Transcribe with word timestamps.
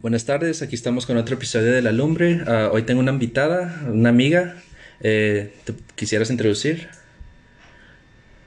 Buenas 0.00 0.24
tardes, 0.24 0.62
aquí 0.62 0.76
estamos 0.76 1.06
con 1.06 1.16
otro 1.16 1.34
episodio 1.34 1.72
de 1.72 1.82
La 1.82 1.90
Lumbre. 1.90 2.42
Ah, 2.46 2.70
hoy 2.72 2.82
tengo 2.82 3.00
una 3.00 3.10
invitada, 3.10 3.82
una 3.88 4.10
amiga. 4.10 4.54
Eh, 5.00 5.52
¿Te 5.64 5.74
quisieras 5.96 6.30
introducir? 6.30 6.88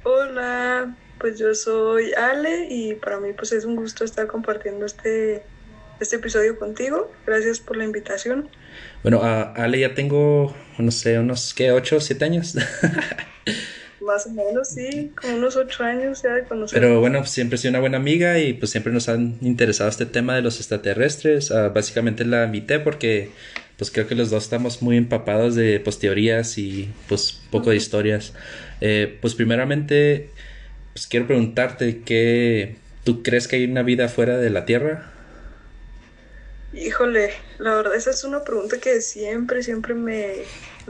Hola, 0.04 0.96
pues 1.20 1.38
yo 1.38 1.54
soy 1.54 2.14
Ale 2.14 2.68
y 2.70 2.96
para 2.96 3.20
mí 3.20 3.34
pues 3.34 3.52
es 3.52 3.66
un 3.66 3.76
gusto 3.76 4.06
estar 4.06 4.28
compartiendo 4.28 4.86
este, 4.86 5.44
este 6.00 6.16
episodio 6.16 6.58
contigo. 6.58 7.12
Gracias 7.28 7.60
por 7.60 7.76
la 7.76 7.84
invitación. 7.84 8.48
Bueno, 9.04 9.20
ah, 9.22 9.54
Ale 9.58 9.78
ya 9.78 9.94
tengo, 9.94 10.56
no 10.78 10.92
sé, 10.92 11.20
unos, 11.20 11.54
¿qué? 11.54 11.74
¿Ocho, 11.74 12.00
siete 12.00 12.24
años? 12.24 12.56
Más 14.02 14.26
o 14.26 14.32
menos, 14.32 14.70
sí, 14.70 15.12
como 15.20 15.36
unos 15.36 15.56
ocho 15.56 15.84
años 15.84 16.24
ya 16.24 16.34
de 16.34 16.44
conocer. 16.44 16.80
Pero 16.80 17.00
bueno, 17.00 17.20
pues, 17.20 17.32
siempre 17.32 17.56
he 17.56 17.60
sido 17.60 17.70
una 17.72 17.80
buena 17.80 17.98
amiga 17.98 18.40
y 18.40 18.54
pues 18.54 18.72
siempre 18.72 18.92
nos 18.92 19.10
han 19.10 19.38
interesado 19.42 19.90
este 19.90 20.08
tema 20.08 20.36
de 20.36 20.42
los 20.42 20.58
extraterrestres. 20.58 21.52
Ah, 21.52 21.70
básicamente 21.70 22.26
la 22.26 22.46
invité 22.46 22.80
porque 22.80 23.30
pues 23.78 23.92
creo 23.92 24.08
que 24.08 24.16
los 24.16 24.30
dos 24.30 24.44
estamos 24.44 24.82
muy 24.82 24.98
empapados 24.98 25.56
de 25.56 25.80
pues 25.80 26.00
teorías 26.00 26.58
y 26.58 26.92
pues 27.08 27.40
poco 27.52 27.70
de 27.70 27.76
historias. 27.76 28.34
Eh, 28.80 29.18
pues 29.22 29.36
primeramente, 29.36 30.32
pues 30.94 31.08
quiero 31.08 31.28
preguntarte 31.28 32.02
que 32.02 32.76
tú 33.04 33.24
crees 33.24 33.48
que 33.48 33.58
hay 33.58 33.66
una 33.66 33.84
vida 33.84 34.08
fuera 34.10 34.38
de 34.38 34.50
la 34.50 34.66
Tierra? 34.66 35.12
Híjole, 36.74 37.32
la 37.60 37.76
verdad 37.76 37.96
esa 37.96 38.12
es 38.12 38.24
una 38.24 38.44
pregunta 38.44 38.78
que 38.80 39.02
siempre, 39.02 39.62
siempre 39.62 39.94
me, 39.94 40.36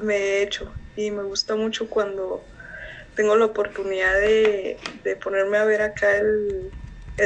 me 0.02 0.16
he 0.16 0.44
hecho 0.44 0.72
y 0.96 1.12
me 1.12 1.24
gusta 1.24 1.56
mucho 1.56 1.90
cuando 1.90 2.44
tengo 3.16 3.36
la 3.36 3.46
oportunidad 3.46 4.20
de, 4.20 4.78
ponerme 5.24 5.58
a 5.58 5.66
ver 5.66 5.82
acá 5.82 6.18
el, 6.18 6.72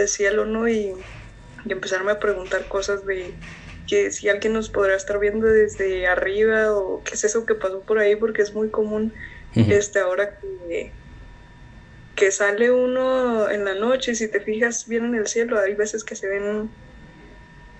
cielo, 0.08 0.46
¿no? 0.46 0.68
Y, 0.68 0.94
empezarme 1.68 2.12
a 2.12 2.20
preguntar 2.20 2.68
cosas 2.68 3.08
de 3.08 3.34
que 3.88 4.12
si 4.12 4.30
alguien 4.30 4.54
nos 4.54 4.70
podrá 4.70 4.96
estar 4.96 5.18
viendo 5.18 5.48
desde 5.48 6.06
arriba 6.06 6.72
o 6.74 7.02
qué 7.04 7.16
es 7.16 7.24
eso 7.24 7.48
que 7.48 7.56
pasó 7.56 7.80
por 7.82 7.98
ahí, 7.98 8.16
porque 8.16 8.44
es 8.44 8.54
muy 8.54 8.70
común 8.70 9.14
este 9.56 10.00
ahora 10.00 10.38
que, 10.38 10.92
que 12.16 12.32
sale 12.32 12.70
uno 12.70 13.50
en 13.50 13.66
la 13.66 13.74
noche, 13.74 14.14
si 14.14 14.28
te 14.28 14.42
fijas 14.42 14.88
bien 14.88 15.06
en 15.06 15.16
el 15.16 15.28
cielo, 15.28 15.60
hay 15.60 15.74
veces 15.74 16.04
que 16.04 16.16
se 16.16 16.28
ven 16.28 16.70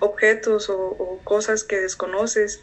objetos 0.00 0.68
o, 0.68 0.78
o 0.78 1.20
cosas 1.22 1.62
que 1.62 1.80
desconoces 1.80 2.62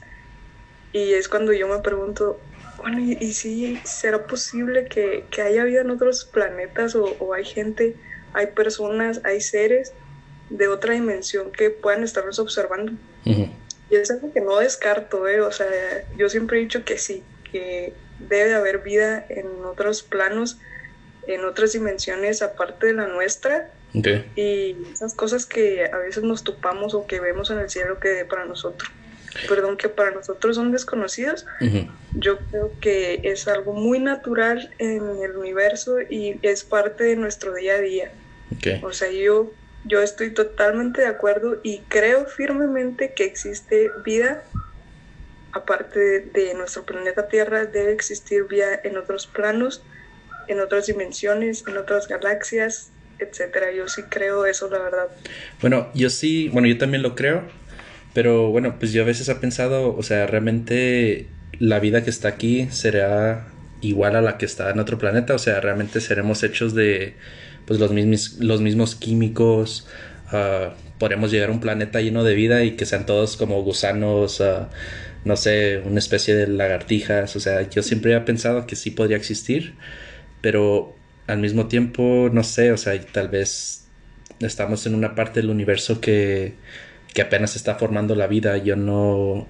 y 0.93 1.13
es 1.13 1.27
cuando 1.27 1.53
yo 1.53 1.67
me 1.67 1.79
pregunto, 1.79 2.39
bueno, 2.83 2.99
¿y, 2.99 3.31
si 3.31 3.79
será 3.85 4.27
posible 4.27 4.85
que, 4.85 5.23
haya 5.41 5.63
vida 5.63 5.81
en 5.81 5.89
otros 5.89 6.25
planetas 6.25 6.95
o, 6.95 7.33
hay 7.33 7.45
gente, 7.45 7.95
hay 8.33 8.47
personas, 8.47 9.21
hay 9.23 9.39
seres 9.39 9.93
de 10.49 10.67
otra 10.67 10.93
dimensión 10.93 11.53
que 11.53 11.69
puedan 11.69 12.03
estarnos 12.03 12.39
observando? 12.39 12.91
Y 13.23 13.95
es 13.95 14.11
algo 14.11 14.33
que 14.33 14.41
no 14.41 14.57
descarto, 14.57 15.27
¿eh? 15.29 15.39
O 15.39 15.51
sea, 15.53 15.67
yo 16.17 16.27
siempre 16.27 16.57
he 16.57 16.61
dicho 16.61 16.83
que 16.83 16.97
sí, 16.97 17.23
que 17.49 17.93
debe 18.19 18.53
haber 18.53 18.79
vida 18.79 19.25
en 19.29 19.47
otros 19.63 20.03
planos, 20.03 20.57
en 21.25 21.45
otras 21.45 21.71
dimensiones 21.71 22.41
aparte 22.41 22.87
de 22.87 22.93
la 22.93 23.07
nuestra. 23.07 23.71
Y 24.35 24.75
esas 24.91 25.13
cosas 25.13 25.45
que 25.45 25.85
a 25.85 25.97
veces 25.99 26.23
nos 26.23 26.43
topamos 26.43 26.93
o 26.95 27.07
que 27.07 27.21
vemos 27.21 27.49
en 27.49 27.59
el 27.59 27.69
cielo 27.69 27.99
que 28.01 28.25
para 28.25 28.43
nosotros 28.43 28.91
perdón, 29.47 29.77
que 29.77 29.89
para 29.89 30.11
nosotros 30.11 30.55
son 30.55 30.71
desconocidos, 30.71 31.45
yo 32.13 32.39
creo 32.49 32.71
que 32.79 33.21
es 33.23 33.47
algo 33.47 33.73
muy 33.73 33.99
natural 33.99 34.73
en 34.77 35.01
el 35.23 35.37
universo 35.37 35.97
y 36.01 36.39
es 36.41 36.63
parte 36.63 37.03
de 37.03 37.15
nuestro 37.15 37.53
día 37.53 37.75
a 37.75 37.81
día. 37.81 38.11
O 38.81 38.93
sea, 38.93 39.11
yo, 39.11 39.51
yo 39.85 40.01
estoy 40.01 40.31
totalmente 40.31 41.01
de 41.01 41.07
acuerdo 41.07 41.59
y 41.63 41.79
creo 41.87 42.25
firmemente 42.25 43.13
que 43.15 43.25
existe 43.25 43.89
vida 44.05 44.43
aparte 45.53 46.21
de, 46.33 46.53
nuestro 46.55 46.83
planeta 46.83 47.27
Tierra, 47.27 47.65
debe 47.65 47.93
existir 47.93 48.45
vida 48.49 48.79
en 48.83 48.97
otros 48.97 49.27
planos, 49.27 49.83
en 50.47 50.59
otras 50.59 50.87
dimensiones, 50.87 51.63
en 51.67 51.77
otras 51.77 52.07
galaxias, 52.07 52.91
etcétera. 53.19 53.71
Yo 53.71 53.87
sí 53.87 54.03
creo 54.03 54.45
eso, 54.45 54.69
la 54.69 54.79
verdad. 54.79 55.07
Bueno, 55.61 55.89
yo 55.93 56.09
sí, 56.09 56.49
bueno, 56.49 56.67
yo 56.67 56.77
también 56.77 57.03
lo 57.03 57.15
creo. 57.15 57.43
Pero 58.13 58.49
bueno, 58.49 58.77
pues 58.79 58.93
yo 58.93 59.01
a 59.03 59.05
veces 59.05 59.27
he 59.29 59.35
pensado, 59.35 59.95
o 59.95 60.03
sea, 60.03 60.27
realmente 60.27 61.27
la 61.59 61.79
vida 61.79 62.03
que 62.03 62.09
está 62.09 62.29
aquí 62.29 62.67
será 62.71 63.47
igual 63.81 64.15
a 64.15 64.21
la 64.21 64.37
que 64.37 64.45
está 64.45 64.69
en 64.69 64.79
otro 64.79 64.97
planeta, 64.97 65.33
o 65.35 65.39
sea, 65.39 65.59
realmente 65.59 65.99
seremos 65.99 66.43
hechos 66.43 66.73
de 66.73 67.15
pues 67.65 67.79
los 67.79 67.91
mismos, 67.91 68.37
los 68.39 68.61
mismos 68.61 68.95
químicos, 68.95 69.87
uh, 70.31 70.73
podremos 70.99 71.31
llegar 71.31 71.49
a 71.49 71.51
un 71.51 71.59
planeta 71.59 72.01
lleno 72.01 72.23
de 72.23 72.35
vida 72.35 72.63
y 72.63 72.71
que 72.71 72.85
sean 72.85 73.05
todos 73.05 73.37
como 73.37 73.61
gusanos, 73.63 74.39
uh, 74.39 74.67
no 75.25 75.35
sé, 75.35 75.81
una 75.85 75.99
especie 75.99 76.35
de 76.35 76.47
lagartijas, 76.47 77.35
o 77.35 77.39
sea, 77.39 77.69
yo 77.69 77.83
siempre 77.83 78.13
he 78.15 78.19
pensado 78.21 78.67
que 78.67 78.75
sí 78.75 78.91
podría 78.91 79.17
existir, 79.17 79.75
pero 80.41 80.95
al 81.27 81.39
mismo 81.39 81.67
tiempo, 81.67 82.29
no 82.31 82.43
sé, 82.43 82.71
o 82.71 82.77
sea, 82.77 82.99
tal 83.11 83.29
vez 83.29 83.85
estamos 84.39 84.85
en 84.85 84.95
una 84.95 85.15
parte 85.15 85.41
del 85.41 85.49
universo 85.49 86.01
que 86.01 86.55
que 87.13 87.21
apenas 87.21 87.55
está 87.55 87.75
formando 87.75 88.15
la 88.15 88.27
vida. 88.27 88.57
Yo 88.57 88.75
no, 88.75 89.47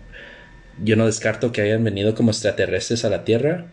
yo 0.83 0.95
no 0.95 1.05
descarto 1.05 1.51
que 1.51 1.61
hayan 1.61 1.83
venido 1.83 2.15
como 2.15 2.31
extraterrestres 2.31 3.05
a 3.05 3.09
la 3.09 3.23
Tierra, 3.23 3.65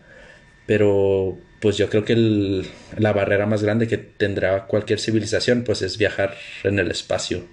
pero 0.65 1.37
pues 1.59 1.77
yo 1.77 1.89
creo 1.89 2.05
que 2.05 2.15
la 2.97 3.13
barrera 3.13 3.45
más 3.45 3.61
grande 3.61 3.87
que 3.87 3.97
tendrá 3.97 4.65
cualquier 4.65 4.99
civilización 4.99 5.63
pues 5.63 5.81
es 5.81 5.97
viajar 5.97 6.35
en 6.63 6.79
el 6.79 6.89
espacio. 6.89 7.45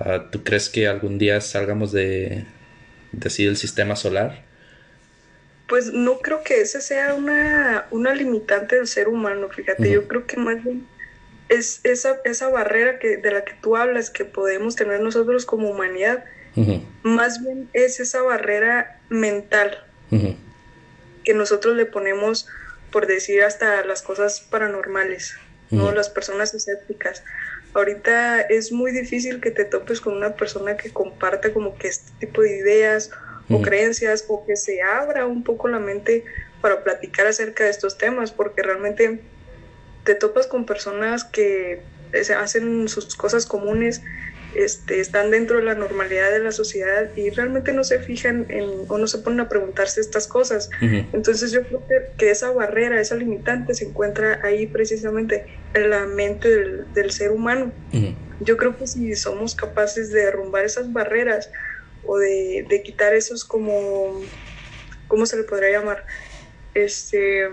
Ah, 0.00 0.26
¿Tú 0.30 0.42
crees 0.42 0.68
que 0.68 0.88
algún 0.88 1.18
día 1.18 1.40
salgamos 1.40 1.92
de, 1.92 2.44
de 3.12 3.28
así 3.28 3.44
del 3.44 3.56
sistema 3.56 3.94
solar? 3.94 4.42
Pues 5.68 5.92
no 5.92 6.18
creo 6.18 6.42
que 6.42 6.60
ese 6.60 6.80
sea 6.80 7.14
una, 7.14 7.86
una 7.90 8.14
limitante 8.14 8.76
del 8.76 8.86
ser 8.86 9.08
humano, 9.08 9.48
fíjate, 9.48 9.90
yo 9.90 10.06
creo 10.08 10.26
que 10.26 10.36
más 10.36 10.62
bien 10.62 10.86
es 11.54 11.80
esa, 11.84 12.18
esa 12.24 12.48
barrera 12.48 12.98
que, 12.98 13.16
de 13.16 13.30
la 13.30 13.44
que 13.44 13.54
tú 13.60 13.76
hablas 13.76 14.10
que 14.10 14.24
podemos 14.24 14.76
tener 14.76 15.00
nosotros 15.00 15.46
como 15.46 15.70
humanidad, 15.70 16.24
más 17.02 17.42
bien 17.42 17.68
es 17.72 17.98
esa 17.98 18.22
barrera 18.22 19.00
mental 19.08 19.84
que 21.24 21.34
nosotros 21.34 21.76
le 21.76 21.86
ponemos, 21.86 22.46
por 22.92 23.06
decir, 23.06 23.42
hasta 23.42 23.84
las 23.84 24.02
cosas 24.02 24.40
paranormales, 24.40 25.34
¿no? 25.70 25.90
Las 25.92 26.10
personas 26.10 26.54
escépticas. 26.54 27.24
Ahorita 27.72 28.42
es 28.42 28.70
muy 28.70 28.92
difícil 28.92 29.40
que 29.40 29.50
te 29.50 29.64
topes 29.64 30.00
con 30.00 30.14
una 30.14 30.36
persona 30.36 30.76
que 30.76 30.90
comparte 30.90 31.52
como 31.52 31.76
que 31.76 31.88
este 31.88 32.12
tipo 32.20 32.42
de 32.42 32.56
ideas 32.56 33.10
o 33.50 33.60
creencias 33.60 34.24
o 34.28 34.46
que 34.46 34.56
se 34.56 34.80
abra 34.82 35.26
un 35.26 35.42
poco 35.42 35.68
la 35.68 35.80
mente 35.80 36.24
para 36.60 36.84
platicar 36.84 37.26
acerca 37.26 37.64
de 37.64 37.70
estos 37.70 37.98
temas, 37.98 38.30
porque 38.30 38.62
realmente 38.62 39.20
te 40.04 40.14
topas 40.14 40.46
con 40.46 40.66
personas 40.66 41.24
que 41.24 41.82
hacen 42.38 42.88
sus 42.88 43.16
cosas 43.16 43.46
comunes, 43.46 44.02
este, 44.54 45.00
están 45.00 45.32
dentro 45.32 45.56
de 45.56 45.64
la 45.64 45.74
normalidad 45.74 46.30
de 46.30 46.38
la 46.38 46.52
sociedad 46.52 47.10
y 47.16 47.30
realmente 47.30 47.72
no 47.72 47.82
se 47.82 47.98
fijan 47.98 48.46
en 48.50 48.70
o 48.86 48.98
no 48.98 49.08
se 49.08 49.18
ponen 49.18 49.40
a 49.40 49.48
preguntarse 49.48 50.00
estas 50.00 50.28
cosas. 50.28 50.70
Entonces 50.80 51.50
yo 51.50 51.64
creo 51.64 51.82
que, 52.16 52.30
esa 52.30 52.52
barrera, 52.52 53.00
esa 53.00 53.16
limitante 53.16 53.74
se 53.74 53.86
encuentra 53.86 54.40
ahí 54.44 54.66
precisamente 54.68 55.46
en 55.74 55.90
la 55.90 56.06
mente 56.06 56.48
del, 56.94 57.10
ser 57.10 57.32
humano. 57.32 57.72
Yo 58.40 58.56
creo 58.56 58.76
que 58.76 58.86
si 58.86 59.14
somos 59.16 59.56
capaces 59.56 60.10
de 60.10 60.26
derrumbar 60.26 60.64
esas 60.64 60.92
barreras 60.92 61.50
o 62.06 62.18
de, 62.18 62.64
de 62.68 62.82
quitar 62.82 63.14
esos 63.14 63.44
como, 63.44 64.20
¿cómo 65.08 65.26
se 65.26 65.36
le 65.36 65.42
podría 65.44 65.70
llamar? 65.70 66.06
Este 66.74 67.48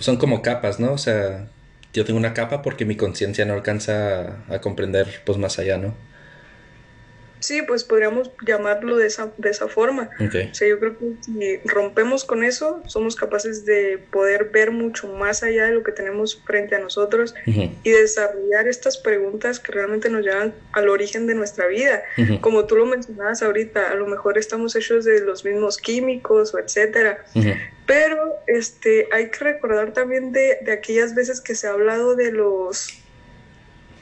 son 0.00 0.16
como 0.16 0.42
capas, 0.42 0.80
¿no? 0.80 0.92
O 0.92 0.98
sea, 0.98 1.48
yo 1.92 2.04
tengo 2.04 2.18
una 2.18 2.34
capa 2.34 2.62
porque 2.62 2.84
mi 2.84 2.96
conciencia 2.96 3.44
no 3.44 3.54
alcanza 3.54 4.38
a, 4.48 4.60
comprender 4.60 5.22
pues 5.24 5.38
más 5.38 5.58
allá, 5.58 5.78
¿no? 5.78 5.94
Sí, 7.40 7.62
pues 7.62 7.84
podríamos 7.84 8.30
llamarlo 8.46 8.96
de 8.98 9.06
esa, 9.06 9.32
de 9.38 9.50
esa 9.50 9.66
forma. 9.66 10.10
O 10.20 10.54
sea, 10.54 10.68
yo 10.68 10.78
creo 10.78 10.98
que 10.98 11.14
si 11.20 11.56
rompemos 11.64 12.24
con 12.24 12.44
eso, 12.44 12.82
somos 12.86 13.16
capaces 13.16 13.64
de 13.64 13.98
poder 14.10 14.50
ver 14.50 14.70
mucho 14.70 15.08
más 15.08 15.42
allá 15.42 15.64
de 15.64 15.72
lo 15.72 15.82
que 15.82 15.92
tenemos 15.92 16.40
frente 16.44 16.76
a 16.76 16.78
nosotros 16.78 17.34
y 17.46 17.90
desarrollar 17.90 18.68
estas 18.68 18.98
preguntas 18.98 19.58
que 19.58 19.72
realmente 19.72 20.10
nos 20.10 20.22
llevan 20.22 20.54
al 20.72 20.88
origen 20.88 21.26
de 21.26 21.34
nuestra 21.34 21.66
vida. 21.66 22.02
Como 22.42 22.66
tú 22.66 22.76
lo 22.76 22.86
mencionabas 22.86 23.42
ahorita, 23.42 23.90
a 23.90 23.94
lo 23.94 24.06
mejor 24.06 24.36
estamos 24.36 24.76
hechos 24.76 25.04
de 25.06 25.20
los 25.20 25.44
mismos 25.44 25.78
químicos 25.78 26.54
o 26.54 26.58
etcétera. 26.58 27.24
Pero 27.86 28.36
este, 28.46 29.08
hay 29.12 29.30
que 29.30 29.44
recordar 29.44 29.92
también 29.92 30.30
de, 30.30 30.58
de 30.62 30.72
aquellas 30.72 31.14
veces 31.14 31.40
que 31.40 31.54
se 31.54 31.66
ha 31.66 31.70
hablado 31.70 32.14
de 32.14 32.30
los, 32.30 32.88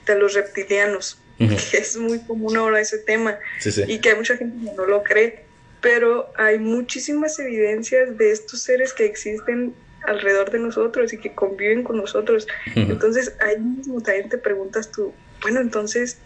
de 0.04 0.18
los 0.18 0.34
reptilianos 0.34 1.22
que 1.70 1.78
es 1.78 1.96
muy 1.96 2.18
común 2.20 2.56
ahora 2.56 2.80
ese 2.80 2.98
tema 2.98 3.38
y 3.86 4.00
que 4.00 4.10
hay 4.10 4.16
mucha 4.16 4.36
gente 4.36 4.70
que 4.70 4.76
no 4.76 4.86
lo 4.86 5.02
cree, 5.02 5.44
pero 5.80 6.32
hay 6.36 6.58
muchísimas 6.58 7.38
evidencias 7.38 8.18
de 8.18 8.32
estos 8.32 8.60
seres 8.62 8.92
que 8.92 9.04
existen 9.04 9.74
alrededor 10.06 10.50
de 10.50 10.58
nosotros 10.58 11.12
y 11.12 11.18
que 11.18 11.34
conviven 11.34 11.82
con 11.82 11.96
nosotros. 11.96 12.46
Entonces 12.74 13.34
ahí 13.40 13.58
mismo 13.58 14.00
también 14.00 14.28
te 14.28 14.38
preguntas 14.38 14.90
tú, 14.90 15.12
bueno, 15.42 15.60
entonces, 15.60 16.18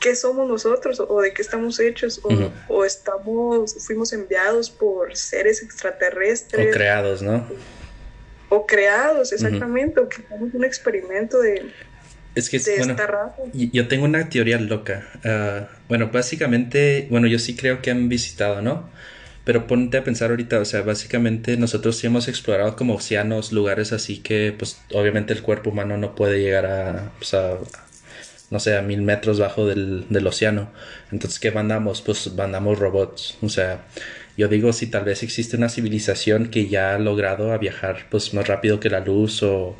qué 0.00 0.16
somos 0.16 0.48
nosotros 0.48 1.00
o 1.00 1.20
de 1.20 1.32
qué 1.32 1.42
estamos 1.42 1.78
hechos 1.80 2.20
o, 2.24 2.50
o, 2.68 2.84
estamos 2.84 3.76
fuimos 3.86 4.12
enviados 4.12 4.68
por 4.68 5.16
seres 5.16 5.62
extraterrestres 5.62 6.68
o 6.68 6.70
creados 6.72 7.22
no 7.22 7.46
o 8.50 8.66
creados 8.66 9.32
exactamente 9.32 10.00
o 10.00 10.08
que 10.08 10.22
hagamos 10.26 10.52
un 10.52 10.64
experimento 10.64 11.40
de 11.40 11.72
es 12.34 12.50
que, 12.50 12.60
bueno, 12.78 12.96
yo 13.52 13.88
tengo 13.88 14.04
una 14.04 14.28
teoría 14.28 14.58
loca. 14.58 15.06
Ah, 15.24 15.68
bueno, 15.88 16.10
básicamente, 16.12 17.06
bueno, 17.10 17.26
yo 17.26 17.38
sí 17.38 17.54
creo 17.54 17.80
que 17.80 17.90
han 17.90 18.08
visitado, 18.08 18.60
¿no? 18.62 18.88
Pero 19.44 19.66
ponte 19.66 19.98
a 19.98 20.04
pensar 20.04 20.30
ahorita, 20.30 20.58
o 20.58 20.64
sea, 20.64 20.82
básicamente 20.82 21.56
nosotros 21.56 21.96
sí 21.98 22.06
hemos 22.06 22.28
explorado 22.28 22.76
como 22.76 22.94
océanos, 22.94 23.52
lugares 23.52 23.92
así 23.92 24.18
que, 24.18 24.54
pues, 24.58 24.80
obviamente 24.92 25.32
el 25.32 25.42
cuerpo 25.42 25.70
humano 25.70 25.96
no 25.98 26.14
puede 26.14 26.40
llegar 26.40 26.66
a, 26.66 27.12
pues, 27.18 27.34
a 27.34 27.58
no 28.50 28.60
sé, 28.60 28.76
a 28.76 28.82
mil 28.82 29.02
metros 29.02 29.38
bajo 29.40 29.66
del, 29.66 30.06
del 30.08 30.26
océano. 30.26 30.70
Entonces, 31.12 31.40
¿qué 31.40 31.50
mandamos? 31.50 32.02
Pues 32.02 32.32
mandamos 32.34 32.78
robots. 32.78 33.36
O 33.42 33.48
sea, 33.48 33.84
yo 34.36 34.48
digo 34.48 34.72
si 34.72 34.86
tal 34.86 35.04
vez 35.04 35.22
existe 35.22 35.56
una 35.56 35.68
civilización 35.68 36.48
que 36.50 36.68
ya 36.68 36.94
ha 36.94 36.98
logrado 36.98 37.52
a 37.52 37.58
viajar, 37.58 38.06
pues, 38.10 38.34
más 38.34 38.46
rápido 38.48 38.80
que 38.80 38.90
la 38.90 39.00
luz 39.00 39.42
o 39.42 39.76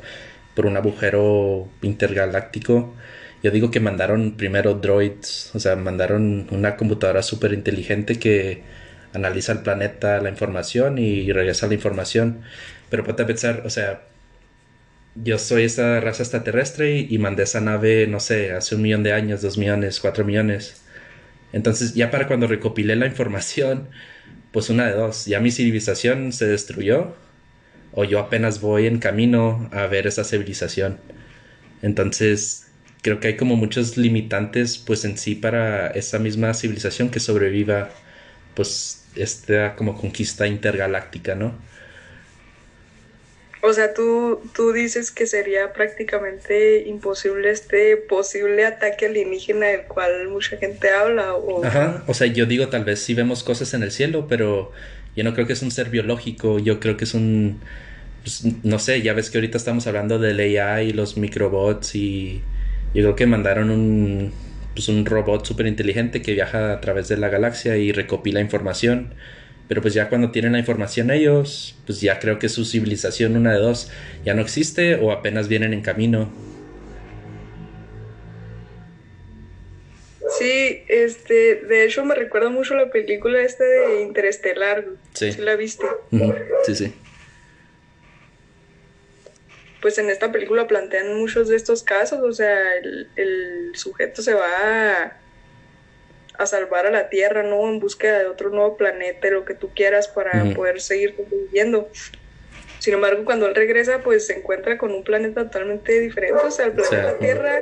por 0.55 0.65
un 0.65 0.77
agujero 0.77 1.69
intergaláctico. 1.81 2.95
Yo 3.43 3.51
digo 3.51 3.71
que 3.71 3.79
mandaron 3.79 4.37
primero 4.37 4.75
droids, 4.75 5.51
o 5.53 5.59
sea, 5.59 5.75
mandaron 5.75 6.47
una 6.51 6.77
computadora 6.77 7.21
súper 7.21 7.53
inteligente 7.53 8.17
que 8.19 8.63
analiza 9.13 9.51
el 9.51 9.59
planeta, 9.59 10.19
la 10.21 10.29
información 10.29 10.97
y 10.97 11.31
regresa 11.31 11.67
la 11.67 11.75
información. 11.75 12.41
Pero 12.89 13.03
puede 13.03 13.25
pensar, 13.25 13.63
o 13.65 13.69
sea, 13.69 14.03
yo 15.15 15.37
soy 15.39 15.63
esa 15.63 15.99
raza 16.01 16.23
extraterrestre 16.23 16.97
y, 16.97 17.07
y, 17.09 17.17
mandé 17.19 17.43
esa 17.43 17.61
nave, 17.61 18.07
no 18.07 18.19
sé, 18.19 18.51
hace 18.51 18.75
un 18.75 18.81
millón 18.81 19.03
de 19.03 19.13
años, 19.13 19.41
dos 19.41 19.57
millones, 19.57 19.99
cuatro 19.99 20.25
millones. 20.25 20.83
Entonces, 21.53 21.93
ya 21.93 22.11
para 22.11 22.27
cuando 22.27 22.47
recopilé 22.47 22.95
la 22.95 23.05
información, 23.07 23.89
pues 24.51 24.69
una 24.69 24.87
de 24.87 24.93
dos, 24.93 25.25
ya 25.25 25.39
mi 25.39 25.51
civilización 25.51 26.33
se 26.33 26.47
destruyó 26.47 27.15
o 27.95 28.03
yo 28.03 28.19
apenas 28.19 28.61
voy 28.61 28.87
en 28.87 28.99
camino 28.99 29.69
a 29.71 29.87
ver 29.87 30.05
esa 30.05 30.23
civilización. 30.23 30.99
Entonces, 31.81 32.67
creo 33.01 33.19
que 33.19 33.29
hay 33.29 33.37
como 33.37 33.55
muchos 33.55 33.97
limitantes 33.97 34.77
pues 34.77 35.05
en 35.05 35.17
sí 35.17 35.35
para 35.35 35.87
esa 35.87 36.19
misma 36.19 36.53
civilización 36.53 37.09
que 37.09 37.19
sobreviva 37.19 37.89
pues 38.53 39.05
esta 39.15 39.75
como 39.75 39.95
conquista 39.99 40.47
intergaláctica, 40.47 41.35
¿no? 41.35 41.55
O 43.61 43.73
sea, 43.73 43.95
tú, 43.95 44.41
tú 44.53 44.73
dices 44.73 45.09
que 45.09 45.25
sería 45.25 45.73
prácticamente 45.73 46.83
imposible 46.85 47.49
este 47.49 47.97
posible 47.97 48.63
ataque 48.63 49.07
alienígena 49.07 49.67
del 49.67 49.85
cual 49.85 50.27
mucha 50.27 50.57
gente 50.57 50.91
habla. 50.91 51.33
O... 51.33 51.65
Ajá, 51.65 52.03
o 52.05 52.13
sea, 52.13 52.27
yo 52.27 52.45
digo 52.45 52.67
tal 52.67 52.85
vez 52.85 52.99
sí 52.99 53.15
vemos 53.15 53.43
cosas 53.43 53.73
en 53.73 53.81
el 53.81 53.91
cielo, 53.91 54.27
pero 54.27 54.71
yo 55.15 55.23
no 55.23 55.33
creo 55.33 55.47
que 55.47 55.53
es 55.53 55.61
un 55.61 55.71
ser 55.71 55.89
biológico, 55.89 56.59
yo 56.59 56.79
creo 56.79 56.97
que 56.97 57.05
es 57.05 57.13
un, 57.13 57.59
pues, 58.23 58.43
no 58.63 58.79
sé, 58.79 59.01
ya 59.01 59.13
ves 59.13 59.29
que 59.29 59.37
ahorita 59.37 59.57
estamos 59.57 59.87
hablando 59.87 60.19
del 60.19 60.39
AI 60.39 60.89
y 60.89 60.93
los 60.93 61.17
microbots 61.17 61.95
y 61.95 62.41
yo 62.93 63.03
creo 63.03 63.15
que 63.15 63.25
mandaron 63.27 63.69
un, 63.69 64.31
pues 64.73 64.89
un 64.89 65.05
robot 65.05 65.45
súper 65.45 65.67
inteligente 65.67 66.21
que 66.21 66.33
viaja 66.33 66.73
a 66.73 66.81
través 66.81 67.07
de 67.07 67.17
la 67.17 67.29
galaxia 67.29 67.77
y 67.77 67.91
recopila 67.91 68.41
información. 68.41 69.13
Pero 69.67 69.81
pues 69.81 69.93
ya 69.93 70.09
cuando 70.09 70.31
tienen 70.31 70.51
la 70.51 70.59
información 70.59 71.09
ellos, 71.09 71.75
pues 71.85 72.01
ya 72.01 72.19
creo 72.19 72.37
que 72.37 72.49
su 72.49 72.65
civilización, 72.65 73.35
una 73.35 73.53
de 73.53 73.59
dos, 73.59 73.91
ya 74.23 74.33
no 74.33 74.41
existe 74.41 74.95
o 74.95 75.11
apenas 75.11 75.47
vienen 75.47 75.73
en 75.73 75.81
camino. 75.81 76.29
Sí, 80.45 80.83
este, 80.87 81.55
de 81.55 81.85
hecho 81.85 82.05
me 82.05 82.13
recuerda 82.13 82.49
mucho 82.49 82.75
la 82.75 82.91
película 82.91 83.41
esta 83.41 83.63
de 83.63 84.01
Interestelar. 84.01 84.85
Sí. 85.13 85.31
¿Sí 85.31 85.41
la 85.41 85.55
viste? 85.55 85.85
Sí, 86.65 86.75
sí. 86.75 86.93
Pues 89.81 89.97
en 89.97 90.09
esta 90.09 90.31
película 90.31 90.67
plantean 90.67 91.17
muchos 91.17 91.47
de 91.47 91.55
estos 91.55 91.81
casos, 91.81 92.19
o 92.21 92.31
sea, 92.31 92.75
el, 92.77 93.09
el 93.15 93.71
sujeto 93.75 94.21
se 94.21 94.33
va 94.35 95.17
a, 96.37 96.45
salvar 96.45 96.85
a 96.85 96.91
la 96.91 97.09
Tierra, 97.09 97.41
¿no? 97.41 97.67
En 97.67 97.79
búsqueda 97.79 98.19
de 98.19 98.25
otro 98.25 98.49
nuevo 98.49 98.77
planeta, 98.77 99.29
lo 99.29 99.45
que 99.45 99.55
tú 99.55 99.71
quieras 99.73 100.07
para 100.07 100.43
poder 100.55 100.79
seguir 100.79 101.15
viviendo. 101.31 101.89
Sin 102.77 102.93
embargo, 102.93 103.25
cuando 103.25 103.47
él 103.47 103.55
regresa, 103.55 104.01
pues 104.03 104.27
se 104.27 104.37
encuentra 104.37 104.77
con 104.77 104.91
un 104.91 105.03
planeta 105.03 105.43
totalmente 105.45 105.99
diferente, 105.99 106.41
o 106.43 106.51
sea, 106.51 106.65
el 106.65 106.73
planeta 106.73 107.17
Tierra 107.17 107.61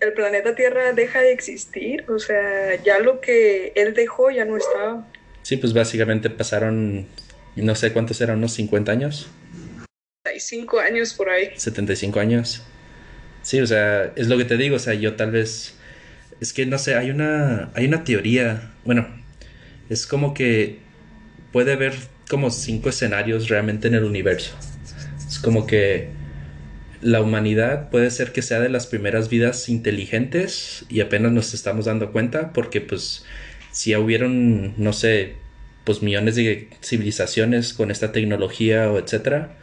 el 0.00 0.12
planeta 0.14 0.54
Tierra 0.54 0.92
deja 0.92 1.20
de 1.20 1.32
existir, 1.32 2.04
o 2.08 2.18
sea, 2.18 2.82
ya 2.82 2.98
lo 2.98 3.20
que 3.20 3.72
él 3.76 3.94
dejó 3.94 4.30
ya 4.30 4.44
no 4.44 4.56
estaba. 4.56 5.06
Sí, 5.42 5.56
pues 5.56 5.72
básicamente 5.72 6.30
pasaron, 6.30 7.06
no 7.56 7.74
sé 7.74 7.92
cuántos 7.92 8.20
eran, 8.20 8.38
unos 8.38 8.52
50 8.54 8.92
años. 8.92 9.30
75 10.24 10.80
años 10.80 11.14
por 11.14 11.28
ahí. 11.30 11.50
75 11.56 12.20
años. 12.20 12.62
Sí, 13.42 13.60
o 13.60 13.66
sea, 13.66 14.12
es 14.16 14.28
lo 14.28 14.36
que 14.36 14.44
te 14.44 14.56
digo, 14.56 14.76
o 14.76 14.78
sea, 14.78 14.94
yo 14.94 15.16
tal 15.16 15.30
vez 15.30 15.74
es 16.40 16.52
que 16.52 16.66
no 16.66 16.78
sé, 16.78 16.94
hay 16.94 17.10
una 17.10 17.70
hay 17.74 17.86
una 17.86 18.04
teoría, 18.04 18.72
bueno, 18.84 19.06
es 19.88 20.06
como 20.06 20.34
que 20.34 20.78
puede 21.52 21.72
haber 21.72 21.94
como 22.28 22.50
cinco 22.50 22.88
escenarios 22.88 23.48
realmente 23.48 23.88
en 23.88 23.94
el 23.94 24.04
universo. 24.04 24.54
Es 25.26 25.38
como 25.38 25.66
que 25.66 26.10
la 27.02 27.20
humanidad 27.22 27.90
puede 27.90 28.10
ser 28.10 28.32
que 28.32 28.42
sea 28.42 28.60
de 28.60 28.68
las 28.68 28.86
primeras 28.86 29.28
vidas 29.28 29.68
inteligentes 29.68 30.84
y 30.88 31.00
apenas 31.00 31.32
nos 31.32 31.54
estamos 31.54 31.86
dando 31.86 32.12
cuenta 32.12 32.52
porque 32.52 32.80
pues 32.80 33.24
si 33.72 33.94
hubieron, 33.96 34.74
no 34.76 34.92
sé, 34.92 35.36
pues 35.84 36.02
millones 36.02 36.36
de 36.36 36.68
civilizaciones 36.82 37.72
con 37.74 37.90
esta 37.90 38.12
tecnología 38.12 38.90
o 38.90 38.98
etcétera, 38.98 39.56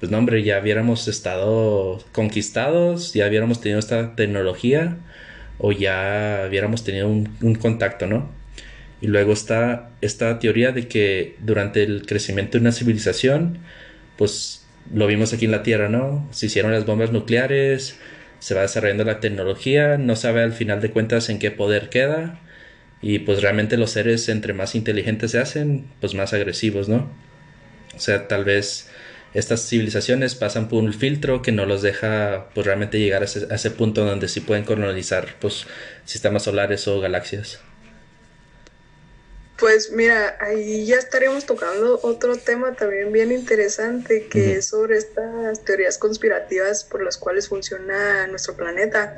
pues 0.00 0.12
no 0.12 0.18
hombre, 0.18 0.42
ya 0.44 0.60
hubiéramos 0.60 1.08
estado 1.08 2.04
conquistados, 2.12 3.14
ya 3.14 3.26
hubiéramos 3.28 3.60
tenido 3.60 3.78
esta 3.80 4.14
tecnología 4.14 4.96
o 5.58 5.72
ya 5.72 6.44
hubiéramos 6.48 6.84
tenido 6.84 7.08
un, 7.08 7.34
un 7.42 7.54
contacto, 7.54 8.06
¿no? 8.06 8.30
Y 9.00 9.08
luego 9.08 9.32
está 9.32 9.90
esta 10.00 10.38
teoría 10.38 10.72
de 10.72 10.88
que 10.88 11.36
durante 11.40 11.82
el 11.82 12.06
crecimiento 12.06 12.52
de 12.58 12.62
una 12.62 12.72
civilización, 12.72 13.58
pues 14.16 14.65
lo 14.92 15.06
vimos 15.06 15.32
aquí 15.32 15.46
en 15.46 15.50
la 15.50 15.62
Tierra, 15.62 15.88
¿no? 15.88 16.28
Se 16.32 16.46
hicieron 16.46 16.72
las 16.72 16.86
bombas 16.86 17.12
nucleares, 17.12 17.98
se 18.38 18.54
va 18.54 18.62
desarrollando 18.62 19.04
la 19.04 19.20
tecnología, 19.20 19.98
no 19.98 20.16
sabe 20.16 20.42
al 20.42 20.52
final 20.52 20.80
de 20.80 20.90
cuentas 20.90 21.28
en 21.28 21.38
qué 21.38 21.50
poder 21.50 21.88
queda 21.88 22.40
y 23.02 23.20
pues 23.20 23.42
realmente 23.42 23.76
los 23.76 23.90
seres 23.90 24.28
entre 24.28 24.52
más 24.52 24.74
inteligentes 24.74 25.32
se 25.32 25.38
hacen, 25.38 25.86
pues 26.00 26.14
más 26.14 26.32
agresivos, 26.32 26.88
¿no? 26.88 27.10
O 27.94 27.98
sea, 28.00 28.28
tal 28.28 28.44
vez 28.44 28.90
estas 29.34 29.68
civilizaciones 29.68 30.34
pasan 30.34 30.68
por 30.68 30.82
un 30.82 30.92
filtro 30.92 31.42
que 31.42 31.52
no 31.52 31.66
los 31.66 31.82
deja 31.82 32.48
pues 32.54 32.66
realmente 32.66 32.98
llegar 32.98 33.22
a 33.22 33.26
ese, 33.26 33.70
punto 33.70 34.04
donde 34.04 34.28
sí 34.28 34.40
pueden 34.40 34.64
colonizar 34.64 35.36
pues 35.40 35.66
sistemas 36.04 36.44
solares 36.44 36.88
o 36.88 37.00
galaxias. 37.00 37.60
Pues 39.58 39.90
mira, 39.90 40.36
ahí 40.40 40.84
ya 40.84 40.96
estaríamos 40.96 41.46
tocando 41.46 41.98
otro 42.02 42.36
tema 42.36 42.74
también 42.74 43.10
bien 43.10 43.32
interesante 43.32 44.26
que 44.26 44.56
es 44.56 44.66
sobre 44.66 44.98
estas 44.98 45.64
teorías 45.64 45.96
conspirativas 45.96 46.84
por 46.84 47.02
las 47.02 47.16
cuales 47.16 47.48
funciona 47.48 48.26
nuestro 48.26 48.54
planeta, 48.54 49.16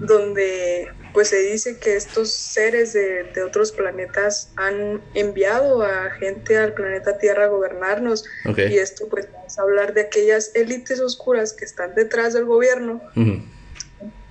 donde 0.00 0.88
pues 1.14 1.28
se 1.28 1.38
dice 1.42 1.78
que 1.78 1.96
estos 1.96 2.30
seres 2.30 2.92
de, 2.92 3.42
otros 3.42 3.72
planetas 3.72 4.50
han 4.56 5.00
enviado 5.14 5.82
a 5.82 6.10
gente 6.10 6.58
al 6.58 6.74
planeta 6.74 7.16
Tierra 7.16 7.44
a 7.44 7.48
gobernarnos. 7.48 8.26
Y 8.44 8.76
esto 8.76 9.08
pues 9.08 9.28
vamos 9.32 9.58
a 9.58 9.62
hablar 9.62 9.94
de 9.94 10.02
aquellas 10.02 10.54
élites 10.54 11.00
oscuras 11.00 11.54
que 11.54 11.64
están 11.64 11.94
detrás 11.94 12.34
del 12.34 12.44
gobierno 12.44 13.00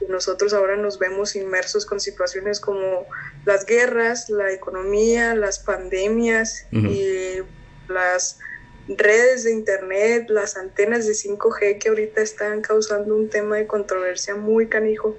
nosotros 0.09 0.53
ahora 0.53 0.75
nos 0.75 0.97
vemos 0.97 1.35
inmersos 1.35 1.85
con 1.85 1.99
situaciones 1.99 2.59
como 2.59 3.05
las 3.45 3.65
guerras, 3.65 4.29
la 4.29 4.51
economía, 4.51 5.35
las 5.35 5.59
pandemias 5.59 6.65
y 6.71 7.43
las 7.87 8.39
redes 8.87 9.43
de 9.43 9.51
internet, 9.51 10.29
las 10.29 10.57
antenas 10.57 11.05
de 11.05 11.13
5G 11.13 11.77
que 11.77 11.89
ahorita 11.89 12.21
están 12.21 12.61
causando 12.61 13.15
un 13.15 13.29
tema 13.29 13.57
de 13.57 13.67
controversia 13.67 14.35
muy 14.35 14.67
canijo. 14.67 15.15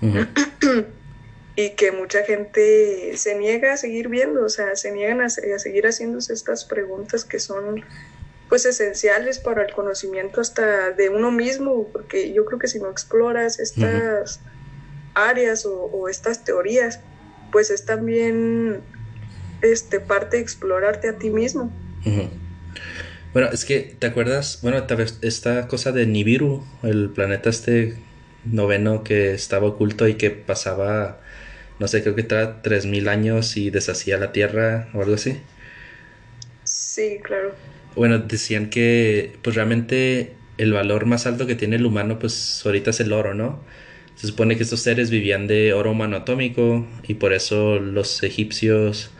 y 1.56 1.70
que 1.70 1.92
mucha 1.92 2.24
gente 2.24 3.16
se 3.16 3.36
niega 3.36 3.74
a 3.74 3.76
seguir 3.76 4.08
viendo, 4.08 4.44
o 4.44 4.48
sea, 4.48 4.74
se 4.74 4.90
niegan 4.90 5.20
a, 5.20 5.26
a 5.26 5.58
seguir 5.58 5.86
haciéndose 5.86 6.32
estas 6.32 6.64
preguntas 6.64 7.24
que 7.24 7.38
son 7.38 7.84
pues 8.48 8.66
esenciales 8.66 9.38
para 9.38 9.64
el 9.64 9.72
conocimiento 9.72 10.40
hasta 10.40 10.90
de 10.90 11.08
uno 11.08 11.30
mismo, 11.30 11.88
porque 11.92 12.32
yo 12.32 12.44
creo 12.44 12.58
que 12.58 12.68
si 12.68 12.78
no 12.78 12.90
exploras 12.90 13.58
estas 13.58 14.40
áreas 15.14 15.66
o, 15.66 16.08
estas 16.08 16.44
teorías, 16.44 17.00
pues 17.52 17.70
es 17.70 17.84
también 17.84 18.80
este, 19.62 20.00
parte 20.00 20.36
de 20.36 20.42
explorarte 20.42 21.08
a 21.08 21.18
ti 21.18 21.30
mismo. 21.30 21.72
Bueno, 23.32 23.48
es 23.52 23.64
que, 23.64 23.96
¿te 23.98 24.06
acuerdas? 24.06 24.60
Bueno, 24.62 24.84
esta 25.22 25.66
cosa 25.66 25.92
de 25.92 26.06
Nibiru, 26.06 26.64
el 26.82 27.10
planeta 27.10 27.50
este 27.50 27.96
noveno 28.44 29.02
que 29.02 29.32
estaba 29.32 29.66
oculto 29.66 30.06
y 30.06 30.14
que 30.14 30.30
pasaba, 30.30 31.20
no 31.78 31.88
sé, 31.88 32.02
creo 32.02 32.14
que 32.14 32.20
estaba 32.20 32.62
3.000 32.62 33.08
años 33.08 33.56
y 33.56 33.70
deshacía 33.70 34.18
la 34.18 34.32
Tierra 34.32 34.88
o 34.94 35.00
algo 35.00 35.14
así. 35.14 35.40
Sí, 36.64 37.18
claro. 37.22 37.54
Bueno, 37.96 38.18
decían 38.18 38.70
que 38.70 39.36
pues 39.42 39.56
realmente 39.56 40.34
el 40.58 40.72
valor 40.72 41.06
más 41.06 41.26
alto 41.26 41.46
que 41.46 41.54
tiene 41.54 41.76
el 41.76 41.86
humano 41.86 42.18
pues 42.18 42.62
ahorita 42.64 42.90
es 42.90 43.00
el 43.00 43.12
oro, 43.12 43.34
¿no? 43.34 43.62
Se 44.16 44.26
supone 44.28 44.56
que 44.56 44.62
estos 44.62 44.80
seres 44.80 45.10
vivían 45.10 45.46
de 45.46 45.72
oro 45.72 45.90
humano 45.92 46.24
y 47.06 47.14
por 47.14 47.32
eso 47.32 47.78
los 47.78 48.22
egipcios 48.22 49.10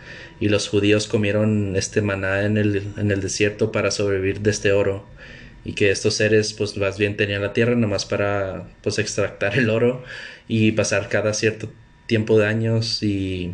y 0.41 0.49
los 0.49 0.69
judíos 0.69 1.07
comieron 1.09 1.77
este 1.77 2.01
maná 2.03 2.45
en 2.45 2.57
el, 2.57 2.93
en 2.97 3.11
el 3.11 3.21
desierto 3.21 3.73
para 3.73 3.91
sobrevivir 3.91 4.41
de 4.41 4.51
este 4.51 4.73
oro 4.73 5.07
y 5.65 5.73
que 5.75 5.91
estos 5.91 6.15
seres 6.15 6.53
pues 6.53 6.77
más 6.77 6.99
bien 6.99 7.17
tenían 7.17 7.43
la 7.43 7.53
tierra 7.53 7.75
nomás 7.75 8.05
para 8.05 8.69
pues 8.83 8.99
extractar 8.99 9.57
el 9.59 9.71
oro 9.71 10.05
y 10.49 10.73
pasar 10.73 11.09
cada 11.09 11.33
cierto 11.35 11.71
tiempo 12.07 12.39
de 12.39 12.47
años 12.47 13.03
y 13.03 13.53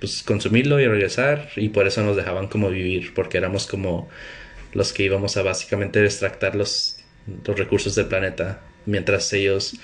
pues 0.00 0.22
consumirlo 0.22 0.80
y 0.80 0.86
regresar 0.88 1.50
y 1.56 1.68
por 1.68 1.86
eso 1.86 2.02
nos 2.02 2.16
dejaban 2.16 2.48
como 2.48 2.70
vivir 2.70 3.12
porque 3.14 3.38
éramos 3.38 3.66
como 3.66 4.08
los 4.72 4.92
que 4.92 5.04
íbamos 5.04 5.36
a 5.36 5.42
básicamente 5.42 6.04
extractar 6.04 6.54
los, 6.54 6.98
los 7.44 7.58
recursos 7.58 7.94
del 7.94 8.06
planeta 8.06 8.60
mientras 8.86 9.32
ellos 9.32 9.74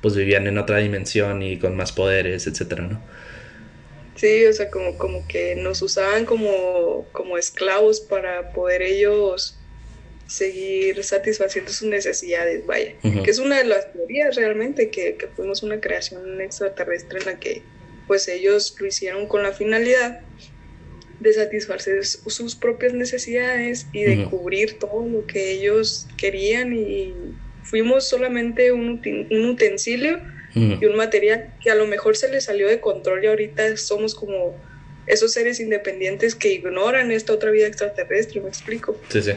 pues 0.00 0.16
vivían 0.16 0.46
en 0.46 0.58
otra 0.58 0.78
dimensión 0.78 1.42
y 1.42 1.58
con 1.58 1.76
más 1.76 1.92
poderes 1.92 2.46
etcétera 2.46 2.84
no 2.84 3.02
sí 4.16 4.44
o 4.46 4.52
sea 4.52 4.70
como 4.70 4.98
como 4.98 5.26
que 5.28 5.54
nos 5.56 5.82
usaban 5.82 6.24
como 6.24 7.06
como 7.12 7.38
esclavos 7.38 8.00
para 8.00 8.52
poder 8.52 8.82
ellos 8.82 9.56
seguir 10.30 11.02
satisfaciendo 11.02 11.72
sus 11.72 11.88
necesidades, 11.88 12.64
vaya, 12.64 12.94
que 13.02 13.28
es 13.28 13.40
una 13.40 13.58
de 13.58 13.64
las 13.64 13.92
teorías 13.92 14.36
realmente, 14.36 14.88
que, 14.88 15.16
que, 15.16 15.26
fuimos 15.26 15.64
una 15.64 15.80
creación 15.80 16.40
extraterrestre 16.40 17.18
en 17.18 17.26
la 17.26 17.40
que 17.40 17.62
pues 18.06 18.28
ellos 18.28 18.76
lo 18.78 18.86
hicieron 18.86 19.26
con 19.26 19.42
la 19.42 19.52
finalidad 19.52 20.20
de 21.20 21.32
satisfacer 21.32 22.04
sus 22.04 22.56
propias 22.56 22.94
necesidades 22.94 23.86
y 23.92 24.02
de 24.02 24.24
cubrir 24.24 24.78
todo 24.78 25.06
lo 25.06 25.26
que 25.26 25.52
ellos 25.52 26.08
querían 26.16 26.72
y 26.72 27.14
fuimos 27.62 28.08
solamente 28.08 28.72
un, 28.72 29.00
un 29.30 29.44
utensilio 29.44 30.18
y 30.54 30.84
un 30.84 30.96
material 30.96 31.54
que 31.62 31.70
a 31.70 31.76
lo 31.76 31.86
mejor 31.86 32.16
se 32.16 32.28
les 32.28 32.44
salió 32.44 32.66
de 32.66 32.80
control 32.80 33.22
y 33.22 33.28
ahorita 33.28 33.76
somos 33.76 34.16
como 34.16 34.56
esos 35.06 35.32
seres 35.32 35.60
independientes 35.60 36.34
que 36.34 36.52
ignoran 36.52 37.10
esta 37.12 37.32
otra 37.32 37.50
vida 37.50 37.66
extraterrestre, 37.66 38.40
me 38.40 38.48
explico. 38.48 39.00
Sí, 39.08 39.22
sí. 39.22 39.32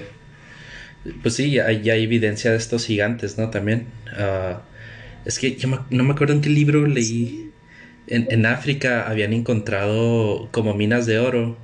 Pues 1.22 1.36
sí, 1.36 1.52
ya 1.52 1.68
hay, 1.68 1.90
evidencia 1.90 2.52
de 2.52 2.58
estos 2.58 2.86
gigantes, 2.86 3.38
¿no? 3.38 3.50
También. 3.50 3.88
Uh, 4.18 4.58
es 5.26 5.40
que 5.40 5.56
yo 5.56 5.86
no 5.90 6.04
me 6.04 6.14
acuerdo 6.14 6.34
en 6.34 6.42
qué 6.42 6.50
libro 6.50 6.86
leí. 6.88 7.52
En, 8.08 8.28
en, 8.30 8.46
África 8.46 9.08
habían 9.08 9.34
encontrado 9.34 10.50
como 10.52 10.74
minas 10.74 11.06
de 11.06 11.20
oro. 11.20 11.58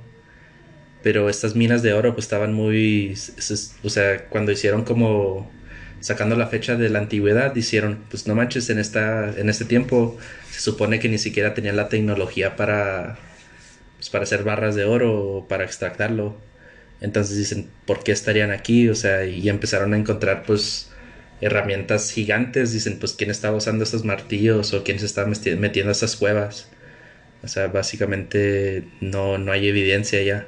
Pero 1.02 1.28
estas 1.30 1.56
minas 1.56 1.82
de 1.82 1.92
oro 1.92 2.14
pues 2.14 2.26
estaban 2.26 2.52
muy... 2.52 3.14
O 3.82 3.90
sea, 3.90 4.26
cuando 4.28 4.52
hicieron 4.52 4.84
como... 4.84 5.50
Sacando 6.00 6.34
la 6.34 6.46
fecha 6.46 6.76
de 6.76 6.88
la 6.88 6.98
antigüedad, 6.98 7.54
hicieron, 7.54 8.04
pues 8.08 8.26
no 8.26 8.34
manches, 8.34 8.70
en, 8.70 8.78
esta, 8.78 9.38
en 9.38 9.50
este 9.50 9.66
tiempo 9.66 10.16
se 10.50 10.60
supone 10.60 10.98
que 10.98 11.10
ni 11.10 11.18
siquiera 11.18 11.52
tenían 11.52 11.76
la 11.76 11.90
tecnología 11.90 12.56
para, 12.56 13.18
pues, 13.98 14.08
para 14.08 14.24
hacer 14.24 14.42
barras 14.42 14.74
de 14.74 14.84
oro 14.84 15.22
o 15.22 15.48
para 15.48 15.64
extractarlo. 15.64 16.36
Entonces 17.02 17.36
dicen, 17.36 17.68
¿por 17.86 18.02
qué 18.02 18.12
estarían 18.12 18.50
aquí? 18.50 18.88
O 18.88 18.94
sea, 18.94 19.26
y 19.26 19.48
empezaron 19.50 19.92
a 19.94 19.98
encontrar 19.98 20.44
pues 20.44 20.90
herramientas 21.40 22.10
gigantes. 22.12 22.72
Dicen, 22.72 22.98
pues, 22.98 23.12
¿quién 23.12 23.30
estaba 23.30 23.56
usando 23.56 23.84
estos 23.84 24.04
martillos 24.04 24.72
o 24.74 24.84
quién 24.84 24.98
se 24.98 25.06
estaba 25.06 25.28
metiendo 25.28 25.90
a 25.90 25.92
esas 25.92 26.16
cuevas? 26.16 26.68
O 27.42 27.48
sea, 27.48 27.68
básicamente 27.68 28.84
no, 29.00 29.38
no 29.38 29.52
hay 29.52 29.68
evidencia 29.68 30.22
ya, 30.22 30.46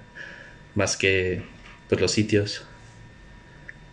más 0.74 0.96
que 0.96 1.42
pues 1.88 2.00
los 2.00 2.12
sitios. 2.12 2.64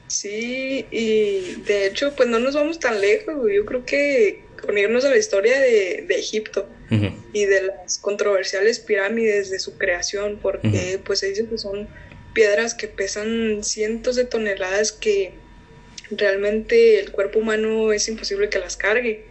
Sí, 0.08 0.88
y 0.90 1.62
de 1.68 1.86
hecho, 1.86 2.16
pues 2.16 2.28
no 2.28 2.40
nos 2.40 2.56
vamos 2.56 2.80
tan 2.80 3.00
lejos, 3.00 3.36
yo 3.54 3.66
creo 3.66 3.86
que 3.86 4.44
con 4.60 4.78
irnos 4.78 5.06
a 5.06 5.10
la 5.10 5.18
historia 5.18 5.60
de, 5.60 6.04
de 6.08 6.16
Egipto 6.16 6.68
y 7.32 7.46
de 7.46 7.62
las 7.62 8.00
controversiales 8.00 8.80
pirámides 8.80 9.52
de 9.52 9.60
su 9.60 9.78
creación, 9.78 10.40
porque 10.42 11.00
pues 11.06 11.20
se 11.20 11.30
dice 11.30 11.48
que 11.48 11.58
son 11.58 11.88
piedras 12.34 12.74
que 12.74 12.88
pesan 12.88 13.64
cientos 13.64 14.16
de 14.16 14.26
toneladas 14.26 14.92
que 14.92 15.34
realmente 16.12 17.00
el 17.00 17.12
cuerpo 17.12 17.39
humano 17.39 17.94
es 17.94 18.08
imposible 18.08 18.50
que 18.50 18.60
las 18.60 18.78
cargue. 18.78 19.25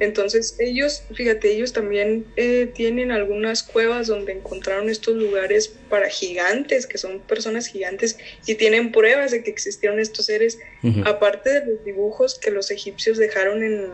Entonces 0.00 0.56
ellos, 0.58 1.04
fíjate, 1.14 1.52
ellos 1.52 1.72
también 1.72 2.26
eh, 2.36 2.70
tienen 2.74 3.12
algunas 3.12 3.62
cuevas 3.62 4.08
donde 4.08 4.32
encontraron 4.32 4.88
estos 4.88 5.14
lugares 5.14 5.68
para 5.88 6.08
gigantes, 6.08 6.86
que 6.86 6.98
son 6.98 7.20
personas 7.20 7.66
gigantes, 7.66 8.18
y 8.46 8.56
tienen 8.56 8.92
pruebas 8.92 9.30
de 9.30 9.42
que 9.42 9.50
existieron 9.50 10.00
estos 10.00 10.26
seres, 10.26 10.58
aparte 11.04 11.60
de 11.60 11.66
los 11.66 11.84
dibujos 11.84 12.38
que 12.38 12.50
los 12.50 12.70
egipcios 12.70 13.16
dejaron 13.16 13.62
en, 13.62 13.86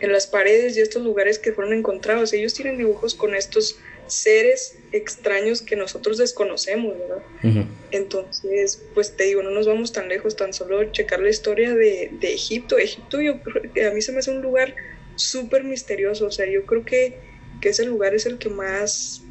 en 0.00 0.12
las 0.12 0.26
paredes 0.26 0.76
y 0.76 0.80
estos 0.80 1.02
lugares 1.02 1.38
que 1.38 1.52
fueron 1.52 1.72
encontrados. 1.72 2.32
Ellos 2.32 2.54
tienen 2.54 2.78
dibujos 2.78 3.14
con 3.14 3.34
estos 3.34 3.78
seres 4.10 4.76
extraños 4.92 5.62
que 5.62 5.76
nosotros 5.76 6.18
desconocemos, 6.18 6.96
¿verdad? 6.98 7.66
Entonces, 7.90 8.82
pues 8.94 9.16
te 9.16 9.24
digo, 9.24 9.42
no 9.42 9.50
nos 9.50 9.66
vamos 9.66 9.92
tan 9.92 10.08
lejos, 10.08 10.36
tan 10.36 10.52
solo 10.52 10.84
checar 10.92 11.20
la 11.20 11.30
historia 11.30 11.74
de, 11.74 12.10
de 12.20 12.34
Egipto. 12.34 12.78
Egipto 12.78 13.20
yo 13.20 13.40
que 13.74 13.86
a 13.86 13.90
mí 13.92 14.00
se 14.02 14.12
me 14.12 14.18
hace 14.18 14.30
un 14.30 14.42
lugar 14.42 14.74
súper 15.16 15.64
misterioso, 15.64 16.26
o 16.26 16.30
sea, 16.30 16.46
yo 16.50 16.64
creo 16.64 16.84
que, 16.84 17.18
que, 17.60 17.70
ese 17.70 17.84
lugar 17.84 18.14
es 18.14 18.26
el 18.26 18.38
que 18.38 18.48
más, 18.48 19.22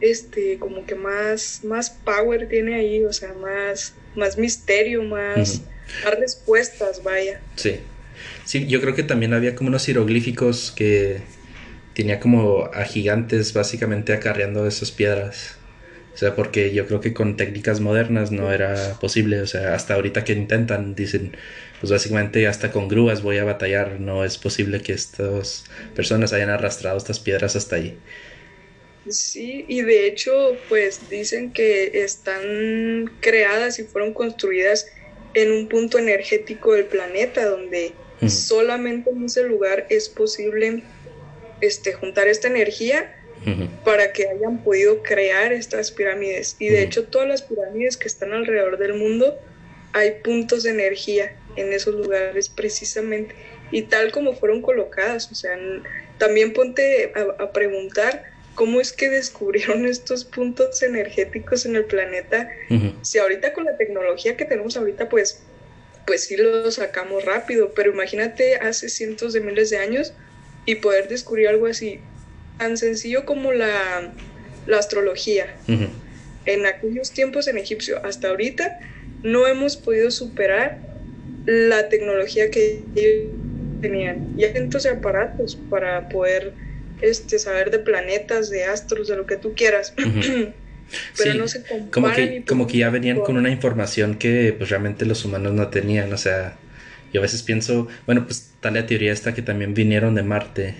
este, 0.00 0.58
como 0.58 0.84
que 0.86 0.94
más, 0.94 1.60
más 1.64 1.90
power 1.90 2.48
tiene 2.48 2.74
ahí, 2.74 3.04
o 3.04 3.12
sea, 3.12 3.32
más, 3.34 3.94
más 4.16 4.36
misterio, 4.36 5.02
más, 5.02 5.62
más 6.04 6.18
respuestas, 6.18 7.02
vaya. 7.02 7.40
Sí. 7.56 7.80
Sí, 8.44 8.66
yo 8.66 8.80
creo 8.80 8.94
que 8.94 9.02
también 9.02 9.34
había 9.34 9.54
como 9.54 9.68
unos 9.68 9.84
jeroglíficos 9.86 10.72
que 10.72 11.20
tenía 11.98 12.20
como 12.20 12.70
a 12.72 12.84
gigantes 12.84 13.52
básicamente 13.52 14.12
acarreando 14.12 14.68
esas 14.68 14.92
piedras. 14.92 15.56
O 16.14 16.16
sea, 16.16 16.36
porque 16.36 16.72
yo 16.72 16.86
creo 16.86 17.00
que 17.00 17.12
con 17.12 17.36
técnicas 17.36 17.80
modernas 17.80 18.30
no 18.30 18.52
era 18.52 18.96
posible. 19.00 19.40
O 19.40 19.48
sea, 19.48 19.74
hasta 19.74 19.94
ahorita 19.94 20.22
que 20.22 20.32
intentan, 20.32 20.94
dicen, 20.94 21.36
pues 21.80 21.90
básicamente 21.90 22.46
hasta 22.46 22.70
con 22.70 22.86
grúas 22.86 23.22
voy 23.22 23.38
a 23.38 23.44
batallar. 23.44 23.98
No 23.98 24.24
es 24.24 24.38
posible 24.38 24.80
que 24.80 24.92
estas 24.92 25.64
personas 25.96 26.32
hayan 26.32 26.50
arrastrado 26.50 26.96
estas 26.96 27.18
piedras 27.18 27.56
hasta 27.56 27.74
ahí. 27.74 27.98
Sí, 29.08 29.64
y 29.66 29.82
de 29.82 30.06
hecho, 30.06 30.56
pues 30.68 31.10
dicen 31.10 31.52
que 31.52 32.04
están 32.04 33.10
creadas 33.18 33.80
y 33.80 33.82
fueron 33.82 34.14
construidas 34.14 34.86
en 35.34 35.50
un 35.50 35.66
punto 35.66 35.98
energético 35.98 36.74
del 36.74 36.84
planeta 36.84 37.44
donde 37.44 37.92
solamente 38.28 39.10
en 39.10 39.24
ese 39.24 39.42
lugar 39.48 39.86
es 39.90 40.08
posible 40.08 40.84
este, 41.60 41.92
juntar 41.92 42.28
esta 42.28 42.48
energía 42.48 43.14
para 43.84 44.12
que 44.12 44.28
hayan 44.28 44.62
podido 44.62 45.02
crear 45.02 45.52
estas 45.52 45.92
pirámides. 45.92 46.56
Y 46.58 46.68
de 46.68 46.82
hecho 46.82 47.04
todas 47.04 47.28
las 47.28 47.42
pirámides 47.42 47.96
que 47.96 48.08
están 48.08 48.32
alrededor 48.32 48.78
del 48.78 48.94
mundo 48.94 49.38
hay 49.92 50.20
puntos 50.22 50.64
de 50.64 50.70
energía 50.70 51.36
en 51.56 51.72
esos 51.72 51.94
lugares 51.94 52.48
precisamente 52.48 53.34
y 53.70 53.82
tal 53.82 54.12
como 54.12 54.34
fueron 54.34 54.62
colocadas. 54.62 55.30
O 55.30 55.34
sea, 55.34 55.56
también 56.18 56.52
ponte 56.52 57.12
a, 57.38 57.52
preguntar 57.52 58.24
cómo 58.54 58.80
es 58.80 58.92
que 58.92 59.08
descubrieron 59.08 59.86
estos 59.86 60.24
puntos 60.24 60.82
energéticos 60.82 61.66
en 61.66 61.76
el 61.76 61.84
planeta. 61.84 62.50
Si 63.02 63.18
ahorita 63.18 63.52
con 63.52 63.64
la 63.64 63.76
tecnología 63.76 64.36
que 64.36 64.44
tenemos 64.44 64.76
ahorita, 64.76 65.08
pues, 65.08 65.42
pues 66.06 66.24
sí 66.24 66.36
lo 66.36 66.70
sacamos 66.70 67.24
rápido, 67.24 67.72
pero 67.74 67.92
imagínate 67.92 68.56
hace 68.56 68.88
cientos 68.88 69.32
de 69.32 69.40
miles 69.40 69.70
de 69.70 69.78
años, 69.78 70.14
y 70.68 70.74
poder 70.74 71.08
descubrir 71.08 71.48
algo 71.48 71.66
así 71.66 71.98
tan 72.58 72.76
sencillo 72.76 73.24
como 73.24 73.52
la, 73.52 74.12
astrología. 74.76 75.46
En 76.44 76.66
aquellos 76.66 77.10
tiempos 77.10 77.48
en 77.48 77.56
Egipcio, 77.56 78.04
hasta 78.04 78.28
ahorita, 78.28 78.78
no 79.22 79.46
hemos 79.46 79.78
podido 79.78 80.10
superar 80.10 80.78
la 81.46 81.88
tecnología 81.88 82.50
que 82.50 82.82
ellos 82.94 83.32
tenían. 83.80 84.34
Y 84.36 84.44
hay 84.44 84.52
cientos 84.52 84.82
de 84.82 84.90
aparatos 84.90 85.56
para 85.70 86.10
poder 86.10 86.52
este, 87.00 87.38
saber 87.38 87.70
de 87.70 87.78
planetas, 87.78 88.50
de 88.50 88.64
astros, 88.64 89.08
de 89.08 89.16
lo 89.16 89.24
que 89.24 89.38
tú 89.38 89.54
quieras. 89.54 89.94
Pero 91.16 91.34
no 91.34 91.48
se 91.48 91.62
como 91.90 92.12
que, 92.12 92.44
como 92.46 92.66
que 92.66 92.76
ya 92.76 92.90
venían 92.90 93.20
con 93.20 93.38
una 93.38 93.48
información 93.48 94.16
que 94.16 94.54
pues 94.56 94.68
realmente 94.68 95.06
los 95.06 95.24
humanos 95.24 95.54
no 95.54 95.68
tenían, 95.68 96.12
o 96.12 96.18
sea, 96.18 96.58
yo 97.12 97.20
a 97.20 97.22
veces 97.22 97.42
pienso, 97.42 97.88
bueno, 98.06 98.24
pues 98.26 98.52
tal 98.60 98.74
la 98.74 98.86
teoría 98.86 99.12
esta 99.12 99.34
que 99.34 99.42
también 99.42 99.74
vinieron 99.74 100.14
de 100.14 100.22
Marte. 100.22 100.74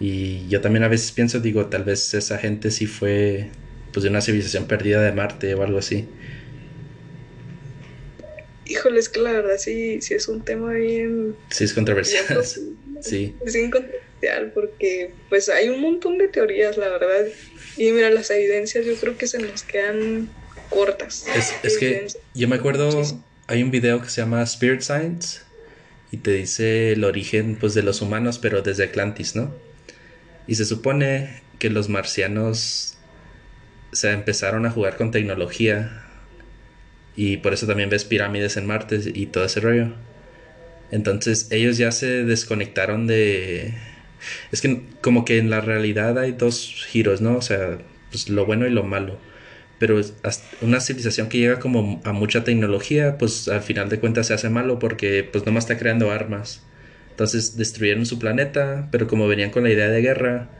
Y 0.00 0.48
yo 0.48 0.60
también 0.60 0.82
a 0.82 0.88
veces 0.88 1.12
pienso, 1.12 1.40
digo, 1.40 1.66
tal 1.66 1.84
vez 1.84 2.14
esa 2.14 2.38
gente 2.38 2.70
sí 2.70 2.86
fue 2.86 3.50
pues 3.92 4.04
de 4.04 4.10
una 4.10 4.20
civilización 4.20 4.66
perdida 4.66 5.02
de 5.02 5.12
Marte 5.12 5.54
o 5.54 5.62
algo 5.62 5.78
así. 5.78 6.08
Híjole, 8.66 9.00
es 9.00 9.08
que 9.08 9.20
la 9.20 9.32
verdad 9.32 9.56
sí, 9.58 10.00
sí 10.00 10.14
es 10.14 10.28
un 10.28 10.44
tema 10.44 10.72
bien... 10.72 11.34
Sí, 11.50 11.64
es 11.64 11.74
controversial. 11.74 12.24
sí. 13.00 13.34
Es 13.44 13.54
bien 13.54 13.70
controversial 13.70 14.52
porque 14.54 15.12
pues 15.28 15.48
hay 15.48 15.68
un 15.68 15.80
montón 15.80 16.18
de 16.18 16.28
teorías, 16.28 16.76
la 16.76 16.88
verdad. 16.88 17.26
Y 17.76 17.90
mira, 17.92 18.10
las 18.10 18.30
evidencias 18.30 18.86
yo 18.86 18.94
creo 18.94 19.18
que 19.18 19.26
se 19.26 19.38
nos 19.38 19.64
quedan 19.64 20.30
cortas. 20.70 21.26
Es, 21.34 21.52
es 21.62 21.78
que 21.78 22.06
yo 22.34 22.48
me 22.48 22.56
acuerdo, 22.56 23.02
hay 23.50 23.64
un 23.64 23.72
video 23.72 24.00
que 24.00 24.08
se 24.08 24.20
llama 24.20 24.42
Spirit 24.44 24.80
Science 24.80 25.40
y 26.12 26.18
te 26.18 26.30
dice 26.30 26.92
el 26.92 27.02
origen 27.02 27.56
pues 27.56 27.74
de 27.74 27.82
los 27.82 28.00
humanos, 28.00 28.38
pero 28.38 28.62
desde 28.62 28.84
Atlantis, 28.84 29.34
¿no? 29.34 29.52
Y 30.46 30.54
se 30.54 30.64
supone 30.64 31.42
que 31.58 31.68
los 31.68 31.88
marcianos 31.88 32.96
se 33.90 34.12
empezaron 34.12 34.66
a 34.66 34.70
jugar 34.70 34.96
con 34.96 35.10
tecnología 35.10 36.04
y 37.16 37.38
por 37.38 37.52
eso 37.52 37.66
también 37.66 37.90
ves 37.90 38.04
pirámides 38.04 38.56
en 38.56 38.66
Marte 38.66 39.00
y 39.12 39.26
todo 39.26 39.44
ese 39.44 39.58
rollo. 39.58 39.94
Entonces 40.92 41.48
ellos 41.50 41.76
ya 41.76 41.90
se 41.90 42.24
desconectaron 42.24 43.08
de... 43.08 43.74
Es 44.52 44.60
que 44.60 44.84
como 45.00 45.24
que 45.24 45.38
en 45.38 45.50
la 45.50 45.60
realidad 45.60 46.20
hay 46.20 46.32
dos 46.32 46.86
giros, 46.86 47.20
¿no? 47.20 47.36
O 47.36 47.42
sea, 47.42 47.78
pues 48.10 48.28
lo 48.28 48.46
bueno 48.46 48.68
y 48.68 48.70
lo 48.70 48.84
malo. 48.84 49.18
Pero 49.80 50.00
una 50.60 50.80
civilización 50.80 51.28
que 51.28 51.38
llega 51.38 51.58
como 51.58 52.02
a 52.04 52.12
mucha 52.12 52.44
tecnología, 52.44 53.16
pues 53.18 53.48
al 53.48 53.62
final 53.62 53.88
de 53.88 53.98
cuentas 53.98 54.28
se 54.28 54.34
hace 54.34 54.50
malo 54.50 54.78
porque 54.78 55.24
pues 55.24 55.46
nomás 55.46 55.64
está 55.64 55.78
creando 55.78 56.12
armas. 56.12 56.62
Entonces 57.10 57.56
destruyeron 57.56 58.06
su 58.06 58.18
planeta, 58.18 58.88
pero 58.92 59.08
como 59.08 59.26
venían 59.26 59.50
con 59.50 59.64
la 59.64 59.70
idea 59.70 59.88
de 59.88 60.02
guerra, 60.02 60.50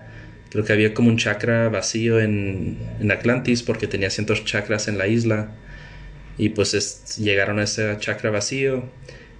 creo 0.50 0.65
que 0.65 0.73
había 0.73 0.95
como 0.95 1.11
un 1.11 1.19
chakra 1.19 1.69
vacío 1.69 2.19
en, 2.19 2.79
en 2.99 3.12
Atlantis 3.12 3.62
porque 3.62 3.87
tenía 3.87 4.11
cientos 4.11 4.45
chakras 4.45 4.89
en 4.89 4.97
la 4.99 5.07
isla. 5.07 5.53
Y 6.39 6.49
pues 6.49 7.17
llegaron 7.19 7.59
a 7.59 7.65
ese 7.65 7.95
chakra 7.99 8.31
vacío 8.31 8.85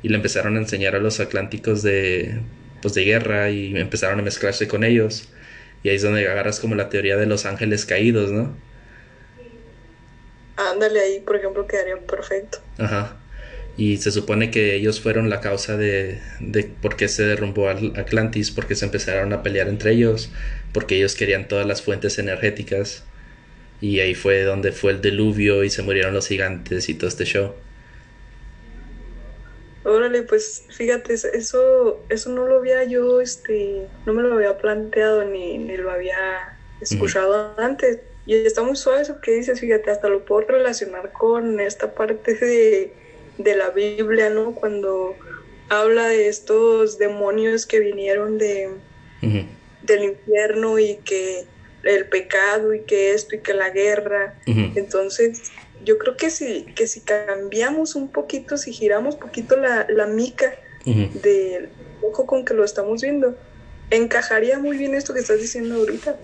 y 0.03 0.11
le 0.11 0.17
empezaron 0.17 0.57
a 0.57 0.61
enseñar 0.61 0.95
a 0.95 0.99
los 0.99 1.21
atlánticos 1.21 1.83
de, 1.83 2.41
pues, 2.83 2.95
de 2.95 3.05
guerra 3.05 3.51
y 3.51 3.77
empezaron 3.77 4.21
a 4.21 4.23
mezclarse 4.23 4.69
con 4.69 4.85
ellos. 4.85 5.31
Y 5.83 5.89
ahí 5.89 5.97
es 5.97 6.03
donde 6.03 6.29
agarras 6.29 6.61
como 6.61 6.75
la 6.75 6.91
teoría 6.91 7.17
de 7.17 7.25
los 7.27 7.47
ángeles 7.47 7.87
caídos, 7.87 8.31
¿no? 8.31 8.55
Ándale 10.69 11.01
ahí, 11.01 11.21
por 11.21 11.37
ejemplo, 11.37 11.67
quedaría 11.67 11.97
perfecto. 11.97 12.59
Ajá. 12.79 13.17
Y 13.77 13.97
se 13.97 14.11
supone 14.11 14.51
que 14.51 14.75
ellos 14.75 15.01
fueron 15.01 15.31
la 15.31 15.41
causa 15.41 15.77
de, 15.77 16.21
de 16.41 16.65
por 16.65 16.97
qué 16.97 17.09
se 17.09 17.25
derrumbó 17.25 17.69
Atlantis, 17.71 18.51
porque 18.51 18.75
se 18.75 18.85
empezaron 18.85 19.33
a 19.33 19.43
pelear 19.43 19.69
entre 19.69 19.93
ellos, 19.93 20.31
porque 20.73 20.97
ellos 20.97 21.15
querían 21.15 21.49
todas 21.49 21.67
las 21.67 21.83
fuentes 21.83 22.19
energéticas. 22.19 23.05
Y 23.81 24.01
ahí 24.01 24.15
fue 24.15 24.43
donde 24.43 24.73
fue 24.73 24.93
el 24.93 25.01
diluvio 25.01 25.65
y 25.65 25.71
se 25.71 25.83
murieron 25.83 26.13
los 26.13 26.29
gigantes 26.29 26.91
y 26.91 26.95
todo 26.95 27.09
este 27.09 27.25
show. 27.25 27.55
Órale, 29.83 30.23
pues 30.25 30.67
fíjate, 30.69 31.15
eso, 31.15 32.05
eso 32.11 32.31
no 32.31 32.47
lo 32.47 32.59
había 32.59 32.85
yo, 32.85 33.23
este, 33.23 33.87
no 34.05 34.13
me 34.13 34.23
lo 34.23 34.35
había 34.35 34.59
planteado 34.59 35.25
ni, 35.25 35.57
ni 35.57 35.79
lo 35.79 35.91
había 35.91 36.59
escuchado 36.83 37.55
antes. 37.59 38.01
Y 38.27 38.35
está 38.35 38.63
muy 38.63 38.77
suave 38.77 39.03
eso 39.03 39.21
que 39.21 39.33
dices, 39.33 39.61
fíjate, 39.61 39.91
hasta 39.91 40.09
lo 40.09 40.25
puedo 40.25 40.43
relacionar 40.47 41.13
con 41.13 41.59
esta 41.61 41.95
parte 41.95 42.35
de, 42.35 42.93
de 43.39 43.57
la 43.57 43.71
Biblia, 43.71 44.31
¿no? 44.31 44.55
Cuando 44.55 45.17
habla 45.69 46.09
de 46.09 46.29
estos 46.29 46.99
demonios 46.99 47.67
que 47.67 47.81
vinieron 47.81 48.39
de, 48.39 48.71
del 49.83 50.05
infierno 50.05 50.79
y 50.79 50.97
que 50.97 51.47
el 51.83 52.07
pecado 52.07 52.75
y 52.75 52.81
que 52.81 53.13
esto 53.15 53.37
y 53.37 53.39
que 53.39 53.55
la 53.55 53.71
guerra. 53.71 54.35
Entonces, 54.47 55.51
yo 55.85 55.97
creo 55.99 56.17
que 56.17 56.31
si, 56.31 56.65
que 56.75 56.87
si 56.87 57.01
cambiamos 57.01 57.95
un 57.95 58.09
poquito, 58.09 58.59
si 58.59 58.73
giramos 58.73 59.15
un 59.15 59.21
poquito 59.21 59.57
la, 59.57 59.87
la 59.89 60.07
mica 60.07 60.53
del 60.85 61.69
ojo 62.03 62.27
con 62.27 62.45
que 62.45 62.55
lo 62.55 62.65
estamos 62.65 63.03
viendo, 63.03 63.37
encajaría 63.91 64.59
muy 64.59 64.77
bien 64.77 64.95
esto 64.95 65.15
que 65.15 65.21
estás 65.21 65.41
diciendo 65.41 65.77
ahorita. 65.77 66.17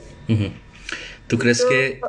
¿Tú 1.26 1.38
crees 1.38 1.64
que... 1.64 2.00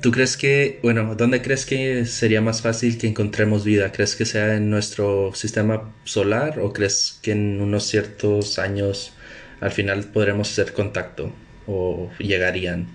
¿Tú 0.00 0.12
crees 0.12 0.36
que, 0.36 0.78
bueno, 0.82 1.14
dónde 1.16 1.42
crees 1.42 1.64
que 1.64 2.04
sería 2.04 2.40
más 2.40 2.62
fácil 2.62 2.98
que 2.98 3.06
encontremos 3.06 3.64
vida? 3.64 3.92
¿Crees 3.92 4.14
que 4.14 4.24
sea 4.24 4.54
en 4.54 4.70
nuestro 4.70 5.34
sistema 5.34 5.92
solar 6.04 6.60
o 6.60 6.72
crees 6.72 7.18
que 7.22 7.32
en 7.32 7.60
unos 7.60 7.86
ciertos 7.86 8.58
años 8.58 9.14
al 9.60 9.72
final 9.72 10.04
podremos 10.04 10.50
hacer 10.50 10.74
contacto 10.74 11.32
o 11.66 12.10
llegarían? 12.18 12.86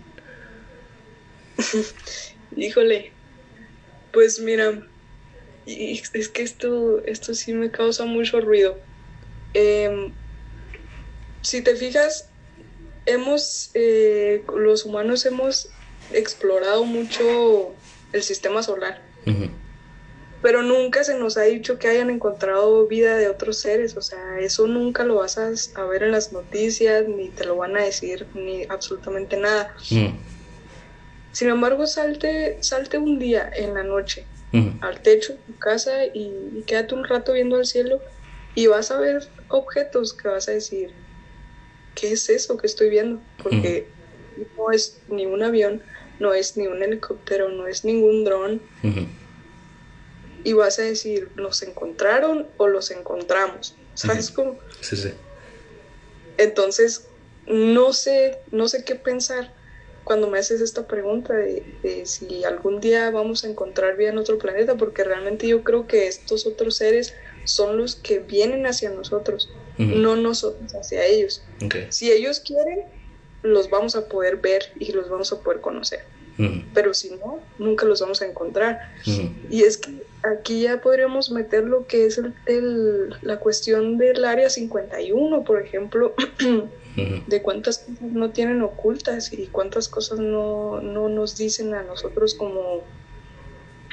Híjole, 2.55 3.11
pues 4.13 4.39
mira, 4.39 4.81
es 5.65 6.29
que 6.29 6.43
esto, 6.43 7.03
esto 7.05 7.33
sí 7.33 7.53
me 7.53 7.71
causa 7.71 8.05
mucho 8.05 8.41
ruido. 8.41 8.77
Em, 9.53 10.13
si 11.41 11.61
te 11.61 11.75
fijas, 11.75 12.30
hemos, 13.05 13.71
eh, 13.73 14.43
los 14.55 14.85
humanos 14.85 15.25
hemos 15.25 15.69
explorado 16.13 16.83
mucho 16.83 17.73
el 18.13 18.23
sistema 18.23 18.63
solar, 18.63 19.01
pero 20.41 20.63
nunca 20.63 21.03
se 21.03 21.17
nos 21.17 21.37
ha 21.37 21.43
dicho 21.43 21.77
que 21.77 21.87
hayan 21.87 22.09
encontrado 22.09 22.87
vida 22.87 23.15
de 23.15 23.29
otros 23.29 23.57
seres, 23.57 23.95
o 23.95 24.01
sea, 24.01 24.39
eso 24.39 24.67
nunca 24.67 25.03
lo 25.03 25.15
vas 25.15 25.37
a, 25.37 25.83
ver 25.85 26.03
en 26.03 26.11
las 26.11 26.33
noticias, 26.33 27.07
ni 27.07 27.29
te 27.29 27.45
lo 27.45 27.55
van 27.55 27.77
a 27.77 27.83
decir, 27.83 28.27
ni 28.33 28.63
absolutamente 28.63 29.37
nada. 29.37 29.73
Sin 31.31 31.47
embargo, 31.47 31.87
salte, 31.87 32.57
salte 32.61 32.97
un 32.97 33.19
día 33.19 33.49
en 33.55 33.73
la 33.73 33.83
noche 33.83 34.25
al 34.81 35.01
techo 35.01 35.33
de 35.33 35.39
tu 35.39 35.57
casa 35.57 36.05
y, 36.13 36.63
quédate 36.65 36.95
un 36.95 37.05
rato 37.05 37.33
viendo 37.33 37.55
al 37.55 37.65
cielo 37.65 38.01
y 38.53 38.67
vas 38.67 38.91
a 38.91 38.97
ver 38.97 39.27
objetos 39.47 40.13
que 40.13 40.27
vas 40.27 40.49
a 40.49 40.51
decir, 40.51 40.93
¿qué 41.95 42.11
es 42.13 42.29
eso 42.29 42.57
que 42.57 42.67
estoy 42.67 42.89
viendo? 42.89 43.21
Porque 43.41 43.87
no 44.57 44.71
es 44.71 44.99
ni 45.07 45.25
un 45.25 45.43
avión, 45.43 45.81
no 46.19 46.33
es 46.33 46.57
ni 46.57 46.67
un 46.67 46.81
helicóptero, 46.81 47.49
no 47.49 47.67
es 47.67 47.83
ningún 47.83 48.23
dron. 48.23 48.61
Y 50.43 50.53
vas 50.53 50.79
a 50.79 50.83
decir, 50.83 51.29
¿los 51.35 51.61
encontraron 51.61 52.47
o 52.57 52.67
los 52.67 52.91
encontramos? 52.91 53.75
¿Sabes 53.93 54.31
cómo? 54.31 54.57
Sí, 54.79 54.95
sí. 54.95 55.11
Entonces, 56.37 57.07
no 57.45 57.93
sé, 57.93 58.39
no 58.51 58.67
sé 58.67 58.83
qué 58.83 58.95
pensar 58.95 59.53
cuando 60.03 60.27
me 60.27 60.39
haces 60.39 60.61
esta 60.61 60.87
pregunta 60.87 61.33
de, 61.33 62.03
si 62.05 62.43
algún 62.43 62.81
día 62.81 63.11
vamos 63.11 63.43
a 63.43 63.47
encontrar 63.47 63.97
vida 63.97 64.09
en 64.09 64.17
otro 64.17 64.37
planeta, 64.37 64.75
porque 64.75 65.03
realmente 65.03 65.47
yo 65.47 65.63
creo 65.63 65.87
que 65.87 66.07
estos 66.07 66.45
otros 66.47 66.77
seres 66.77 67.13
son 67.45 67.77
los 67.77 67.95
que 67.95 68.19
vienen 68.19 68.65
hacia 68.65 68.89
nosotros, 68.89 69.49
no 69.77 70.15
nosotros 70.15 70.73
hacia 70.75 71.05
ellos. 71.05 71.43
Si 71.89 72.11
ellos 72.11 72.39
quieren, 72.39 72.85
los 73.43 73.69
vamos 73.69 73.95
a 73.95 74.07
poder 74.07 74.37
ver 74.37 74.73
y 74.79 74.91
los 74.91 75.09
vamos 75.09 75.31
a 75.33 75.39
poder 75.39 75.61
conocer. 75.61 76.01
Pero 76.73 76.93
si 76.93 77.11
no, 77.11 77.39
nunca 77.59 77.85
los 77.85 78.01
vamos 78.01 78.21
a 78.21 78.25
encontrar. 78.25 78.93
Y 79.49 79.63
es 79.63 79.77
que 79.77 80.03
aquí 80.23 80.61
ya 80.61 80.81
podríamos 80.81 81.31
meter 81.31 81.65
lo 81.65 81.85
que 81.85 82.05
es 82.05 82.19
el, 82.45 83.15
la 83.21 83.39
cuestión 83.39 83.97
del 83.97 84.25
área 84.25 84.49
51, 84.49 85.43
por 85.43 85.61
ejemplo. 85.61 86.15
de 86.95 87.41
cuántas 87.41 87.79
cosas 87.79 88.01
no 88.01 88.31
tienen 88.31 88.61
ocultas 88.61 89.31
y 89.31 89.47
cuántas 89.47 89.87
cosas 89.87 90.19
no, 90.19 90.81
nos 90.81 91.37
dicen 91.37 91.73
a 91.73 91.83
nosotros 91.83 92.35
como, 92.35 92.81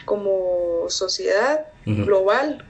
como 0.08 0.86
sociedad 0.88 1.66
global. 1.84 2.64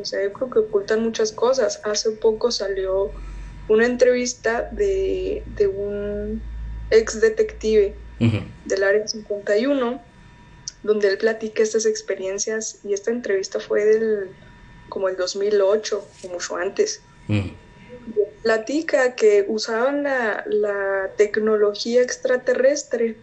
O 0.00 0.04
sea, 0.04 0.22
yo 0.22 0.32
creo 0.32 0.50
que 0.50 0.58
ocultan 0.60 1.02
muchas 1.02 1.32
cosas. 1.32 1.80
Hace 1.84 2.12
poco 2.12 2.50
salió 2.50 3.10
una 3.68 3.84
entrevista 3.84 4.68
de, 4.72 5.42
un 5.76 6.40
ex 6.90 7.20
detective 7.20 7.94
del 8.64 8.82
Área 8.82 9.06
51, 9.06 10.00
donde 10.84 11.08
él 11.08 11.18
platica 11.18 11.62
estas 11.62 11.84
experiencias 11.84 12.78
y 12.84 12.92
esta 12.92 13.10
entrevista 13.10 13.58
fue 13.60 13.84
del 13.84 14.30
como 14.88 15.08
el 15.08 15.16
2008 15.16 16.08
o 16.24 16.28
mucho 16.28 16.56
antes 16.56 17.02
platica 18.42 19.14
que 19.14 19.44
usaban 19.48 20.04
la, 20.04 21.10
tecnología 21.16 22.02
extraterrestre 22.02 23.16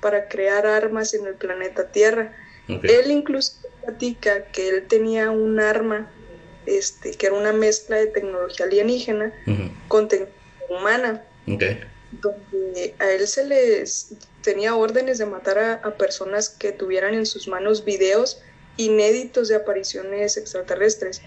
para 0.00 0.28
crear 0.28 0.66
armas 0.66 1.14
en 1.14 1.26
el 1.26 1.34
planeta 1.34 1.88
Tierra. 1.88 2.32
Él 2.68 3.10
incluso 3.10 3.52
platica 3.82 4.44
que 4.46 4.68
él 4.68 4.86
tenía 4.88 5.30
un 5.30 5.60
arma 5.60 6.10
este, 6.66 7.12
que 7.12 7.26
era 7.26 7.34
una 7.34 7.52
mezcla 7.52 7.96
de 7.96 8.06
tecnología 8.06 8.66
alienígena 8.66 9.32
con 9.88 10.08
tecnología 10.08 10.38
humana. 10.70 11.24
Donde 11.46 12.94
a 12.98 13.10
él 13.10 13.26
se 13.26 13.46
les 13.46 14.14
tenía 14.42 14.76
órdenes 14.76 15.18
de 15.18 15.26
matar 15.26 15.58
a, 15.58 15.96
personas 15.96 16.48
que 16.48 16.72
tuvieran 16.72 17.14
en 17.14 17.26
sus 17.26 17.48
manos 17.48 17.84
videos 17.84 18.40
inéditos 18.76 19.48
de 19.48 19.56
apariciones 19.56 20.36
extraterrestres. 20.36 21.22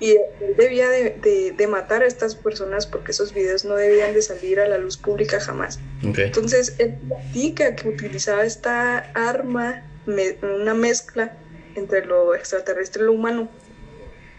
Y 0.00 0.12
él 0.12 0.56
debía 0.56 0.88
de, 0.88 1.66
matar 1.68 2.02
a 2.02 2.06
estas 2.06 2.34
personas 2.34 2.86
porque 2.86 3.12
esos 3.12 3.32
videos 3.32 3.64
no 3.64 3.76
debían 3.76 4.14
de 4.14 4.22
salir 4.22 4.60
a 4.60 4.68
la 4.68 4.78
luz 4.78 4.96
pública 4.96 5.40
jamás. 5.40 5.78
Entonces 6.02 6.74
él 6.78 6.98
platica 7.08 7.76
que 7.76 7.88
utilizaba 7.88 8.44
esta 8.44 8.98
arma, 9.14 9.84
una 10.06 10.74
mezcla 10.74 11.36
entre 11.74 12.04
lo 12.04 12.34
extraterrestre 12.34 13.02
y 13.02 13.06
lo 13.06 13.12
humano 13.12 13.48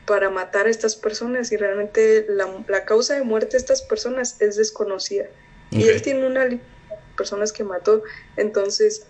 para 0.05 0.29
matar 0.29 0.67
a 0.67 0.69
estas 0.69 0.95
personas 0.95 1.51
y 1.51 1.57
realmente 1.57 2.25
la, 2.27 2.85
causa 2.85 3.15
de 3.15 3.23
muerte 3.23 3.51
de 3.51 3.57
estas 3.57 3.81
personas 3.81 4.37
es 4.41 4.57
desconocida. 4.57 5.25
Y 5.69 5.87
él 5.87 6.01
tiene 6.01 6.27
una 6.27 6.45
lista 6.45 6.65
de 6.89 7.15
personas 7.15 7.53
que 7.53 7.63
mató. 7.63 8.03
Entonces, 8.35 9.05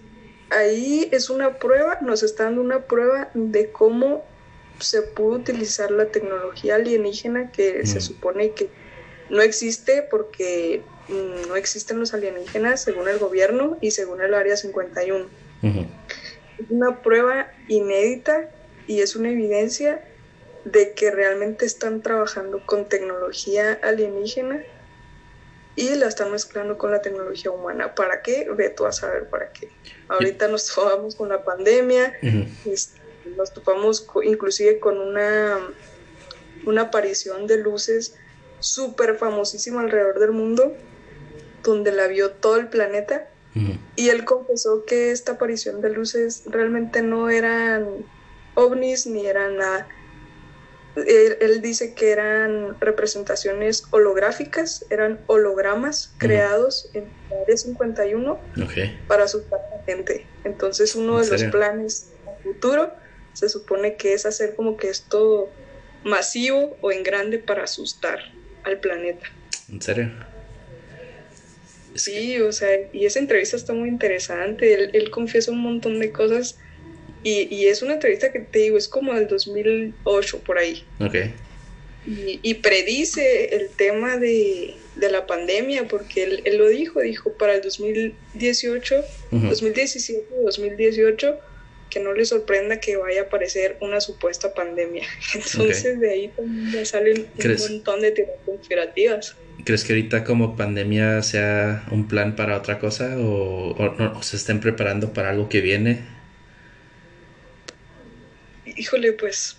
ahí 0.51 1.09
es 1.11 1.29
una 1.29 1.57
prueba, 1.57 1.97
nos 2.01 2.21
está 2.21 2.43
dando 2.43 2.61
una 2.61 2.85
prueba 2.85 3.31
de 3.33 3.71
cómo 3.71 4.23
se 4.79 5.01
pudo 5.01 5.37
utilizar 5.37 5.89
la 5.91 6.07
tecnología 6.07 6.75
alienígena 6.75 7.51
que 7.51 7.85
se 7.85 8.01
supone 8.01 8.51
que 8.51 8.69
no 9.29 9.41
existe 9.41 10.03
porque 10.03 10.83
mm, 11.07 11.47
no 11.47 11.55
existen 11.55 11.99
los 11.99 12.13
alienígenas 12.13 12.83
según 12.83 13.07
el 13.07 13.17
gobierno 13.17 13.77
y 13.81 13.91
según 13.91 14.21
el 14.21 14.33
Área 14.33 14.57
51. 14.57 15.25
Es 16.00 16.00
una 16.69 17.01
prueba 17.01 17.51
inédita 17.67 18.49
y 18.87 19.01
es 19.01 19.15
una 19.15 19.29
evidencia 19.29 20.03
de 20.65 20.93
que 20.93 21.11
realmente 21.11 21.65
están 21.65 22.01
trabajando 22.01 22.65
con 22.65 22.87
tecnología 22.87 23.79
alienígena 23.81 24.63
y 25.75 25.95
la 25.95 26.07
están 26.07 26.31
mezclando 26.31 26.77
con 26.77 26.91
la 26.91 27.01
tecnología 27.01 27.51
humana. 27.51 27.95
¿Para 27.95 28.21
qué? 28.21 28.47
Ve 28.55 28.69
tú 28.69 28.85
a 28.85 28.91
saber 28.91 29.29
para 29.29 29.51
qué. 29.51 29.69
Ahorita 30.09 30.47
nos 30.47 30.67
topamos 30.67 31.15
con 31.15 31.29
la 31.29 31.43
pandemia, 31.43 32.13
nos 33.37 33.53
topamos 33.53 34.07
inclusive 34.23 34.79
con 34.79 34.99
una, 34.99 35.59
una 36.65 36.81
aparición 36.83 37.47
de 37.47 37.57
luces 37.57 38.15
súper 38.59 39.15
famosísima 39.15 39.81
alrededor 39.81 40.19
del 40.19 40.31
mundo, 40.31 40.75
donde 41.63 41.91
la 41.91 42.07
vio 42.07 42.31
todo 42.31 42.57
el 42.57 42.67
planeta. 42.67 43.30
Y 43.95 44.09
él 44.09 44.23
confesó 44.23 44.85
que 44.85 45.11
esta 45.11 45.33
aparición 45.33 45.81
de 45.81 45.89
luces 45.89 46.43
realmente 46.45 47.01
no 47.01 47.29
eran 47.29 47.85
ovnis 48.55 49.05
ni 49.07 49.25
eran 49.25 49.57
nada 49.57 49.87
él, 50.95 51.61
dice 51.61 51.93
que 51.93 52.11
eran 52.11 52.79
representaciones 52.79 53.85
holográficas, 53.91 54.85
eran 54.89 55.21
hologramas 55.27 56.13
creados 56.17 56.89
en 56.93 57.05
el 57.29 57.37
área 57.43 57.57
51 57.57 58.39
para 59.07 59.23
asustar 59.23 59.59
a 59.59 59.77
la 59.77 59.83
gente. 59.83 60.25
Entonces 60.43 60.95
uno 60.95 61.19
de 61.19 61.29
los 61.29 61.43
planes 61.45 62.11
a 62.27 62.43
futuro 62.43 62.91
se 63.33 63.47
supone 63.47 63.95
que 63.95 64.13
es 64.13 64.25
hacer 64.25 64.55
como 64.55 64.75
que 64.75 64.89
esto 64.89 65.49
masivo 66.03 66.77
o 66.81 66.91
en 66.91 67.03
grande 67.03 67.39
para 67.39 67.63
asustar 67.63 68.19
al 68.63 68.79
planeta. 68.79 69.27
¿En 69.69 69.81
serio? 69.81 70.11
Sí, 71.95 72.39
o 72.39 72.51
sea, 72.51 72.69
y 72.93 73.05
esa 73.05 73.19
entrevista 73.19 73.57
está 73.57 73.73
muy 73.73 73.89
interesante. 73.89 74.73
Él, 74.73 74.89
él 74.93 75.09
confiesa 75.11 75.51
un 75.51 75.59
montón 75.59 75.99
de 75.99 76.11
cosas 76.11 76.57
y, 77.23 77.65
es 77.67 77.81
una 77.81 77.93
entrevista 77.93 78.31
que 78.31 78.39
te 78.39 78.59
digo, 78.59 78.77
es 78.77 78.87
como 78.87 79.13
del 79.13 79.27
2008 79.27 80.39
por 80.39 80.57
ahí. 80.57 80.83
Ok. 80.99 81.15
Y, 82.41 82.53
predice 82.55 83.55
el 83.55 83.69
tema 83.69 84.17
de, 84.17 84.75
la 84.97 85.27
pandemia, 85.27 85.87
porque 85.87 86.23
él, 86.23 86.41
él, 86.45 86.57
lo 86.57 86.67
dijo, 86.67 87.01
dijo 87.01 87.33
para 87.33 87.55
el 87.55 87.61
2018, 87.61 89.03
2017, 89.31 90.25
2018, 90.43 91.39
que 91.91 91.99
no 91.99 92.13
le 92.13 92.25
sorprenda 92.25 92.79
que 92.79 92.97
vaya 92.97 93.21
a 93.21 93.23
aparecer 93.25 93.77
una 93.81 94.01
supuesta 94.01 94.53
pandemia. 94.53 95.05
Entonces 95.35 95.99
de 95.99 96.09
ahí 96.09 96.31
ya 96.71 96.85
salen 96.85 97.27
un 97.37 97.57
montón 97.57 98.01
de 98.01 98.11
teorías 98.11 98.37
conspirativas. 98.45 99.35
¿Crees 99.63 99.83
que 99.83 99.93
ahorita 99.93 100.23
como 100.23 100.55
pandemia 100.55 101.21
sea 101.23 101.85
un 101.91 102.07
plan 102.07 102.35
para 102.35 102.57
otra 102.57 102.79
cosa 102.79 103.17
o, 103.17 103.75
o 103.77 104.23
se 104.23 104.37
estén 104.37 104.59
preparando 104.59 105.13
para 105.13 105.29
algo 105.29 105.49
que 105.49 105.61
viene? 105.61 105.99
híjole, 108.75 109.13
pues 109.13 109.57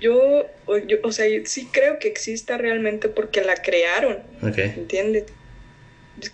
yo, 0.00 0.46
o 0.66 1.12
sea, 1.12 1.26
sí 1.44 1.68
creo 1.72 1.98
que 1.98 2.08
exista 2.08 2.56
realmente 2.58 3.08
porque 3.08 3.42
la 3.42 3.56
crearon, 3.56 4.18
okay. 4.42 4.72
¿entiendes? 4.76 5.24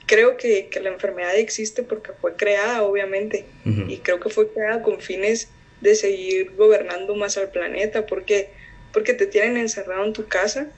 Creo 0.06 0.36
que, 0.36 0.68
la 0.82 0.90
enfermedad 0.90 1.36
existe 1.36 1.82
porque 1.82 2.12
fue 2.20 2.34
creada, 2.36 2.82
obviamente, 2.82 3.46
y 3.64 3.98
creo 3.98 4.20
que 4.20 4.30
fue 4.30 4.52
creada 4.52 4.82
con 4.82 5.00
fines 5.00 5.48
de 5.80 5.94
seguir 5.94 6.52
gobernando 6.56 7.14
más 7.14 7.36
al 7.36 7.50
planeta, 7.50 8.06
porque 8.06 8.50
porque 8.96 9.12
te 9.12 9.26
tienen 9.26 9.58
encerrado 9.58 10.06
en 10.06 10.14
tu 10.14 10.26
casa, 10.26 10.68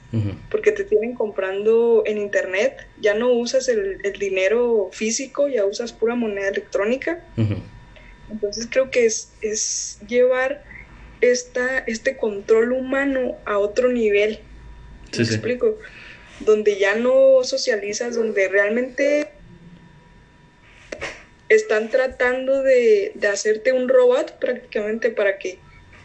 porque 0.51 0.73
te 0.73 0.83
tienen 0.83 1.15
comprando 1.15 2.03
en 2.05 2.17
internet, 2.17 2.85
ya 2.99 3.13
no 3.13 3.31
usas 3.31 3.69
el, 3.69 3.97
dinero 4.19 4.89
físico, 4.91 5.47
ya 5.47 5.63
usas 5.63 5.93
pura 5.93 6.15
moneda 6.15 6.49
electrónica. 6.49 7.23
Entonces 8.29 8.67
creo 8.69 8.91
que 8.91 9.05
es, 9.05 9.31
es 9.39 9.99
llevar 10.05 10.65
esta, 11.21 11.77
este 11.77 12.17
control 12.17 12.73
humano 12.73 13.37
a 13.45 13.57
otro 13.57 13.87
nivel. 13.87 14.41
¿Me 15.17 15.23
explico? 15.23 15.77
Donde 16.41 16.77
ya 16.77 16.95
no 16.95 17.45
socializas, 17.45 18.15
donde 18.15 18.49
realmente 18.49 19.29
están 21.47 21.89
tratando 21.89 22.63
de, 22.63 23.13
hacerte 23.31 23.71
un 23.71 23.87
robot 23.87 24.39
prácticamente 24.39 25.09
para 25.09 25.39
que 25.39 25.59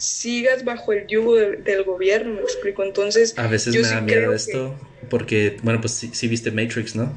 sigas 0.05 0.65
bajo 0.65 0.93
el 0.93 1.07
yugo 1.07 1.35
del 1.37 1.85
gobierno, 1.85 2.35
me 2.35 2.41
explico. 2.41 2.85
Entonces, 2.85 3.35
a 3.39 3.47
veces 3.47 3.75
me 3.75 3.83
da 3.83 4.01
miedo 4.01 4.33
esto, 4.33 4.79
porque, 5.11 5.57
bueno, 5.63 5.81
pues 5.81 5.93
sí, 5.93 6.29
viste 6.29 6.51
Matrix, 6.51 6.95
¿no? 6.95 7.17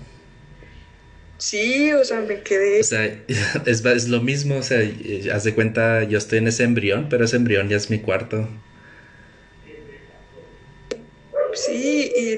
Sí, 1.38 1.94
o 1.94 2.04
sea, 2.04 2.22
me 2.22 2.42
quedé. 2.42 2.80
O 2.80 2.84
sea, 2.84 3.06
es, 3.66 3.86
es, 3.86 4.08
lo 4.08 4.22
mismo, 4.22 4.58
o 4.58 4.64
sea, 4.64 4.80
haz 5.34 5.44
de 5.44 5.54
cuenta, 5.54 6.04
yo 6.04 6.18
estoy 6.18 6.40
en 6.40 6.48
ese 6.48 6.64
embrión, 6.64 7.08
pero 7.10 7.26
ese 7.26 7.36
embrión 7.36 7.70
ya 7.70 7.78
es 7.78 7.90
mi 7.90 8.00
cuarto. 8.00 8.50
Sí, 11.54 12.12
y 12.16 12.38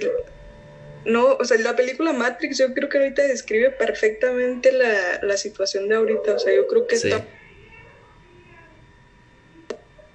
no, 1.09 1.33
o 1.33 1.45
sea, 1.45 1.57
la 1.59 1.75
película 1.75 2.13
Matrix 2.13 2.57
yo 2.57 2.73
creo 2.73 2.89
que 2.89 2.97
ahorita 2.97 3.23
describe 3.23 3.71
perfectamente 3.71 4.71
la, 4.71 5.19
la 5.21 5.37
situación 5.37 5.89
de 5.89 5.95
ahorita, 5.95 6.35
o 6.35 6.39
sea, 6.39 6.53
yo 6.53 6.67
creo 6.67 6.87
que 6.87 6.95
está 6.95 7.25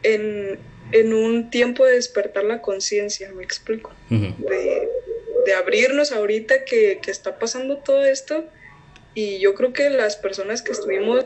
en, 0.05 0.59
en, 0.93 1.13
un 1.13 1.51
tiempo 1.51 1.85
de 1.85 1.95
despertar 1.95 2.45
la 2.45 2.63
conciencia, 2.63 3.33
me 3.33 3.43
explico, 3.43 3.93
de, 4.09 4.89
de, 5.47 5.55
abrirnos 5.55 6.13
ahorita 6.13 6.65
que, 6.65 7.01
que 7.03 7.11
está 7.11 7.39
pasando 7.39 7.79
todo 7.79 8.05
esto 8.05 8.45
y 9.15 9.39
yo 9.41 9.55
creo 9.55 9.73
que 9.73 9.91
las 9.91 10.17
personas 10.17 10.63
que 10.63 10.73
estuvimos 10.73 11.25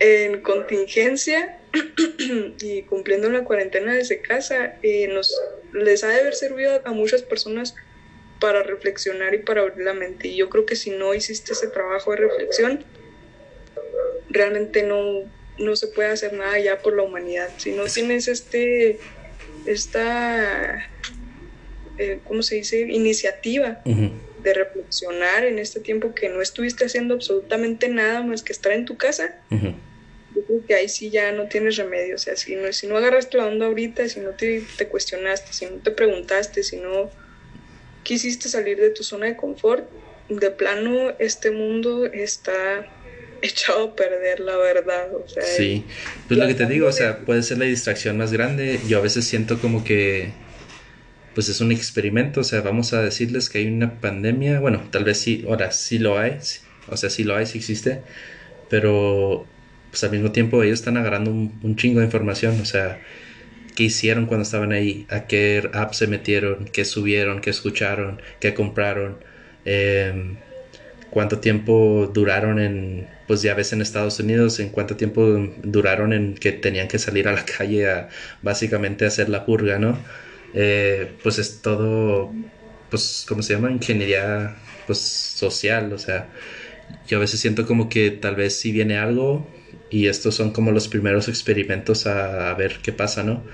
en 0.00 0.40
contingencia 0.40 1.58
y 2.60 2.82
cumpliendo 2.82 3.28
la 3.30 3.44
cuarentena 3.44 3.94
desde 3.94 4.20
casa, 4.20 4.76
eh, 4.82 5.08
nos, 5.08 5.40
les 5.72 6.02
ha 6.02 6.08
de 6.08 6.20
haber 6.20 6.34
servido 6.34 6.80
a 6.84 6.92
muchas 6.92 7.22
personas 7.22 7.74
para 8.40 8.62
reflexionar 8.62 9.34
y 9.34 9.38
para 9.38 9.60
abrir 9.60 9.84
la 9.84 9.94
mente. 9.94 10.28
Y 10.28 10.36
yo 10.36 10.48
creo 10.48 10.66
que 10.66 10.74
si 10.74 10.90
no 10.90 11.14
hiciste 11.14 11.52
ese 11.52 11.68
trabajo 11.68 12.12
de 12.12 12.16
reflexión, 12.16 12.84
realmente 14.30 14.82
no, 14.82 15.30
no 15.60 15.76
se 15.76 15.86
puede 15.88 16.10
hacer 16.10 16.32
nada 16.32 16.58
ya 16.58 16.80
por 16.80 16.96
la 16.96 17.02
humanidad. 17.02 17.48
Si 17.58 17.72
no 17.72 17.84
tienes 17.84 18.28
este, 18.28 18.98
esta, 19.66 20.88
eh, 21.98 22.18
¿cómo 22.24 22.42
se 22.42 22.56
dice? 22.56 22.80
Iniciativa 22.80 23.82
de 23.84 24.54
reflexionar 24.54 25.44
en 25.44 25.58
este 25.58 25.80
tiempo 25.80 26.14
que 26.14 26.28
no 26.28 26.40
estuviste 26.40 26.86
haciendo 26.86 27.14
absolutamente 27.14 27.88
nada 27.88 28.22
más 28.22 28.42
que 28.42 28.52
estar 28.52 28.72
en 28.72 28.86
tu 28.86 28.96
casa, 28.96 29.36
yo 29.50 30.44
creo 30.46 30.66
que 30.66 30.74
ahí 30.74 30.88
sí 30.88 31.10
ya 31.10 31.32
no 31.32 31.46
tienes 31.48 31.76
remedio. 31.76 32.14
O 32.14 32.18
sea, 32.18 32.36
si 32.36 32.56
no, 32.56 32.72
si 32.72 32.86
no 32.86 32.96
agarraste 32.96 33.36
la 33.36 33.46
onda 33.46 33.66
ahorita, 33.66 34.08
si 34.08 34.20
no 34.20 34.30
te, 34.30 34.64
te 34.78 34.88
cuestionaste, 34.88 35.52
si 35.52 35.66
no 35.66 35.76
te 35.76 35.90
preguntaste, 35.90 36.62
si 36.62 36.76
no 36.76 37.10
quisiste 38.02 38.48
salir 38.48 38.78
de 38.80 38.90
tu 38.90 39.02
zona 39.02 39.26
de 39.26 39.36
confort, 39.36 39.88
de 40.28 40.50
plano 40.50 41.12
este 41.18 41.50
mundo 41.50 42.06
está 42.06 42.86
echado 43.48 43.84
a 43.84 43.96
perder, 43.96 44.40
la 44.40 44.56
verdad. 44.56 45.14
O 45.14 45.28
sea, 45.28 45.42
sí, 45.42 45.84
pues 46.28 46.38
lo 46.38 46.46
que 46.46 46.54
te 46.54 46.66
digo, 46.66 46.88
o 46.88 46.92
sea, 46.92 47.18
puede 47.18 47.42
ser 47.42 47.58
la 47.58 47.64
distracción 47.64 48.18
más 48.18 48.32
grande. 48.32 48.80
Yo 48.88 48.98
a 48.98 49.00
veces 49.00 49.24
siento 49.24 49.58
como 49.60 49.84
que 49.84 50.32
pues 51.34 51.48
es 51.48 51.60
un 51.60 51.72
experimento, 51.72 52.40
o 52.40 52.44
sea, 52.44 52.60
vamos 52.60 52.92
a 52.92 53.02
decirles 53.02 53.48
que 53.48 53.58
hay 53.58 53.66
una 53.66 54.00
pandemia, 54.00 54.60
bueno, 54.60 54.82
tal 54.90 55.04
vez 55.04 55.18
sí, 55.18 55.44
ahora 55.48 55.70
sí 55.70 55.98
lo 55.98 56.18
hay, 56.18 56.38
o 56.88 56.96
sea, 56.96 57.10
sí 57.10 57.24
lo 57.24 57.36
hay, 57.36 57.46
sí 57.46 57.58
existe, 57.58 58.02
pero 58.68 59.46
pues 59.90 60.02
al 60.04 60.10
mismo 60.10 60.32
tiempo 60.32 60.62
ellos 60.62 60.80
están 60.80 60.96
agarrando 60.96 61.30
un, 61.30 61.76
chingo 61.76 62.00
de 62.00 62.06
información, 62.06 62.60
o 62.60 62.64
sea, 62.64 63.00
qué 63.76 63.84
hicieron 63.84 64.26
cuando 64.26 64.42
estaban 64.42 64.72
ahí, 64.72 65.06
a 65.08 65.26
qué 65.26 65.68
app 65.72 65.92
se 65.94 66.06
metieron, 66.06 66.66
qué 66.66 66.84
subieron, 66.84 67.40
qué 67.40 67.50
escucharon, 67.50 68.20
qué 68.40 68.54
compraron, 68.54 69.18
em, 69.64 70.36
cuánto 71.10 71.40
tiempo 71.40 72.10
duraron 72.14 72.58
en, 72.60 73.08
pues 73.26 73.42
ya 73.42 73.54
ves 73.54 73.72
en 73.72 73.82
Estados 73.82 74.20
Unidos, 74.20 74.60
en 74.60 74.70
cuánto 74.70 74.96
tiempo 74.96 75.22
duraron 75.62 76.12
en 76.12 76.34
que 76.34 76.52
tenían 76.52 76.88
que 76.88 76.98
salir 76.98 77.28
a 77.28 77.32
la 77.32 77.44
calle 77.58 77.90
a 77.90 78.08
básicamente 78.42 79.06
hacer 79.06 79.28
la 79.28 79.44
purga, 79.44 79.78
¿no? 79.78 79.98
Eh, 80.54 81.18
pues 81.22 81.38
es 81.38 81.62
todo, 81.62 82.32
pues, 82.90 83.24
¿cómo 83.28 83.42
se 83.42 83.54
llama? 83.54 83.70
Ingeniería, 83.70 84.56
pues, 84.86 84.98
social, 85.00 85.92
o 85.92 85.98
sea, 85.98 86.28
yo 87.06 87.18
a 87.18 87.20
veces 87.20 87.40
siento 87.40 87.66
como 87.66 87.88
que 87.88 88.10
tal 88.10 88.36
vez 88.36 88.58
si 88.58 88.72
viene 88.72 88.98
algo, 88.98 89.46
y 89.90 90.06
estos 90.08 90.34
son 90.36 90.52
como 90.52 90.72
los 90.72 90.88
primeros 90.88 91.28
experimentos 91.28 92.06
a, 92.06 92.50
a 92.50 92.54
ver 92.54 92.78
qué 92.82 92.92
pasa, 92.92 93.22
¿no? 93.24 93.44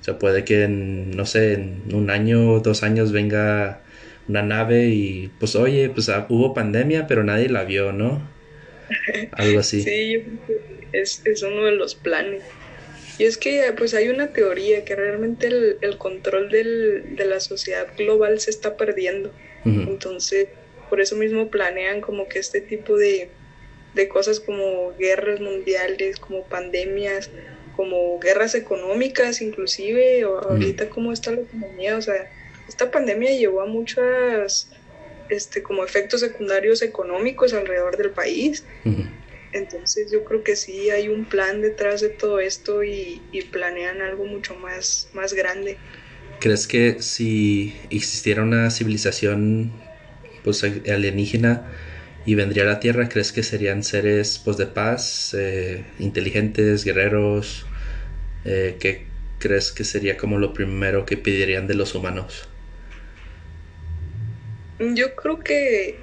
O 0.00 0.04
sea, 0.04 0.18
puede 0.18 0.44
que 0.44 0.64
en, 0.64 1.10
no 1.12 1.26
sé, 1.26 1.54
en 1.54 1.82
un 1.94 2.10
año 2.10 2.60
dos 2.60 2.82
años 2.82 3.12
venga 3.12 3.82
una 4.28 4.42
nave 4.42 4.88
y 4.88 5.30
pues 5.38 5.56
oye, 5.56 5.88
pues 5.90 6.08
ah, 6.08 6.26
hubo 6.28 6.54
pandemia, 6.54 7.06
pero 7.06 7.24
nadie 7.24 7.48
la 7.48 7.64
vio, 7.64 7.92
¿no? 7.92 8.28
Algo 9.32 9.60
así. 9.60 9.82
Sí, 9.82 10.24
es, 10.92 11.22
es 11.24 11.42
uno 11.42 11.64
de 11.64 11.72
los 11.72 11.94
planes. 11.94 12.42
Y 13.18 13.24
es 13.24 13.38
que 13.38 13.72
pues 13.76 13.94
hay 13.94 14.08
una 14.08 14.28
teoría 14.28 14.84
que 14.84 14.94
realmente 14.94 15.46
el, 15.46 15.78
el 15.80 15.96
control 15.96 16.50
del, 16.50 17.16
de 17.16 17.24
la 17.24 17.40
sociedad 17.40 17.86
global 17.96 18.40
se 18.40 18.50
está 18.50 18.76
perdiendo. 18.76 19.32
Entonces, 19.64 20.46
por 20.88 21.00
eso 21.00 21.16
mismo 21.16 21.50
planean 21.50 22.00
como 22.00 22.28
que 22.28 22.38
este 22.38 22.60
tipo 22.60 22.96
de, 22.96 23.30
de 23.94 24.08
cosas 24.08 24.38
como 24.38 24.94
guerras 24.96 25.40
mundiales, 25.40 26.20
como 26.20 26.44
pandemias, 26.44 27.30
como 27.74 28.20
guerras 28.20 28.54
económicas 28.54 29.42
inclusive, 29.42 30.24
o 30.24 30.38
ahorita 30.38 30.88
cómo 30.88 31.12
está 31.12 31.32
la 31.32 31.40
economía, 31.40 31.96
o 31.96 32.02
sea, 32.02 32.30
esta 32.68 32.90
pandemia 32.90 33.32
llevó 33.32 33.62
a 33.62 33.66
muchas 33.66 34.70
este 35.28 35.62
como 35.62 35.84
efectos 35.84 36.20
secundarios 36.20 36.82
económicos 36.82 37.52
alrededor 37.52 37.96
del 37.96 38.10
país. 38.10 38.64
Entonces 39.52 40.10
yo 40.12 40.24
creo 40.24 40.42
que 40.42 40.56
sí 40.56 40.90
hay 40.90 41.08
un 41.08 41.24
plan 41.24 41.62
detrás 41.62 42.00
de 42.00 42.08
todo 42.10 42.40
esto 42.40 42.84
y, 42.84 43.22
planean 43.50 44.02
algo 44.02 44.26
mucho 44.26 44.54
más, 44.56 45.08
más 45.14 45.32
grande. 45.32 45.78
¿Crees 46.40 46.66
que 46.66 47.00
si 47.00 47.74
existiera 47.90 48.42
una 48.42 48.70
civilización 48.70 49.72
pues 50.44 50.62
alienígena 50.62 51.72
y 52.26 52.34
vendría 52.34 52.64
a 52.64 52.66
la 52.66 52.80
Tierra, 52.80 53.08
crees 53.08 53.32
que 53.32 53.42
serían 53.42 53.82
seres 53.82 54.40
pues 54.44 54.56
de 54.56 54.66
paz, 54.66 55.34
eh, 55.38 55.84
inteligentes, 55.98 56.84
guerreros? 56.84 57.66
Eh, 58.44 58.76
¿Qué 58.78 59.06
crees 59.38 59.72
que 59.72 59.84
sería 59.84 60.16
como 60.16 60.38
lo 60.38 60.52
primero 60.52 61.06
que 61.06 61.16
pedirían 61.16 61.66
de 61.66 61.74
los 61.74 61.94
humanos? 61.94 62.48
Yo 64.78 65.14
creo 65.14 65.40
que 65.40 65.96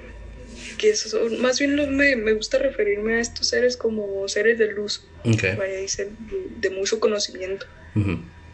que 0.78 0.94
más 1.38 1.58
bien 1.58 1.96
me, 1.96 2.16
me, 2.16 2.32
gusta 2.32 2.58
referirme 2.58 3.14
a 3.14 3.20
estos 3.20 3.48
seres 3.48 3.76
como 3.76 4.26
seres 4.28 4.58
de 4.58 4.72
luz, 4.72 5.06
de, 5.24 6.70
mucho 6.70 7.00
conocimiento. 7.00 7.66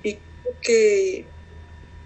Y 0.02 0.18
que, 0.62 1.24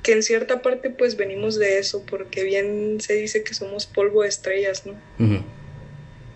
que 0.02 0.12
en 0.12 0.22
cierta 0.22 0.62
parte 0.62 0.90
pues 0.90 1.16
venimos 1.16 1.58
de 1.58 1.78
eso, 1.78 2.04
porque 2.06 2.44
bien 2.44 3.00
se 3.00 3.14
dice 3.14 3.42
que 3.42 3.54
somos 3.54 3.86
polvo 3.86 4.22
de 4.22 4.28
estrellas, 4.28 4.84
¿no? 4.86 4.94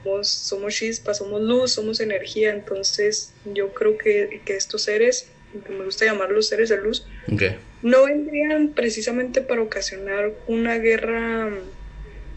somos, 0.02 0.28
somos 0.28 0.74
chispas, 0.74 1.18
somos 1.18 1.40
luz, 1.42 1.72
somos 1.72 2.00
energía, 2.00 2.50
entonces 2.50 3.32
yo 3.44 3.72
creo 3.74 3.98
que, 3.98 4.40
que 4.44 4.56
estos 4.56 4.82
seres, 4.82 5.28
que 5.52 5.72
me 5.72 5.84
gusta 5.84 6.04
llamarlos 6.04 6.48
seres 6.48 6.68
de 6.68 6.78
luz, 6.78 7.06
no 7.82 8.04
vendrían 8.04 8.70
precisamente 8.74 9.40
para 9.40 9.62
ocasionar 9.62 10.32
una 10.46 10.78
guerra 10.78 11.50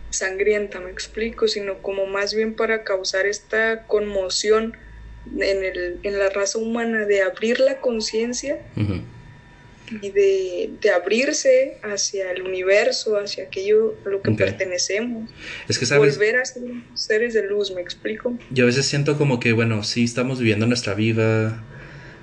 sangrienta, 0.10 0.80
me 0.80 0.92
explico, 0.92 1.48
sino 1.48 1.82
como 1.82 2.06
más 2.06 2.34
bien 2.34 2.54
para 2.54 2.84
causar 2.84 3.26
esta 3.26 3.88
conmoción 3.88 4.76
en, 5.40 5.64
el, 5.64 6.00
en 6.04 6.20
la 6.20 6.30
raza 6.30 6.58
humana 6.58 7.06
de 7.06 7.22
abrir 7.22 7.60
la 7.60 7.80
conciencia 7.80 8.60
y 10.02 10.10
de, 10.12 10.72
de, 10.82 10.90
abrirse 10.92 11.78
hacia 11.84 12.32
el 12.32 12.44
universo, 12.44 13.18
hacia 13.18 13.46
aquello 13.46 13.96
a 14.06 14.10
lo 14.10 14.22
que 14.22 14.32
pertenecemos. 14.32 15.30
Es 15.68 15.78
que 15.78 15.86
sabes, 15.86 16.18
volver 16.18 16.38
a 16.38 16.46
ser 16.46 16.64
seres 16.94 17.34
de 17.34 17.44
luz, 17.44 17.72
me 17.72 17.82
explico. 17.82 18.38
Yo 18.52 18.64
a 18.64 18.68
veces 18.68 18.86
siento 18.86 19.18
como 19.18 19.40
que, 19.40 19.52
bueno, 19.52 19.84
sí 19.84 20.06
estamos 20.06 20.40
viviendo 20.40 20.66
nuestra 20.66 20.94
vida, 20.94 21.64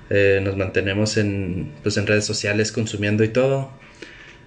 eh, 0.09 0.41
nos 0.43 0.57
mantenemos 0.57 1.17
en, 1.17 1.71
pues, 1.83 1.97
en 1.97 2.07
redes 2.07 2.25
sociales 2.25 2.71
consumiendo 2.71 3.23
y 3.23 3.29
todo, 3.29 3.71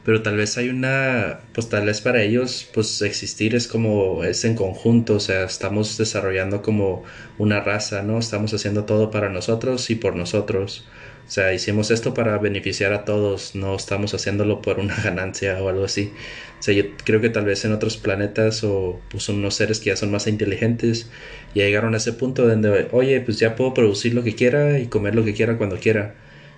pero 0.04 0.22
tal 0.22 0.36
vez 0.36 0.58
hay 0.58 0.68
una, 0.68 1.40
pues 1.54 1.68
tal 1.68 1.86
vez 1.86 2.00
para 2.00 2.22
ellos, 2.22 2.68
pues 2.74 3.02
existir 3.02 3.54
es 3.54 3.68
como, 3.68 4.24
es 4.24 4.44
en 4.44 4.56
conjunto, 4.56 5.14
o 5.16 5.20
sea, 5.20 5.44
estamos 5.44 5.96
desarrollando 5.98 6.62
como 6.62 7.04
una 7.38 7.60
raza, 7.60 8.02
¿no? 8.02 8.18
Estamos 8.18 8.52
haciendo 8.54 8.84
todo 8.84 9.10
para 9.10 9.28
nosotros 9.28 9.90
y 9.90 9.94
por 9.94 10.16
nosotros. 10.16 10.86
O 11.26 11.30
sea, 11.30 11.54
hicimos 11.54 11.90
esto 11.90 12.14
para 12.14 12.36
beneficiar 12.38 12.92
a 12.92 13.04
todos, 13.04 13.54
no 13.54 13.74
estamos 13.76 14.14
haciéndolo 14.14 14.60
por 14.62 14.78
una 14.78 14.96
ganancia 15.04 15.62
o 15.62 15.68
algo 15.68 15.84
así. 15.84 16.12
O 16.60 16.62
sea, 16.62 16.74
yo 16.74 16.84
creo 17.04 17.20
que 17.20 17.30
tal 17.30 17.44
vez 17.44 17.64
en 17.64 17.72
otros 17.72 17.96
planetas 17.96 18.64
o 18.64 19.00
pues 19.10 19.28
unos 19.28 19.54
seres 19.54 19.80
que 19.80 19.86
ya 19.86 19.96
son 19.96 20.10
más 20.10 20.26
inteligentes 20.26 21.10
ya 21.54 21.64
llegaron 21.64 21.94
a 21.94 21.96
ese 21.98 22.12
punto 22.12 22.46
donde, 22.46 22.88
oye, 22.92 23.20
pues 23.20 23.38
ya 23.38 23.56
puedo 23.56 23.74
producir 23.74 24.14
lo 24.14 24.22
que 24.22 24.34
quiera 24.34 24.78
y 24.78 24.86
comer 24.86 25.14
lo 25.14 25.24
que 25.24 25.34
quiera 25.34 25.58
cuando 25.58 25.78
quiera 25.78 26.14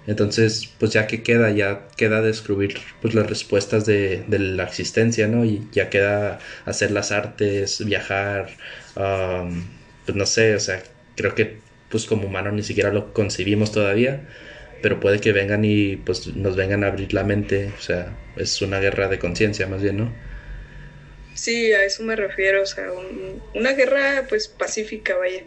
entonces, 0.07 0.68
pues 0.79 0.92
ya 0.92 1.07
que 1.07 1.22
queda, 1.22 1.50
ya 1.50 1.88
queda 1.96 2.20
descubrir 2.20 2.79
pues 3.00 3.14
las 3.14 3.27
respuestas 3.27 3.87
de, 3.87 4.24
de 4.29 4.38
la 4.38 4.64
existencia, 4.64 5.29
¿no? 5.29 5.44
Y 5.44 5.66
ya 5.72 5.88
queda 5.90 6.40
hacer 6.66 6.90
las 6.90 7.11
artes, 7.11 7.85
viajar, 7.85 8.50
pues 8.94 10.16
no 10.16 10.27
sé, 10.27 10.55
o 10.55 10.61
sea, 10.61 10.83
creo 11.16 11.35
que 11.35 11.59
pues 11.88 12.07
como 12.07 12.27
humano 12.27 12.53
ni 12.53 12.62
siquiera 12.62 12.92
lo 12.92 13.12
concebimos 13.14 13.72
todavía, 13.72 14.29
pero 14.85 15.01
puede 15.01 15.18
que 15.18 15.33
vengan 15.33 15.64
y 15.64 15.97
pues 15.97 16.27
nos 16.37 16.57
vengan 16.57 16.85
a 16.85 16.88
abrir 16.88 17.14
la 17.14 17.25
mente, 17.25 17.73
o 17.75 17.81
sea, 17.81 18.14
es 18.37 18.61
una 18.61 18.81
guerra 18.81 19.09
de 19.09 19.18
conciencia 19.18 19.66
más 19.66 19.81
bien, 19.81 19.97
¿no? 19.97 20.12
Sí, 21.33 21.73
a 21.73 21.83
eso 21.85 22.03
me 22.03 22.14
refiero, 22.14 22.61
o 22.61 22.66
sea, 22.66 22.88
una 23.55 23.73
guerra 23.73 24.27
pues 24.29 24.47
pacífica, 24.47 25.16
vaya. 25.16 25.42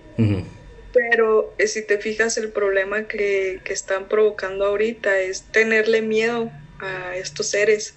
Pero 0.91 1.53
eh, 1.59 1.67
si 1.67 1.85
te 1.85 1.99
fijas, 1.99 2.39
el 2.39 2.49
problema 2.49 3.07
que, 3.07 3.61
están 3.65 4.07
provocando 4.07 4.65
ahorita 4.65 5.19
es 5.19 5.43
tenerle 5.43 6.01
miedo 6.01 6.49
a 6.79 7.15
estos 7.15 7.49
seres, 7.49 7.93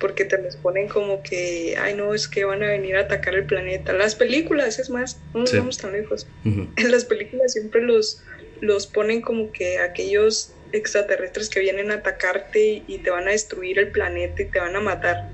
porque 0.00 0.24
te 0.24 0.42
los 0.42 0.56
ponen 0.56 0.88
como 0.88 1.22
que, 1.22 1.76
ay 1.78 1.94
no, 1.94 2.12
es 2.12 2.26
que 2.26 2.42
van 2.42 2.64
a 2.64 2.66
venir 2.66 2.96
a 2.96 3.02
atacar 3.02 3.36
el 3.36 3.44
planeta. 3.44 3.92
Las 3.92 4.16
películas, 4.16 4.80
es 4.80 4.90
más, 4.90 5.20
no 5.32 5.42
nos 5.42 5.56
vamos 5.56 5.78
tan 5.78 5.92
lejos. 5.92 6.26
En 6.44 6.90
las 6.90 7.04
películas 7.04 7.52
siempre 7.52 7.82
los, 7.82 8.24
los 8.60 8.88
ponen 8.88 9.20
como 9.20 9.52
que 9.52 9.78
aquellos 9.78 10.51
extraterrestres 10.72 11.48
que 11.48 11.60
vienen 11.60 11.90
a 11.90 11.94
atacarte 11.94 12.82
y 12.86 12.98
te 12.98 13.10
van 13.10 13.28
a 13.28 13.32
destruir 13.32 13.78
el 13.78 13.88
planeta 13.88 14.42
y 14.42 14.46
te 14.46 14.58
van 14.58 14.76
a 14.76 14.80
matar. 14.80 15.30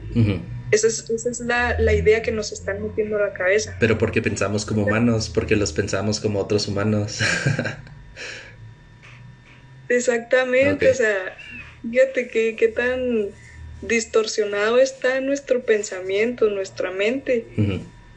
Esa 0.70 0.86
es, 0.86 1.40
la, 1.40 1.94
idea 1.94 2.22
que 2.22 2.30
nos 2.30 2.52
están 2.52 2.82
metiendo 2.82 3.16
a 3.16 3.28
la 3.28 3.32
cabeza. 3.32 3.76
Pero 3.80 3.96
porque 3.96 4.20
pensamos 4.20 4.66
como 4.66 4.82
humanos, 4.82 5.30
porque 5.30 5.56
los 5.56 5.72
pensamos 5.72 6.20
como 6.20 6.40
otros 6.40 6.68
humanos. 6.68 7.18
Exactamente, 9.88 10.90
o 10.90 10.94
sea, 10.94 11.34
fíjate 11.82 12.28
qué, 12.28 12.56
qué 12.56 12.68
tan 12.68 13.30
distorsionado 13.82 14.78
está 14.78 15.20
nuestro 15.20 15.64
pensamiento, 15.64 16.50
nuestra 16.50 16.90
mente. 16.90 17.46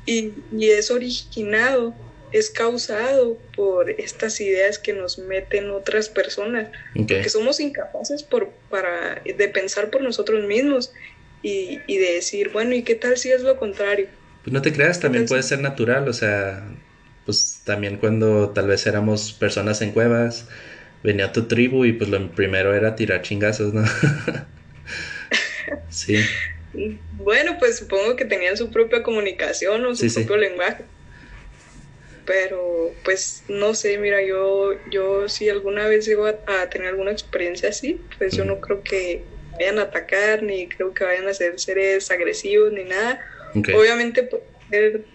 y, 0.05 0.33
es 0.59 0.91
originado, 0.91 1.93
es 2.31 2.49
causado 2.49 3.37
por 3.55 3.89
estas 3.89 4.39
ideas 4.41 4.79
que 4.79 4.93
nos 4.93 5.19
meten 5.19 5.71
otras 5.71 6.09
personas. 6.09 6.69
Que 7.07 7.29
somos 7.29 7.59
incapaces 7.59 8.23
por, 8.23 8.49
para, 8.69 9.21
de 9.23 9.47
pensar 9.49 9.89
por 9.89 10.01
nosotros 10.01 10.45
mismos 10.45 10.93
y, 11.41 11.79
y, 11.87 11.97
de 11.97 12.13
decir, 12.13 12.49
bueno, 12.49 12.75
¿y 12.75 12.83
qué 12.83 12.95
tal 12.95 13.17
si 13.17 13.31
es 13.31 13.41
lo 13.41 13.57
contrario? 13.57 14.07
Pues 14.43 14.53
no 14.53 14.61
te 14.61 14.73
creas, 14.73 14.99
también 14.99 15.25
puede 15.25 15.43
ser 15.43 15.59
natural, 15.59 16.07
o 16.07 16.13
sea, 16.13 16.67
pues 17.25 17.61
también 17.63 17.97
cuando 17.97 18.49
tal 18.49 18.67
vez 18.67 18.85
éramos 18.87 19.33
personas 19.33 19.81
en 19.81 19.91
cuevas, 19.91 20.47
venía 21.03 21.31
tu 21.31 21.47
tribu 21.47 21.85
y 21.85 21.93
pues 21.93 22.09
lo 22.09 22.31
primero 22.31 22.73
era 22.75 22.95
tirar 22.95 23.21
chingazos, 23.21 23.73
¿no? 23.73 23.83
sí. 25.89 26.17
Bueno, 27.13 27.57
pues 27.59 27.79
supongo 27.79 28.15
que 28.15 28.25
tenían 28.25 28.57
su 28.57 28.71
propia 28.71 29.03
comunicación 29.03 29.85
o 29.85 29.95
su 29.95 30.11
propio 30.13 30.37
lenguaje. 30.37 30.85
Pero 32.31 32.93
pues 33.03 33.43
no 33.49 33.73
sé, 33.73 33.97
mira, 33.97 34.23
yo, 34.23 34.71
yo 34.89 35.27
si 35.27 35.49
alguna 35.49 35.85
vez 35.89 36.05
llego 36.05 36.27
a, 36.27 36.69
tener 36.69 36.87
alguna 36.87 37.11
experiencia 37.11 37.67
así, 37.67 37.99
pues 38.17 38.37
yo 38.37 38.45
no 38.45 38.61
creo 38.61 38.81
que 38.83 39.25
vayan 39.59 39.79
a 39.79 39.81
atacar, 39.81 40.41
ni 40.41 40.69
creo 40.69 40.93
que 40.93 41.03
vayan 41.03 41.27
a 41.27 41.33
ser 41.33 41.59
seres 41.59 42.09
agresivos, 42.09 42.71
ni 42.71 42.85
nada. 42.85 43.19
Obviamente 43.53 44.23
pues, 44.23 44.41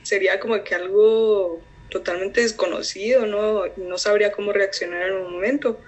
sería 0.02 0.38
como 0.38 0.62
que 0.62 0.74
algo 0.74 1.62
totalmente 1.88 2.42
desconocido, 2.42 3.24
¿no? 3.24 3.62
No 3.78 3.96
sabría 3.96 4.30
cómo 4.30 4.52
reaccionar 4.52 5.08
en 5.08 5.14
un 5.14 5.32
momento. 5.32 5.80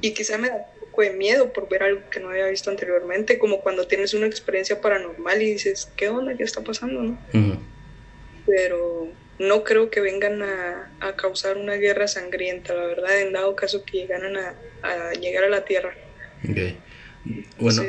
Y 0.00 0.12
quizá 0.12 0.38
me 0.38 0.48
da 0.48 0.56
un 0.56 0.80
poco 0.80 1.02
de 1.02 1.10
miedo 1.10 1.52
por 1.52 1.68
ver 1.68 1.84
algo 1.84 2.00
que 2.10 2.18
no 2.18 2.30
había 2.30 2.48
visto 2.48 2.68
anteriormente, 2.68 3.38
como 3.38 3.60
cuando 3.60 3.86
tienes 3.86 4.12
una 4.12 4.26
experiencia 4.26 4.80
paranormal 4.80 5.40
y 5.40 5.52
dices, 5.52 5.88
¿qué 5.94 6.08
onda? 6.08 6.36
¿Qué 6.36 6.42
está 6.42 6.62
pasando? 6.62 7.00
¿no? 7.00 7.18
Pero 8.44 9.12
no 9.38 9.64
creo 9.64 9.90
que 9.90 10.00
vengan 10.00 10.42
a, 10.42 10.90
a, 11.00 11.16
causar 11.16 11.56
una 11.56 11.74
guerra 11.74 12.08
sangrienta, 12.08 12.74
la 12.74 12.86
verdad, 12.86 13.20
en 13.20 13.32
dado 13.32 13.56
caso 13.56 13.84
que 13.84 13.98
llegaran 13.98 14.36
a, 14.36 14.54
a 14.82 15.12
llegar 15.14 15.44
a 15.44 15.48
la 15.48 15.64
Tierra. 15.64 15.94
Okay. 16.48 16.76
Bueno, 17.58 17.82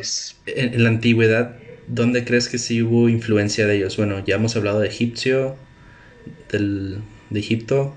en, 0.46 0.84
la 0.84 0.90
antigüedad, 0.90 1.58
¿dónde 1.88 2.24
crees 2.24 2.48
que 2.48 2.58
sí 2.58 2.82
hubo 2.82 3.10
influencia 3.10 3.68
de 3.68 3.78
ellos? 3.78 3.98
Bueno, 3.98 4.24
ya 4.26 4.36
hemos 4.36 4.56
hablado 4.56 4.80
de 4.80 4.88
egipcio, 4.88 5.56
del, 6.52 7.00
de 7.30 7.40
Egipto. 7.40 7.94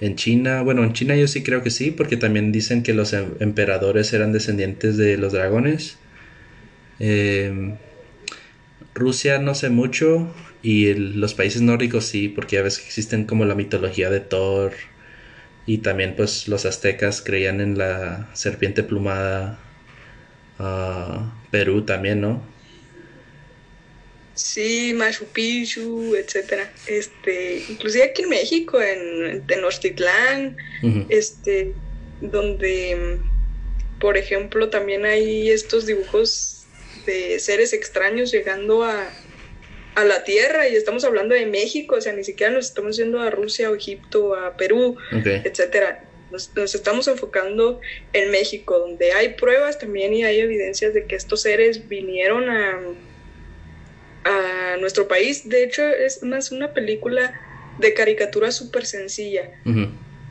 En 0.00 0.16
China, 0.16 0.62
bueno, 0.62 0.84
en 0.84 0.92
China 0.92 1.16
yo 1.16 1.26
sí 1.28 1.42
creo 1.42 1.62
que 1.62 1.70
sí, 1.70 1.90
porque 1.90 2.16
también 2.16 2.52
dicen 2.52 2.82
que 2.82 2.92
los 2.92 3.12
em- 3.12 3.34
emperadores 3.40 4.12
eran 4.12 4.32
descendientes 4.32 4.96
de 4.96 5.16
los 5.16 5.32
dragones. 5.32 5.96
Em, 6.98 7.76
Rusia 8.94 9.38
no 9.38 9.54
sé 9.54 9.70
mucho 9.70 10.34
y 10.66 10.88
el- 10.88 11.20
los 11.20 11.34
países 11.34 11.62
nórdicos 11.62 12.06
sí, 12.06 12.28
porque 12.28 12.56
ya 12.56 12.62
ves 12.62 12.78
que 12.78 12.86
existen 12.86 13.26
como 13.26 13.44
la 13.44 13.54
mitología 13.54 14.10
de 14.10 14.20
Thor 14.20 14.74
y 15.66 15.78
también 15.80 16.16
pues 16.16 16.48
los 16.48 16.66
aztecas 16.66 17.22
creían 17.22 17.60
en 17.60 17.78
la 17.78 18.30
serpiente 18.34 18.82
plumada. 18.84 19.60
Ah, 20.58 21.44
Perú 21.50 21.84
también, 21.86 22.20
¿no? 22.22 22.42
Sí, 24.34 24.92
Machu 24.94 25.32
Picchu, 25.32 26.14
etcétera. 26.14 26.78
Este, 26.84 27.64
inclusive 27.68 28.04
aquí 28.04 28.22
en 28.22 28.28
México, 28.28 28.80
en, 28.82 29.24
en 29.26 29.46
Tenochtitlán, 29.46 30.56
este, 31.08 31.80
donde, 32.20 33.22
por 33.98 34.18
ejemplo, 34.18 34.70
también 34.70 35.06
hay 35.06 35.50
estos 35.50 35.86
dibujos 35.86 36.70
de 36.94 37.40
seres 37.40 37.72
extraños 37.74 38.32
llegando 38.32 38.84
a, 38.84 39.25
a 39.96 40.04
la 40.04 40.22
Tierra, 40.24 40.68
y 40.68 40.76
estamos 40.76 41.04
hablando 41.04 41.34
de 41.34 41.46
México, 41.46 41.96
o 41.96 42.00
sea, 42.00 42.12
ni 42.12 42.22
siquiera 42.22 42.52
nos 42.52 42.66
estamos 42.66 42.96
yendo 42.96 43.18
a 43.20 43.30
Rusia 43.30 43.70
o 43.70 43.74
Egipto, 43.74 44.34
a 44.34 44.56
Perú, 44.56 44.96
Ok. 45.18 45.26
etcétera. 45.44 46.04
Nos, 46.30 46.54
nos 46.54 46.74
estamos 46.74 47.08
enfocando 47.08 47.80
en 48.12 48.30
México, 48.30 48.78
donde 48.78 49.12
hay 49.12 49.30
pruebas 49.34 49.78
también 49.78 50.12
y 50.12 50.24
hay 50.24 50.40
evidencias 50.40 50.92
de 50.92 51.06
que 51.06 51.16
estos 51.16 51.42
seres 51.42 51.88
vinieron 51.88 52.48
a, 52.50 52.78
a 54.24 54.76
nuestro 54.78 55.08
país. 55.08 55.48
De 55.48 55.62
hecho, 55.64 55.86
es 55.86 56.22
más 56.22 56.52
una 56.52 56.72
película 56.74 57.32
de 57.78 57.94
caricatura 57.94 58.50
súper 58.50 58.86
sencilla. 58.86 59.50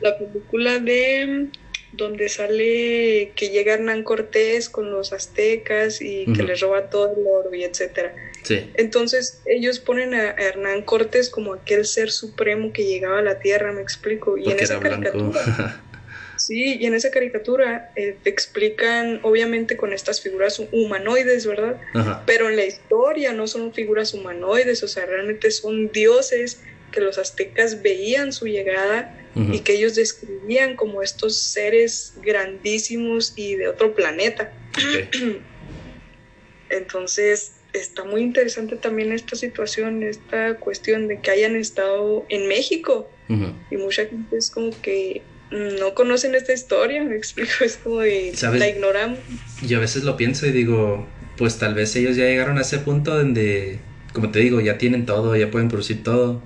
La 0.00 0.18
película 0.18 0.78
de 0.78 1.46
donde 1.92 2.28
sale 2.28 3.32
que 3.34 3.48
llega 3.48 3.74
Hernán 3.74 4.02
Cortés 4.02 4.68
con 4.68 4.90
los 4.90 5.12
aztecas 5.14 6.02
y 6.02 6.26
que 6.34 6.42
les 6.42 6.60
roba 6.60 6.90
todo 6.90 7.14
el 7.16 7.26
oro 7.26 7.54
y 7.54 7.64
etcétera. 7.64 8.14
Sí. 8.46 8.70
Entonces 8.74 9.40
ellos 9.44 9.80
ponen 9.80 10.14
a 10.14 10.30
Hernán 10.30 10.82
Cortés 10.82 11.30
como 11.30 11.52
aquel 11.54 11.84
ser 11.84 12.12
supremo 12.12 12.72
que 12.72 12.84
llegaba 12.84 13.18
a 13.18 13.22
la 13.22 13.40
tierra, 13.40 13.72
me 13.72 13.82
explico. 13.82 14.38
Y 14.38 14.50
en 14.52 14.60
esa 14.60 14.78
caricatura, 14.78 15.82
sí, 16.36 16.76
y 16.78 16.86
en 16.86 16.94
esa 16.94 17.10
caricatura 17.10 17.90
eh, 17.96 18.16
te 18.22 18.30
explican, 18.30 19.18
obviamente 19.24 19.76
con 19.76 19.92
estas 19.92 20.20
figuras 20.20 20.60
hu- 20.60 20.68
humanoides, 20.70 21.44
¿verdad? 21.44 21.80
Ajá. 21.94 22.22
Pero 22.24 22.48
en 22.48 22.54
la 22.54 22.64
historia 22.64 23.32
no 23.32 23.48
son 23.48 23.74
figuras 23.74 24.14
humanoides, 24.14 24.84
o 24.84 24.88
sea, 24.88 25.06
realmente 25.06 25.50
son 25.50 25.90
dioses 25.90 26.60
que 26.92 27.00
los 27.00 27.18
aztecas 27.18 27.82
veían 27.82 28.32
su 28.32 28.46
llegada 28.46 29.12
y 29.52 29.60
que 29.60 29.74
ellos 29.74 29.94
describían 29.96 30.76
como 30.76 31.02
estos 31.02 31.42
seres 31.42 32.14
grandísimos 32.22 33.34
y 33.36 33.56
de 33.56 33.66
otro 33.68 33.94
planeta. 33.94 34.50
Entonces, 36.70 37.55
está 37.78 38.04
muy 38.04 38.22
interesante 38.22 38.76
también 38.76 39.12
esta 39.12 39.36
situación, 39.36 40.02
esta 40.02 40.58
cuestión 40.58 41.08
de 41.08 41.20
que 41.20 41.30
hayan 41.30 41.56
estado 41.56 42.26
en 42.28 42.48
México 42.48 43.10
Ujú. 43.28 43.46
y 43.70 43.76
mucha 43.76 44.06
gente 44.06 44.36
es 44.36 44.50
como 44.50 44.70
que 44.82 45.22
no 45.50 45.94
conocen 45.94 46.34
esta 46.34 46.52
historia, 46.52 47.02
me 47.04 47.16
explico, 47.16 47.52
es 47.64 47.76
como 47.76 48.00
de 48.00 48.32
¿Sabes? 48.34 48.60
la 48.60 48.68
ignoramos. 48.68 49.18
Yo 49.62 49.78
a 49.78 49.80
veces 49.80 50.04
lo 50.04 50.16
pienso 50.16 50.46
y 50.46 50.50
digo, 50.52 51.06
pues 51.36 51.58
tal 51.58 51.74
vez 51.74 51.94
ellos 51.96 52.16
ya 52.16 52.24
llegaron 52.24 52.58
a 52.58 52.62
ese 52.62 52.78
punto 52.78 53.16
donde, 53.16 53.78
como 54.12 54.30
te 54.30 54.40
digo, 54.40 54.60
ya 54.60 54.78
tienen 54.78 55.06
todo, 55.06 55.36
ya 55.36 55.50
pueden 55.50 55.68
producir 55.68 56.02
todo. 56.02 56.42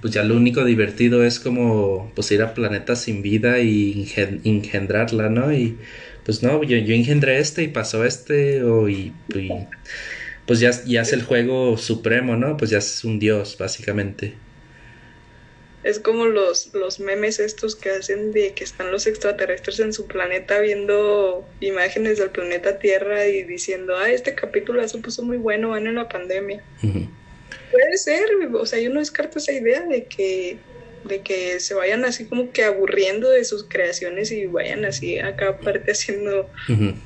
Pues 0.00 0.14
ya 0.14 0.24
lo 0.24 0.34
único 0.34 0.64
divertido 0.64 1.24
es 1.24 1.38
como 1.38 2.10
pues 2.14 2.32
ir 2.32 2.40
a 2.40 2.54
planetas 2.54 3.02
sin 3.02 3.20
vida 3.20 3.60
y 3.60 3.92
ingen- 4.06 4.40
engendrarla, 4.44 5.28
¿no? 5.28 5.52
Y 5.52 5.76
pues 6.24 6.42
no, 6.42 6.62
yo, 6.62 6.78
yo 6.78 6.94
engendré 6.94 7.38
este 7.38 7.62
y 7.64 7.68
pasó 7.68 8.04
este, 8.06 8.62
o 8.62 8.88
y, 8.88 9.12
y, 9.34 9.50
pues 10.46 10.60
ya, 10.60 10.70
ya 10.84 11.02
es 11.02 11.12
el 11.12 11.22
juego 11.22 11.76
supremo, 11.76 12.36
¿no? 12.36 12.56
Pues 12.56 12.70
ya 12.70 12.78
es 12.78 13.04
un 13.04 13.18
dios, 13.18 13.56
básicamente. 13.58 14.34
Es 15.82 15.98
como 15.98 16.26
los, 16.26 16.74
los 16.74 17.00
memes 17.00 17.40
estos 17.40 17.74
que 17.74 17.90
hacen 17.90 18.32
de 18.32 18.52
que 18.52 18.64
están 18.64 18.90
los 18.90 19.06
extraterrestres 19.06 19.80
en 19.80 19.94
su 19.94 20.06
planeta 20.06 20.60
viendo 20.60 21.48
imágenes 21.60 22.18
del 22.18 22.30
planeta 22.30 22.78
Tierra 22.78 23.26
y 23.26 23.44
diciendo, 23.44 23.96
ah, 23.96 24.10
este 24.10 24.34
capítulo 24.34 24.86
se 24.86 24.98
puso 24.98 25.22
muy 25.22 25.38
bueno, 25.38 25.70
van 25.70 25.86
en 25.86 25.94
la 25.94 26.08
pandemia. 26.08 26.62
Puede 26.82 27.96
ser, 27.96 28.28
o 28.52 28.66
sea, 28.66 28.78
yo 28.78 28.90
no 28.90 29.00
descarto 29.00 29.38
esa 29.38 29.52
idea 29.52 29.80
de 29.86 30.04
que, 30.04 30.58
de 31.04 31.22
que 31.22 31.60
se 31.60 31.72
vayan 31.72 32.04
así 32.04 32.26
como 32.26 32.52
que 32.52 32.64
aburriendo 32.64 33.30
de 33.30 33.44
sus 33.44 33.64
creaciones 33.64 34.30
y 34.32 34.44
vayan 34.46 34.84
así 34.84 35.18
a 35.18 35.34
cada 35.34 35.60
parte 35.60 35.92
haciendo 35.92 36.50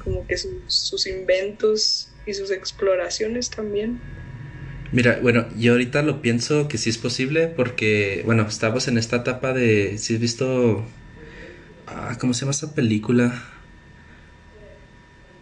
como 0.02 0.26
que 0.26 0.36
sus, 0.36 0.52
sus 0.66 1.06
inventos 1.06 2.08
y 2.24 2.34
sus 2.34 2.50
exploraciones 2.50 3.50
también. 3.50 4.04
Mira, 4.90 5.18
bueno, 5.20 5.48
yo 5.56 5.72
ahorita 5.72 6.02
lo 6.02 6.22
pienso 6.22 6.68
que 6.68 6.78
sí 6.78 6.88
es 6.90 6.98
posible 6.98 7.48
porque, 7.48 8.22
bueno, 8.24 8.46
estamos 8.46 8.86
en 8.86 8.96
esta 8.98 9.16
etapa 9.16 9.52
de, 9.52 9.98
si 9.98 10.14
has 10.14 10.20
visto, 10.20 10.86
ah, 11.86 12.16
¿cómo 12.20 12.34
se 12.34 12.40
llama 12.42 12.52
esa 12.52 12.74
película? 12.74 13.42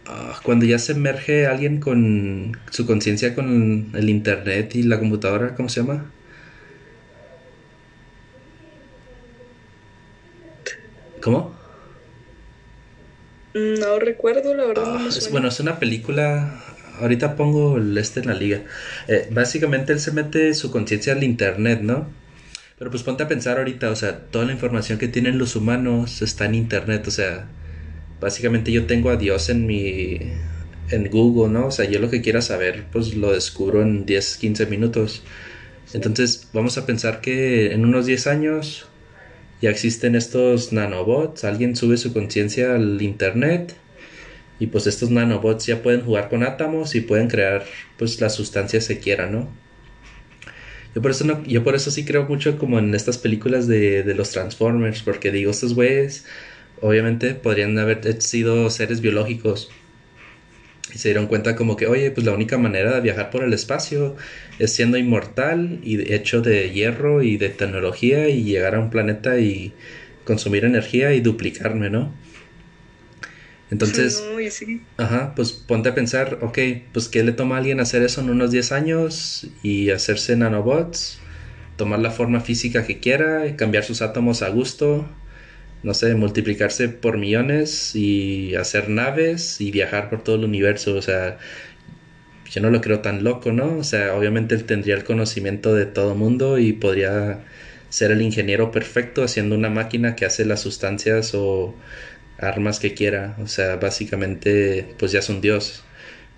Ah, 0.05 0.39
cuando 0.43 0.65
ya 0.65 0.79
se 0.79 0.91
emerge 0.93 1.45
alguien 1.47 1.79
con 1.79 2.51
su 2.71 2.85
conciencia 2.85 3.33
con 3.35 3.91
el 3.95 4.09
internet 4.09 4.75
y 4.75 4.83
la 4.83 4.99
computadora, 4.99 5.55
¿cómo 5.55 5.69
se 5.69 5.81
llama? 5.81 6.17
¿Cómo? 11.21 11.62
No 13.53 13.99
recuerdo, 13.99 14.55
la 14.55 14.65
verdad 14.65 14.85
no 14.85 14.99
Ah, 14.99 15.07
es, 15.07 15.29
bueno, 15.31 15.47
es 15.47 15.59
una 15.59 15.79
película. 15.79 16.63
Ahorita 16.99 17.35
pongo 17.35 17.77
el 17.77 17.97
este 17.97 18.19
en 18.21 18.27
la 18.27 18.33
liga. 18.33 18.63
Eh, 19.07 19.27
básicamente 19.31 19.93
él 19.93 19.99
se 19.99 20.11
mete 20.11 20.53
su 20.53 20.71
conciencia 20.71 21.13
al 21.13 21.23
internet, 21.23 21.81
¿no? 21.81 22.07
Pero 22.77 22.91
pues 22.91 23.03
ponte 23.03 23.23
a 23.23 23.27
pensar 23.27 23.57
ahorita, 23.57 23.89
o 23.91 23.95
sea, 23.95 24.19
toda 24.27 24.45
la 24.45 24.53
información 24.53 24.97
que 24.99 25.07
tienen 25.07 25.37
los 25.37 25.55
humanos 25.55 26.21
está 26.21 26.45
en 26.45 26.55
internet, 26.55 27.07
o 27.07 27.11
sea, 27.11 27.47
básicamente 28.19 28.71
yo 28.71 28.85
tengo 28.87 29.09
a 29.11 29.17
Dios 29.17 29.49
en 29.49 29.65
mi 29.67 30.19
en 30.89 31.09
Google, 31.09 31.51
¿no? 31.53 31.67
O 31.67 31.71
sea, 31.71 31.85
yo 31.85 31.99
lo 31.99 32.09
que 32.09 32.21
quiera 32.21 32.41
saber, 32.41 32.85
pues 32.91 33.15
lo 33.15 33.31
descubro 33.33 33.81
en 33.81 34.05
10, 34.05 34.37
15 34.37 34.65
minutos. 34.67 35.23
Entonces, 35.93 36.49
vamos 36.53 36.77
a 36.77 36.85
pensar 36.85 37.21
que 37.21 37.73
en 37.73 37.85
unos 37.85 38.05
10 38.05 38.27
años 38.27 38.87
ya 39.63 39.69
existen 39.69 40.15
estos 40.15 40.73
nanobots, 40.73 41.45
alguien 41.45 41.77
sube 41.77 41.95
su 41.95 42.11
conciencia 42.11 42.75
al 42.75 43.01
internet 43.01 43.73
y 44.59 44.67
pues 44.67 44.87
estos 44.87 45.09
nanobots 45.09 45.65
ya 45.65 45.81
pueden 45.81 46.01
jugar 46.01 46.27
con 46.27 46.43
átomos 46.43 46.95
y 46.95 46.99
pueden 46.99 47.29
crear 47.29 47.63
pues 47.97 48.19
las 48.19 48.35
sustancias 48.35 48.89
que 48.89 48.99
quieran, 48.99 49.31
¿no? 49.31 49.49
Yo 50.93 51.01
por 51.01 51.11
eso 51.11 51.23
no, 51.23 51.41
yo 51.45 51.63
por 51.63 51.75
eso 51.75 51.91
sí 51.91 52.03
creo 52.03 52.25
mucho 52.25 52.57
como 52.57 52.77
en 52.77 52.93
estas 52.93 53.17
películas 53.17 53.65
de, 53.65 54.03
de 54.03 54.13
los 54.15 54.31
Transformers, 54.31 55.01
porque 55.01 55.31
digo, 55.31 55.51
estos 55.51 55.75
güeyes 55.75 56.25
obviamente 56.81 57.33
podrían 57.33 57.79
haber 57.79 58.21
sido 58.21 58.69
seres 58.69 58.99
biológicos 58.99 59.71
y 60.93 60.97
se 60.99 61.09
dieron 61.09 61.27
cuenta 61.27 61.55
como 61.55 61.75
que, 61.75 61.87
oye, 61.87 62.11
pues 62.11 62.25
la 62.25 62.33
única 62.33 62.57
manera 62.57 62.93
de 62.93 63.01
viajar 63.01 63.31
por 63.31 63.43
el 63.43 63.53
espacio 63.53 64.15
es 64.59 64.71
siendo 64.73 64.97
inmortal 64.97 65.79
y 65.83 66.13
hecho 66.13 66.41
de 66.41 66.71
hierro 66.71 67.23
y 67.23 67.37
de 67.37 67.49
tecnología 67.49 68.29
y 68.29 68.43
llegar 68.43 68.75
a 68.75 68.79
un 68.79 68.89
planeta 68.89 69.39
y 69.39 69.73
consumir 70.23 70.65
energía 70.65 71.13
y 71.13 71.21
duplicarme, 71.21 71.89
¿no? 71.89 72.13
Entonces, 73.71 74.23
No, 74.29 74.39
y 74.39 74.51
sí. 74.51 74.81
ajá, 74.97 75.33
pues 75.35 75.51
ponte 75.51 75.89
a 75.89 75.95
pensar, 75.95 76.37
ok, 76.41 76.59
pues 76.91 77.09
¿qué 77.09 77.23
le 77.23 77.31
toma 77.31 77.55
a 77.55 77.57
alguien 77.57 77.79
hacer 77.79 78.03
eso 78.03 78.21
en 78.21 78.29
unos 78.29 78.51
10 78.51 78.71
años 78.71 79.47
y 79.63 79.89
hacerse 79.89 80.35
nanobots? 80.35 81.19
Tomar 81.75 81.99
la 81.99 82.11
forma 82.11 82.39
física 82.39 82.85
que 82.85 82.99
quiera, 82.99 83.55
cambiar 83.55 83.83
sus 83.83 84.03
átomos 84.03 84.43
a 84.43 84.49
gusto, 84.49 85.09
no 85.83 85.93
sé, 85.93 86.15
multiplicarse 86.15 86.89
por 86.89 87.17
millones 87.17 87.95
y 87.95 88.55
hacer 88.55 88.89
naves 88.89 89.61
y 89.61 89.71
viajar 89.71 90.09
por 90.09 90.23
todo 90.23 90.37
el 90.37 90.45
universo, 90.45 90.95
o 90.95 91.01
sea, 91.01 91.37
yo 92.53 92.61
no 92.61 92.69
lo 92.69 92.81
creo 92.81 92.99
tan 93.01 93.23
loco, 93.23 93.51
¿no? 93.51 93.77
O 93.77 93.83
sea, 93.83 94.15
obviamente 94.15 94.55
él 94.55 94.65
tendría 94.65 94.95
el 94.95 95.03
conocimiento 95.03 95.73
de 95.73 95.85
todo 95.85 96.15
mundo 96.15 96.59
y 96.59 96.73
podría 96.73 97.43
ser 97.89 98.11
el 98.11 98.21
ingeniero 98.21 98.71
perfecto 98.71 99.23
haciendo 99.23 99.55
una 99.55 99.69
máquina 99.69 100.15
que 100.15 100.25
hace 100.25 100.45
las 100.45 100.61
sustancias 100.61 101.33
o 101.35 101.75
armas 102.39 102.79
que 102.79 102.93
quiera. 102.93 103.35
O 103.41 103.47
sea, 103.47 103.77
básicamente, 103.77 104.95
pues 104.99 105.11
ya 105.11 105.19
es 105.19 105.29
un 105.29 105.41
dios. 105.41 105.83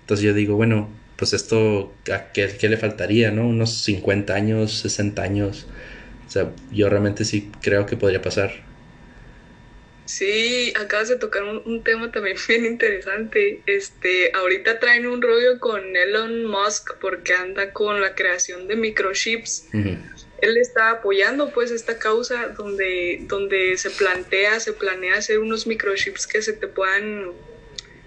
Entonces 0.02 0.24
yo 0.24 0.34
digo, 0.34 0.56
bueno, 0.56 0.88
pues 1.16 1.32
esto, 1.32 1.94
¿a 2.12 2.32
qué, 2.32 2.68
le 2.68 2.76
faltaría, 2.76 3.30
no? 3.30 3.46
Unos 3.48 3.82
50 3.84 4.34
años, 4.34 4.72
60 4.80 5.22
años. 5.22 5.66
O 6.26 6.30
sea, 6.30 6.52
yo 6.72 6.88
realmente 6.88 7.24
sí 7.24 7.50
creo 7.60 7.86
que 7.86 7.96
podría 7.96 8.22
pasar. 8.22 8.52
Sí, 10.06 10.72
acabas 10.76 11.08
de 11.08 11.16
tocar 11.16 11.42
un, 11.42 11.62
un 11.66 11.82
tema 11.82 12.10
también 12.10 12.36
bien 12.48 12.64
interesante. 12.64 13.62
Este, 13.66 14.32
ahorita 14.34 14.78
traen 14.78 15.06
un 15.06 15.20
rollo 15.20 15.58
con 15.60 15.96
Elon 15.96 16.44
Musk 16.46 16.94
porque 17.00 17.34
anda 17.34 17.72
con 17.72 18.00
la 18.00 18.14
creación 18.14 18.68
de 18.68 18.76
microchips 18.76 19.68
Ujú. 19.74 19.98
él 20.40 20.56
está 20.58 20.90
apoyando 20.90 21.50
pues 21.50 21.70
esta 21.70 21.98
causa 21.98 22.48
donde, 22.48 23.20
donde 23.22 23.76
se 23.76 23.90
plantea, 23.90 24.60
se 24.60 24.72
planea 24.72 25.16
hacer 25.16 25.38
unos 25.38 25.66
microchips 25.66 26.26
que 26.26 26.42
se 26.42 26.52
te 26.52 26.68
puedan 26.68 27.32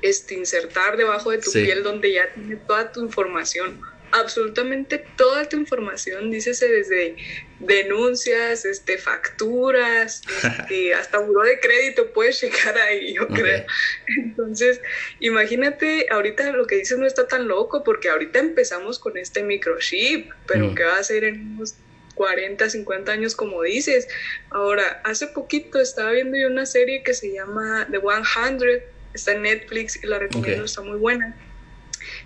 este, 0.02 0.36
insertar 0.36 0.95
debajo 0.97 1.32
de 1.32 1.39
tu 1.39 1.52
piel 1.52 1.84
donde 1.84 2.14
ya 2.14 2.32
tiene 2.34 2.56
toda 2.56 2.91
tu 2.91 3.02
información 3.02 3.82
absolutamente 4.12 5.03
toda 5.16 5.47
tu 5.47 5.57
información, 5.57 6.32
dícese 6.32 6.68
desde 6.68 7.16
denuncias, 7.60 8.66
este, 8.66 8.97
facturas, 8.97 10.22
este, 10.43 10.93
hasta 10.93 11.20
buró 11.20 11.43
de 11.43 11.60
crédito 11.60 12.12
puedes 12.14 12.39
checar 12.39 12.78
ahí, 12.78 13.14
yo 13.14 13.28
creo. 13.28 13.66
Entonces, 14.18 14.82
imagínate, 15.20 16.07
ahorita 16.10 16.51
lo 16.51 16.66
que 16.66 16.76
dices 16.76 16.97
no 16.97 17.05
está 17.05 17.28
tan 17.28 17.47
loco, 17.47 17.84
porque 17.84 18.10
ahorita 18.10 18.39
empezamos 18.39 18.99
con 18.99 19.18
este 19.18 19.43
microchip, 19.43 20.32
pero 20.47 20.74
¿qué 20.74 20.84
va 20.84 20.97
a 20.97 21.03
ser 21.03 21.24
en 21.24 21.55
unos 21.55 21.76
40, 22.16 22.70
50 22.70 23.12
años, 23.12 23.36
como 23.36 23.62
dices? 23.64 24.07
Ahora, 24.49 25.01
hace 25.03 25.28
poquito 25.28 25.80
estaba 25.80 26.12
viendo 26.12 26.38
yo 26.38 26.47
una 26.47 26.66
serie 26.66 27.03
que 27.03 27.14
se 27.14 27.34
llama 27.34 27.88
The 27.91 27.99
100, 27.99 28.84
está 29.14 29.34
en 29.34 29.41
Netflix 29.43 30.01
y 30.01 30.07
la 30.07 30.20
recomiendo, 30.20 30.66
está 30.66 30.82
muy 30.82 30.97
buena 30.97 31.36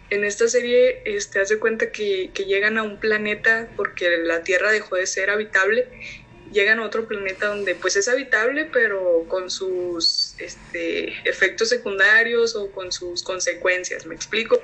en 0.10 0.24
esta 0.24 0.47
serie 0.47 1.01
este, 1.06 1.39
hace 1.39 1.60
cuenta 1.60 1.91
que, 1.91 2.32
llegan 2.45 2.78
a 2.78 2.84
un 2.84 2.99
planeta 2.99 3.70
porque 3.76 4.18
la 4.18 4.43
Tierra 4.43 4.72
dejó 4.72 4.95
de 4.95 5.08
ser 5.08 5.30
habitable, 5.30 5.88
llegan 6.51 6.80
a 6.80 6.86
otro 6.86 7.08
planeta 7.08 7.47
donde 7.47 7.74
pues 7.74 7.95
es 7.95 8.08
habitable 8.08 8.70
pero 8.72 9.26
con 9.28 9.49
sus 9.49 10.36
este, 10.38 11.14
efectos 11.28 11.70
secundarios 11.70 12.56
o 12.56 12.72
con 12.72 12.91
sus 12.91 13.24
consecuencias, 13.24 14.06
¿me 14.06 14.14
explico? 14.14 14.62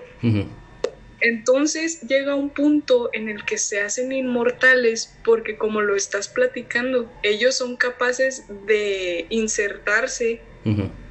Entonces 1.21 2.01
llega 2.01 2.35
un 2.35 2.51
punto 2.51 3.09
en 3.11 3.27
el 3.27 3.43
que 3.43 3.57
se 3.57 3.81
hacen 3.81 4.11
inmortales 4.11 5.17
porque 5.23 5.57
como 5.57 5.81
lo 5.81 5.95
estás 5.95 6.27
platicando, 6.27 7.11
ellos 7.23 7.55
son 7.55 7.75
capaces 7.75 8.45
de 8.67 9.25
insertarse 9.29 10.41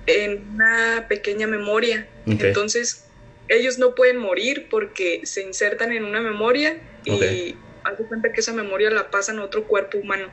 en 0.07 0.49
una 0.55 1.07
pequeña 1.09 1.47
memoria. 1.47 2.09
Entonces 2.27 3.08
ellos 3.49 3.79
no 3.79 3.95
pueden 3.95 4.19
morir 4.19 4.69
porque 4.71 5.23
se 5.25 5.43
insertan 5.43 5.93
en 5.93 6.05
una 6.05 6.21
memoria 6.21 6.79
y 7.05 7.57
haz 7.85 7.95
cuenta 8.09 8.33
que 8.33 8.41
esa 8.41 8.53
memoria 8.53 8.91
la 8.91 9.11
pasan 9.11 9.39
a 9.39 9.45
otro 9.45 9.65
cuerpo 9.67 9.99
humano. 9.99 10.31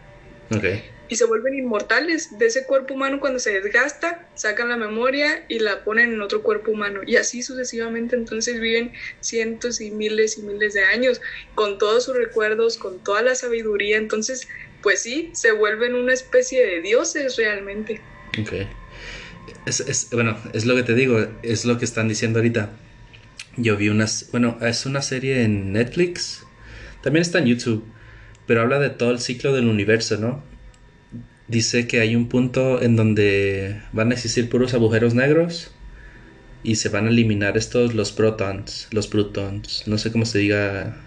Y 1.07 1.17
se 1.17 1.25
vuelven 1.25 1.53
inmortales 1.53 2.37
de 2.39 2.47
ese 2.47 2.65
cuerpo 2.65 2.95
humano 2.95 3.19
cuando 3.19 3.37
se 3.37 3.51
desgasta, 3.51 4.27
sacan 4.33 4.69
la 4.69 4.75
memoria 4.77 5.45
y 5.47 5.59
la 5.59 5.83
ponen 5.83 6.13
en 6.13 6.21
otro 6.21 6.41
cuerpo 6.41 6.71
humano. 6.71 7.01
Y 7.05 7.15
así 7.15 7.43
sucesivamente 7.43 8.15
entonces 8.15 8.59
viven 8.59 8.91
cientos 9.19 9.81
y 9.81 9.91
miles 9.91 10.39
y 10.39 10.41
miles 10.41 10.73
de 10.73 10.83
años 10.83 11.21
con 11.53 11.77
todos 11.77 12.05
sus 12.05 12.15
recuerdos, 12.15 12.77
con 12.77 13.03
toda 13.03 13.21
la 13.21 13.35
sabiduría. 13.35 13.97
Entonces, 13.97 14.47
pues 14.81 15.03
sí, 15.03 15.29
se 15.33 15.51
vuelven 15.51 15.93
una 15.93 16.13
especie 16.13 16.65
de 16.65 16.81
dioses 16.81 17.37
realmente. 17.37 18.01
Ok. 18.41 18.67
es, 19.67 20.09
bueno, 20.11 20.39
es 20.53 20.65
lo 20.65 20.75
que 20.75 20.83
te 20.83 20.95
digo, 20.95 21.27
es 21.43 21.65
lo 21.65 21.77
que 21.77 21.85
están 21.85 22.07
diciendo 22.07 22.39
ahorita 22.39 22.71
yo 23.57 23.77
vi 23.77 23.89
unas, 23.89 24.29
bueno, 24.31 24.57
es 24.61 24.85
una 24.85 25.01
serie 25.01 25.43
en 25.43 25.73
Netflix, 25.73 26.45
también 27.01 27.21
está 27.21 27.39
en 27.39 27.45
YouTube, 27.45 27.85
pero 28.47 28.61
habla 28.61 28.79
de 28.79 28.89
todo 28.89 29.11
el 29.11 29.19
ciclo 29.19 29.53
del 29.53 29.67
universo, 29.67 30.17
¿no? 30.17 30.43
Dice 31.47 31.87
que 31.87 31.99
hay 31.99 32.15
un 32.15 32.27
punto 32.27 32.81
en 32.81 32.95
donde 32.95 33.81
van 33.93 34.11
a 34.11 34.15
existir 34.15 34.49
puros 34.49 34.73
agujeros 34.73 35.13
negros 35.13 35.71
y 36.63 36.75
se 36.75 36.89
van 36.89 37.05
a 37.05 37.09
eliminar 37.09 37.57
estos 37.57 37.93
los 37.93 38.11
protons, 38.11 38.87
los 38.91 39.07
protons, 39.07 39.83
no 39.85 39.97
sé 39.97 40.11
cómo 40.11 40.25
se 40.25 40.39
diga. 40.39 40.97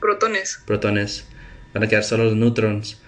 Protones. 0.00 0.60
Protones. 0.66 1.24
Van 1.72 1.82
a 1.82 1.88
quedar 1.88 2.04
solo 2.04 2.24
los 2.24 2.36
neutrons. 2.36 3.00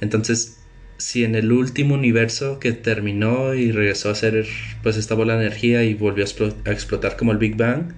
Entonces, 0.00 0.58
si 0.98 1.24
en 1.24 1.34
el 1.34 1.50
último 1.50 1.94
universo 1.94 2.60
que 2.60 2.72
terminó 2.72 3.54
y 3.54 3.72
regresó 3.72 4.10
a 4.10 4.14
ser 4.14 4.46
pues 4.82 4.96
esta 4.96 5.16
bola 5.16 5.36
de 5.36 5.46
energía 5.46 5.82
y 5.82 5.94
volvió 5.94 6.24
a, 6.24 6.70
explotar 6.70 7.16
como 7.16 7.32
el 7.32 7.38
Big 7.38 7.56
Bang, 7.56 7.92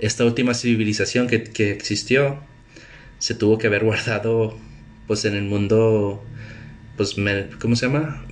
esta 0.00 0.24
última 0.24 0.54
civilización 0.54 1.28
que, 1.28 1.70
existió 1.70 2.40
se 3.18 3.34
tuvo 3.34 3.58
que 3.58 3.66
haber 3.66 3.84
guardado 3.90 4.56
pues 5.06 5.24
en 5.24 5.34
el 5.34 5.44
mundo 5.44 6.22
pues 6.96 7.16
¿cómo 7.60 7.76
se 7.76 7.86
llama? 7.86 8.24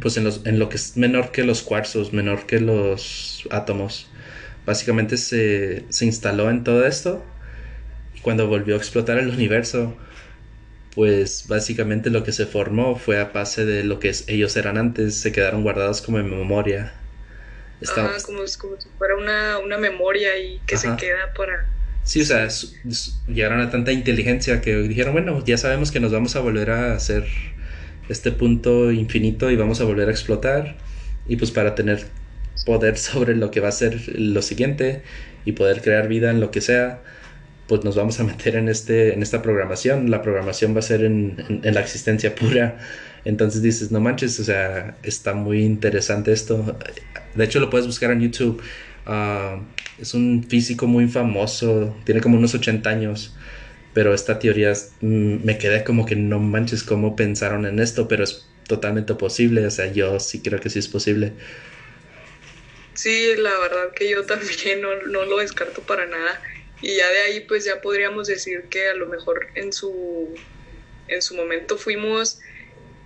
pues 0.00 0.16
en, 0.16 0.24
los, 0.24 0.44
en 0.44 0.58
lo 0.58 0.68
que 0.68 0.76
es 0.76 0.96
menor 0.96 1.32
que 1.32 1.44
los 1.44 1.62
cuarzos, 1.62 2.12
menor 2.12 2.46
que 2.46 2.60
los 2.60 3.48
átomos. 3.50 4.08
Básicamente 4.66 5.16
se, 5.16 5.84
se 5.88 6.04
instaló 6.04 6.50
en 6.50 6.62
todo 6.62 6.86
esto 6.86 7.24
y 8.14 8.20
cuando 8.20 8.46
volvió 8.46 8.74
a 8.74 8.78
explotar 8.78 9.18
el 9.18 9.30
universo 9.30 9.96
pues 10.94 11.46
básicamente 11.48 12.10
lo 12.10 12.24
que 12.24 12.32
se 12.32 12.44
formó 12.46 12.96
fue 12.96 13.20
a 13.20 13.26
base 13.26 13.64
de 13.64 13.84
lo 13.84 13.98
que 14.00 14.12
ellos 14.26 14.56
eran 14.56 14.78
antes, 14.78 15.14
se 15.14 15.32
quedaron 15.32 15.62
guardados 15.62 16.02
como 16.02 16.18
en 16.18 16.28
memoria 16.28 16.92
como, 18.24 18.46
si 18.46 18.88
fuera 18.98 19.16
una, 19.16 19.78
memoria 19.78 20.36
y 20.38 20.60
que 20.66 20.76
se 20.76 20.94
queda 20.96 21.32
para... 21.36 21.66
Sí, 22.04 22.22
o 22.22 22.24
sea, 22.24 22.48
llegaron 23.26 23.60
a 23.60 23.70
tanta 23.70 23.92
inteligencia 23.92 24.60
que 24.60 24.76
dijeron, 24.76 25.12
bueno, 25.12 25.44
ya 25.44 25.58
sabemos 25.58 25.90
que 25.90 26.00
nos 26.00 26.10
vamos 26.10 26.36
a 26.36 26.40
volver 26.40 26.70
a 26.70 26.94
hacer 26.94 27.26
este 28.08 28.32
punto 28.32 28.90
infinito 28.90 29.50
y 29.50 29.56
vamos 29.56 29.80
a 29.80 29.84
volver 29.84 30.08
a 30.08 30.10
explotar. 30.10 30.76
Y 31.26 31.36
pues 31.36 31.50
para 31.50 31.74
tener 31.74 32.06
poder 32.64 32.96
sobre 32.96 33.36
lo 33.36 33.50
que 33.50 33.60
va 33.60 33.68
a 33.68 33.72
ser 33.72 34.18
lo 34.18 34.42
siguiente 34.42 35.02
y 35.44 35.52
poder 35.52 35.82
crear 35.82 36.08
vida 36.08 36.30
en 36.30 36.40
lo 36.40 36.50
que 36.50 36.60
sea, 36.60 37.02
pues 37.68 37.84
nos 37.84 37.94
vamos 37.94 38.18
a 38.18 38.24
meter 38.24 38.56
en, 38.56 38.68
este, 38.68 39.14
en 39.14 39.22
esta 39.22 39.42
programación. 39.42 40.10
La 40.10 40.22
programación 40.22 40.74
va 40.74 40.80
a 40.80 40.82
ser 40.82 41.04
en, 41.04 41.60
la 41.62 41.80
existencia 41.80 42.34
pura 42.34 42.78
entonces 43.24 43.60
dices, 43.62 43.90
no 43.90 44.00
manches, 44.00 44.40
o 44.40 44.44
sea, 44.44 44.96
está 45.02 45.34
muy 45.34 45.62
interesante 45.62 46.32
esto. 46.32 46.78
De 47.34 47.44
hecho, 47.44 47.60
lo 47.60 47.68
puedes 47.68 47.86
buscar 47.86 48.10
en 48.10 48.20
YouTube. 48.20 48.62
Ah, 49.04 49.60
es 49.98 50.14
un 50.14 50.46
físico 50.48 50.86
muy 50.86 51.08
famoso, 51.08 51.94
tiene 52.04 52.20
como 52.20 52.38
unos 52.38 52.54
80 52.54 52.88
años. 52.88 53.36
Pero 53.92 54.14
esta 54.14 54.38
teoría 54.38 54.72
mm, 55.00 55.44
me 55.44 55.58
quedé 55.58 55.84
como 55.84 56.06
que 56.06 56.16
no 56.16 56.38
manches 56.38 56.82
cómo 56.82 57.16
pensaron 57.16 57.66
en 57.66 57.80
esto, 57.80 58.08
pero 58.08 58.24
es 58.24 58.48
totalmente 58.66 59.14
posible. 59.14 59.66
O 59.66 59.70
sea, 59.70 59.92
yo 59.92 60.20
sí 60.20 60.40
creo 60.40 60.60
que 60.60 60.70
sí 60.70 60.78
es 60.78 60.88
posible. 60.88 61.32
Sí, 62.94 63.34
la 63.36 63.50
verdad 63.58 63.92
que 63.94 64.08
yo 64.08 64.24
también 64.24 64.80
no, 64.80 64.88
no 65.06 65.24
lo 65.24 65.38
descarto 65.38 65.82
para 65.82 66.06
nada. 66.06 66.40
Y 66.80 66.96
ya 66.96 67.10
de 67.10 67.18
ahí 67.20 67.40
pues 67.40 67.64
ya 67.64 67.80
podríamos 67.80 68.28
decir 68.28 68.64
que 68.70 68.88
a 68.88 68.94
lo 68.94 69.06
mejor 69.06 69.48
en 69.54 69.72
su, 69.72 70.34
en 71.08 71.22
su 71.22 71.34
momento 71.34 71.76
fuimos 71.76 72.40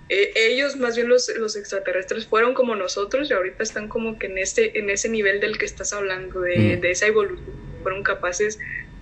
eh, 0.09 0.33
ellos, 0.35 0.77
más 0.77 0.95
bien 0.97 1.09
los, 1.09 1.31
los, 1.37 1.57
extraterrestres, 1.57 2.27
fueron 2.27 2.53
como 2.53 2.77
nosotros 2.77 3.31
y 3.31 3.33
ahorita 3.33 3.63
están 3.63 3.89
como 3.89 4.19
que 4.19 4.27
en, 4.27 4.37
este, 4.37 4.79
en 4.79 4.91
ese 4.91 5.09
nivel 5.09 5.41
del 5.41 5.57
que 5.57 5.65
estás 5.65 5.95
hablando, 5.95 6.41
de, 6.41 6.77
de 6.77 6.91
esa 6.91 7.07
evolución, 7.07 7.47
fueron 7.83 8.03
capaces 8.03 8.59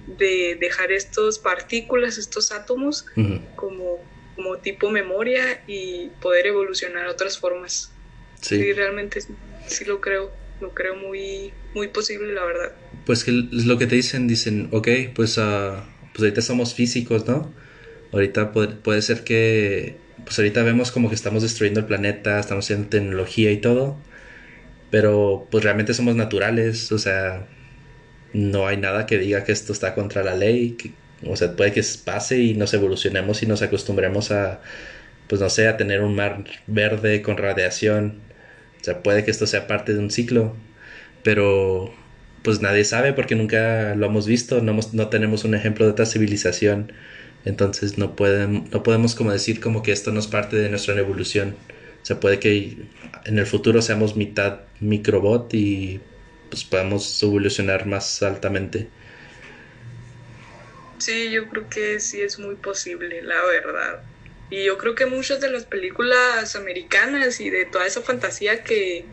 de 0.06 0.56
dejar 0.60 0.92
estos 0.92 1.38
partículas, 1.38 2.18
estos 2.18 2.52
átomos, 2.52 3.06
como, 3.56 3.98
como 4.36 4.58
tipo 4.58 4.90
memoria 4.90 5.62
y 5.66 6.08
poder 6.20 6.46
evolucionar 6.46 7.06
a 7.06 7.10
otras 7.10 7.38
formas. 7.38 7.92
Sí, 8.40 8.72
realmente 8.72 9.20
sí, 9.66 9.84
lo 9.84 10.00
creo, 10.00 10.32
lo 10.60 10.70
creo 10.74 10.96
muy, 10.96 11.52
muy 11.74 11.88
posible, 11.88 12.32
la 12.32 12.44
verdad. 12.44 12.72
Pues 13.10 13.24
que 13.24 13.32
es 13.32 13.66
lo 13.66 13.76
que 13.76 13.88
te 13.88 13.96
dicen, 13.96 14.28
dicen, 14.28 14.68
ok, 14.70 14.86
pues, 15.16 15.36
uh, 15.36 15.82
pues 16.12 16.20
ahorita 16.20 16.42
somos 16.42 16.74
físicos, 16.74 17.26
¿no? 17.26 17.52
Ahorita 18.12 18.52
puede, 18.52 18.68
puede 18.76 19.02
ser 19.02 19.24
que 19.24 19.96
pues 20.24 20.38
ahorita 20.38 20.62
vemos 20.62 20.92
como 20.92 21.08
que 21.08 21.16
estamos 21.16 21.42
destruyendo 21.42 21.80
el 21.80 21.86
planeta, 21.86 22.38
estamos 22.38 22.66
haciendo 22.66 22.88
tecnología 22.88 23.50
y 23.50 23.56
todo, 23.56 23.98
pero 24.92 25.48
pues 25.50 25.64
realmente 25.64 25.92
somos 25.92 26.14
naturales, 26.14 26.92
o 26.92 26.98
sea, 26.98 27.48
no 28.32 28.68
hay 28.68 28.76
nada 28.76 29.06
que 29.06 29.18
diga 29.18 29.42
que 29.42 29.50
esto 29.50 29.72
está 29.72 29.96
contra 29.96 30.22
la 30.22 30.36
ley, 30.36 30.76
o 31.26 31.36
sea, 31.36 31.56
puede 31.56 31.72
que 31.72 31.82
pase 32.04 32.38
y 32.38 32.54
nos 32.54 32.74
evolucionemos 32.74 33.42
y 33.42 33.46
nos 33.46 33.62
acostumbremos 33.62 34.30
a, 34.30 34.62
pues 35.28 35.40
no 35.40 35.50
sé, 35.50 35.66
a 35.66 35.76
tener 35.76 36.02
un 36.02 36.14
mar 36.14 36.44
verde 36.68 37.22
con 37.22 37.38
radiación, 37.38 38.20
o 38.80 38.84
sea, 38.84 39.02
puede 39.02 39.24
que 39.24 39.32
esto 39.32 39.48
sea 39.48 39.66
parte 39.66 39.94
de 39.94 39.98
un 39.98 40.12
ciclo, 40.12 40.54
pero 41.24 41.92
pues 42.42 42.60
nadie 42.60 42.84
sabe 42.84 43.12
porque 43.12 43.34
nunca 43.34 43.94
lo 43.94 44.06
hemos 44.06 44.26
visto, 44.26 44.60
no, 44.62 44.78
no 44.92 45.08
tenemos 45.08 45.44
un 45.44 45.54
ejemplo 45.54 45.84
de 45.84 45.92
otra 45.92 46.06
civilización 46.06 46.92
entonces 47.44 47.96
no, 47.96 48.16
pueden, 48.16 48.68
no 48.70 48.82
podemos 48.82 49.14
como 49.14 49.32
decir 49.32 49.60
como 49.60 49.82
que 49.82 49.92
esto 49.92 50.12
no 50.12 50.20
es 50.20 50.26
parte 50.26 50.56
de 50.56 50.68
nuestra 50.68 50.94
evolución. 50.94 51.56
O 52.02 52.04
sea, 52.04 52.20
puede 52.20 52.38
que 52.38 52.76
en 53.24 53.38
el 53.38 53.46
futuro 53.46 53.82
seamos 53.82 54.16
mitad 54.16 54.60
microbot 54.80 55.52
y 55.54 56.00
pues 56.48 56.64
podamos 56.64 57.22
evolucionar 57.22 57.86
más 57.86 58.22
altamente. 58.22 58.88
Sí, 60.98 61.30
yo 61.30 61.48
creo 61.48 61.68
que 61.68 62.00
sí 62.00 62.20
es 62.20 62.38
muy 62.38 62.56
posible, 62.56 63.22
la 63.22 63.42
verdad. 63.44 64.02
Y 64.50 64.64
yo 64.64 64.76
creo 64.76 64.94
que 64.94 65.06
muchas 65.06 65.40
de 65.40 65.50
las 65.50 65.64
películas 65.64 66.56
americanas 66.56 67.40
y 67.40 67.48
de 67.48 67.64
toda 67.64 67.86
esa 67.86 68.02
fantasía 68.02 68.64
que, 68.64 69.06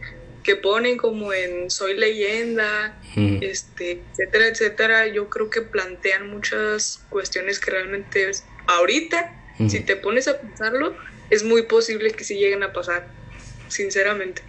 que 0.48 0.56
ponen 0.56 0.95
como 0.95 1.34
en 1.34 1.70
Soy 1.70 1.98
leyenda, 1.98 2.98
este, 3.41 4.02
etcétera, 4.14 4.48
etcétera, 4.48 5.08
yo 5.08 5.30
creo 5.30 5.50
que 5.50 5.62
plantean 5.62 6.30
muchas 6.30 7.02
cuestiones 7.10 7.60
que 7.60 7.72
realmente 7.72 8.32
ahorita 8.66 9.34
Si 9.68 9.82
te 9.82 9.98
pones 9.98 10.30
a 10.30 10.39
pensarlo, 10.39 10.95
es 11.32 11.43
muy 11.43 11.64
posible 11.64 12.12
que 12.12 12.24
sí 12.24 12.36
lleguen 12.36 12.64
a 12.64 12.72
pasar, 12.72 13.08
sinceramente. 13.68 14.41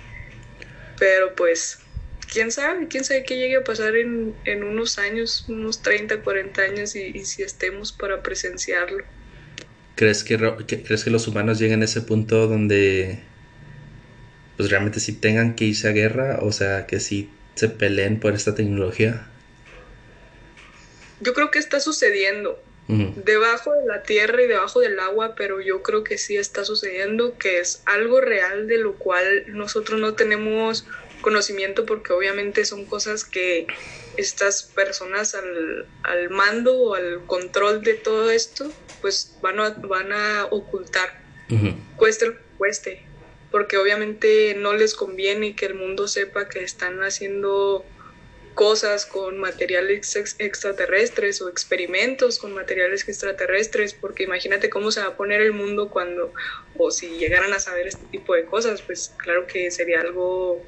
Pero 1.01 1.35
pues, 1.35 1.81
quién 2.33 2.53
sabe, 2.53 2.87
quién 2.87 3.03
sabe 3.03 3.25
qué 3.25 3.37
llegue 3.37 3.57
a 3.57 3.65
pasar 3.65 3.97
en, 3.97 4.37
unos 4.63 5.01
años, 5.01 5.47
unos 5.49 5.83
30, 5.83 6.23
40 6.23 6.63
años 6.63 6.95
y, 6.95 7.25
si 7.25 7.43
estemos 7.43 7.91
para 7.91 8.23
presenciarlo. 8.23 9.03
¿Crees 9.97 10.23
que, 10.23 10.39
¿Crees 10.39 11.03
que 11.03 11.11
los 11.11 11.27
humanos 11.27 11.59
lleguen 11.59 11.83
a 11.83 11.87
ese 11.87 12.03
punto 12.03 12.47
donde 12.47 13.19
pues 14.59 14.71
realmente 14.71 15.01
sí 15.01 15.15
tengan 15.15 15.55
que 15.55 15.65
irse 15.65 15.89
a 15.89 15.93
guerra? 15.93 16.41
O 16.43 16.53
sea, 16.53 16.87
que 16.87 17.01
sí 17.01 17.31
se 17.55 17.71
peleen 17.71 18.21
por 18.21 18.35
esta 18.35 18.55
tecnología. 18.55 19.27
Yo 21.21 21.33
creo 21.33 21.51
que 21.51 21.59
está 21.59 21.81
sucediendo 21.81 22.63
debajo 22.89 23.75
de 23.75 23.87
la 23.87 24.03
tierra 24.03 24.43
y 24.43 24.47
debajo 24.47 24.81
del 24.81 24.99
agua, 24.99 25.35
pero 25.35 25.61
yo 25.61 25.83
creo 25.83 26.05
que 26.05 26.17
sí 26.17 26.39
está 26.39 26.65
sucediendo, 26.65 27.37
que 27.37 27.61
es 27.61 27.83
algo 27.85 28.21
real 28.21 28.67
de 28.67 28.79
lo 28.79 28.95
cual 28.95 29.45
nosotros 29.49 30.01
no 30.01 30.15
tenemos 30.15 30.87
conocimiento 31.21 31.85
porque 31.85 32.13
obviamente 32.13 32.65
son 32.65 32.87
cosas 32.87 33.25
que 33.25 33.67
estas 34.17 34.63
personas 34.63 35.35
al, 35.35 35.87
al 36.03 36.31
mando 36.31 36.79
o 36.79 36.95
al 36.95 37.27
control 37.27 37.83
de 37.83 37.95
todo 37.95 38.31
esto 38.31 38.73
pues 39.01 39.37
van 39.43 39.61
a, 39.61 39.71
van 39.71 40.13
a 40.13 40.47
ocultar, 40.51 41.21
cueste 41.97 42.27
lo 42.27 42.33
que 42.33 42.43
cueste, 42.57 43.08
porque 43.51 43.77
obviamente 43.77 44.55
no 44.57 44.75
les 44.75 44.95
conviene 44.95 45.57
que 45.57 45.67
el 45.67 45.75
mundo 45.75 46.09
sepa 46.09 46.49
que 46.49 46.63
están 46.63 47.03
haciendo 47.03 47.85
cosas 48.59 49.07
con 49.07 49.39
materiales 49.39 50.17
extraterrestres 50.17 51.41
o 51.41 51.49
experimentos 51.49 52.41
con 52.41 52.53
materiales 52.53 53.09
extraterrestres, 53.09 53.95
porque 53.95 54.25
imagínate 54.25 54.69
cómo 54.69 54.91
se 54.91 55.01
va 55.01 55.07
a 55.07 55.17
poner 55.17 55.41
el 55.41 55.53
mundo 55.53 55.91
cuando, 55.91 56.33
o 56.77 56.91
si 56.91 57.07
llegaran 57.19 57.53
a 57.53 57.61
saber 57.61 57.87
este 57.87 58.05
tipo 58.07 58.35
de 58.35 58.45
cosas, 58.47 58.83
pues 58.83 59.15
claro 59.17 59.47
que 59.47 59.71
sería 59.71 60.01
algo 60.01 60.61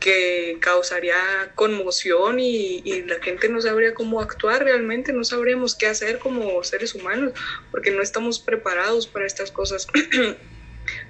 que 0.00 0.56
causaría 0.60 1.52
conmoción 1.54 2.40
y, 2.40 3.02
la 3.02 3.20
gente 3.22 3.50
no 3.50 3.60
sabría 3.60 3.92
cómo 3.92 4.22
actuar 4.22 4.64
realmente, 4.64 5.12
no 5.12 5.22
sabríamos 5.22 5.74
qué 5.74 5.88
hacer 5.88 6.18
como 6.20 6.64
seres 6.64 6.94
humanos, 6.94 7.34
porque 7.70 7.90
no 7.90 8.00
estamos 8.00 8.40
preparados 8.40 9.06
para 9.06 9.26
estas 9.26 9.52
cosas. 9.52 9.86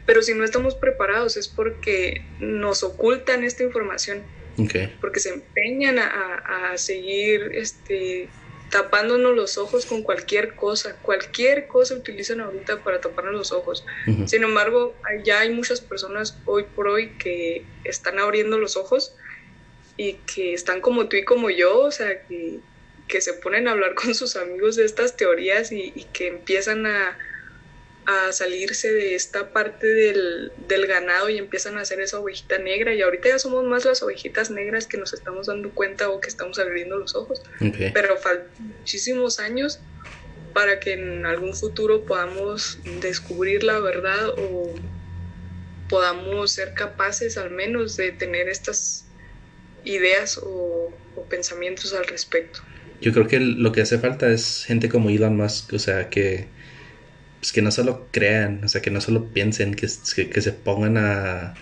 Pero 0.07 0.23
si 0.23 0.35
no 0.35 0.45
estamos 0.45 0.75
preparados 0.75 1.37
es 1.37 1.49
porque 1.49 2.25
nos 2.39 2.83
ocultan 2.83 3.45
esta 3.45 3.63
información 3.63 4.23
porque 5.01 5.21
se 5.21 5.31
empeñan 5.31 5.99
a, 5.99 6.77
seguir 6.77 7.51
este, 7.55 8.29
tapándonos 8.71 9.35
los 9.35 9.59
ojos 9.59 9.87
con 9.87 10.03
cualquier 10.03 10.55
cosa. 10.55 10.97
Cualquier 11.03 11.67
cosa 11.67 11.95
utilizan 11.95 12.41
ahorita 12.41 12.83
para 12.83 13.01
taparnos 13.01 13.35
los 13.35 13.53
ojos. 13.53 13.85
Sin 14.27 14.43
embargo, 14.43 14.95
ya 15.25 15.41
hay 15.41 15.51
muchas 15.51 15.81
personas 15.81 16.39
hoy 16.47 16.65
por 16.75 16.89
hoy 16.89 17.11
que 17.19 17.65
están 17.85 18.19
abriendo 18.19 18.59
los 18.59 18.77
ojos 18.77 19.15
y 19.97 20.15
que 20.35 20.55
están 20.55 20.81
como 20.81 21.09
tú 21.09 21.17
y 21.17 21.25
como 21.25 21.51
yo, 21.51 21.81
o 21.81 21.91
sea, 21.91 22.23
que, 22.27 22.61
se 23.21 23.33
ponen 23.35 23.67
a 23.67 23.73
hablar 23.73 23.95
con 23.95 24.15
sus 24.15 24.37
amigos 24.37 24.77
de 24.77 24.85
estas 24.85 25.17
teorías 25.17 25.73
y 25.73 26.07
que 26.13 26.29
empiezan 26.29 26.87
a, 26.87 27.19
a 28.07 28.33
salirse 28.33 28.93
de 28.93 29.15
esta 29.15 29.53
parte 29.53 29.87
del, 29.87 30.53
ganado 30.87 31.29
y 31.29 31.39
empiezan 31.39 31.79
a 31.79 31.83
hacer 31.83 32.01
esa 32.01 32.19
ovejita 32.19 32.59
negra 32.59 32.95
y 32.95 33.03
ahorita 33.03 33.29
ya 33.29 33.39
somos 33.39 33.65
más 33.65 33.85
las 33.85 34.03
ovejitas 34.03 34.51
negras 34.51 34.87
que 34.87 34.97
nos 34.97 35.13
estamos 35.13 35.47
dando 35.47 35.71
cuenta 35.71 36.09
o 36.09 36.21
que 36.21 36.29
estamos 36.29 36.59
abriendo 36.59 36.97
los 36.97 37.15
ojos. 37.15 37.43
Pero 37.59 38.17
faltan 38.17 38.49
muchísimos 38.59 39.39
años 39.39 39.81
para 40.53 40.81
que 40.81 40.95
en 40.95 41.27
algún 41.27 41.55
futuro 41.55 42.05
podamos 42.05 42.79
descubrir 43.01 43.63
la 43.63 43.79
verdad 43.79 44.31
o 44.37 44.75
podamos 45.89 46.53
ser 46.53 46.75
capaces 46.75 47.37
al 47.37 47.51
menos 47.51 47.97
de 47.97 48.13
tener 48.13 48.49
estas 48.49 49.05
ideas 49.85 50.39
o, 50.39 50.93
o 51.17 51.25
pensamientos 51.29 51.93
al 51.95 52.07
respecto. 52.07 52.61
Yo 53.01 53.13
creo 53.13 53.27
que 53.27 53.41
lo 53.41 53.73
que 53.73 53.81
hace 53.81 53.99
falta 53.99 54.29
es 54.31 54.65
gente 54.67 54.89
como 54.89 55.11
Elon 55.11 55.37
Musk, 55.37 55.73
o 55.73 55.79
sea, 55.79 56.11
que 56.11 56.49
pues 57.41 57.53
que 57.53 57.63
no 57.63 57.71
solo 57.71 58.07
crean, 58.13 58.63
o 58.65 58.69
sea, 58.69 58.83
que 58.83 58.91
no 58.91 59.01
solo 59.01 59.25
piensen, 59.27 59.75
que, 59.75 59.87
que, 59.87 60.41
se 60.43 60.53
pongan 60.53 60.99
a, 60.99 61.55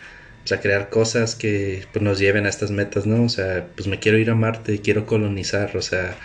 pues, 0.43 0.53
a, 0.53 0.61
crear 0.61 0.91
cosas 0.91 1.37
que 1.37 1.87
pues, 1.93 2.03
nos 2.03 2.19
lleven 2.19 2.47
a 2.47 2.49
estas 2.49 2.73
metas, 2.73 3.07
¿no? 3.07 3.25
O 3.25 3.29
sea, 3.29 3.69
pues 3.77 3.87
me 3.87 4.01
quiero 4.01 4.19
ir 4.19 4.31
a 4.31 4.35
Marte, 4.35 4.81
quiero 4.81 5.07
colonizar, 5.07 5.77
o 5.77 5.83
sea, 5.83 6.17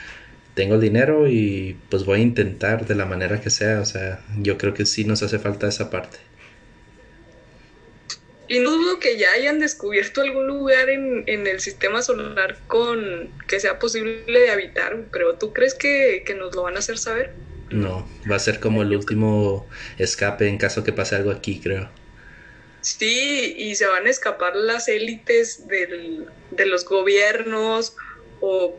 tengo 0.55 0.75
el 0.75 0.81
dinero 0.81 1.27
y 1.27 1.77
pues 1.89 2.03
voy 2.03 2.19
a 2.19 2.23
intentar 2.23 2.87
de 2.87 2.95
la 2.95 3.05
manera 3.05 3.41
que 3.41 3.51
sea, 3.51 3.79
o 3.79 3.85
sea, 3.85 4.21
yo 4.39 4.57
creo 4.57 4.73
que 4.73 4.85
sí 4.87 5.05
nos 5.05 5.21
hace 5.21 5.37
falta 5.37 5.67
esa 5.67 5.89
parte. 5.91 6.17
Y 8.47 8.59
no 8.59 8.71
dudo 8.71 8.99
que 8.99 9.17
ya 9.17 9.31
hayan 9.31 9.59
descubierto 9.59 10.21
algún 10.21 10.47
lugar 10.47 10.89
en, 10.89 11.23
en, 11.27 11.47
el 11.47 11.59
sistema 11.59 12.01
solar 12.01 12.57
con 12.67 13.29
que 13.47 13.59
sea 13.59 13.79
posible 13.79 14.23
de 14.27 14.49
habitar, 14.49 15.05
pero 15.11 15.35
¿tú 15.35 15.53
crees 15.53 15.73
que, 15.75 16.23
que 16.25 16.35
nos 16.35 16.55
lo 16.55 16.63
van 16.63 16.75
a 16.75 16.79
hacer 16.79 16.97
saber? 16.97 17.31
No, 17.73 18.07
va 18.29 18.35
a 18.35 18.39
ser 18.39 18.59
como 18.59 18.81
el 18.81 18.95
último 18.95 19.67
escape 19.97 20.47
en 20.47 20.57
caso 20.57 20.83
que 20.83 20.93
pase 20.93 21.15
algo 21.15 21.31
aquí, 21.31 21.59
creo. 21.59 21.89
Sí, 22.81 23.55
y 23.57 23.75
se 23.75 23.87
van 23.87 24.07
a 24.07 24.09
escapar 24.09 24.55
las 24.55 24.87
élites 24.89 25.67
de 25.67 26.65
los 26.65 26.85
gobiernos 26.85 27.95
o 28.41 28.77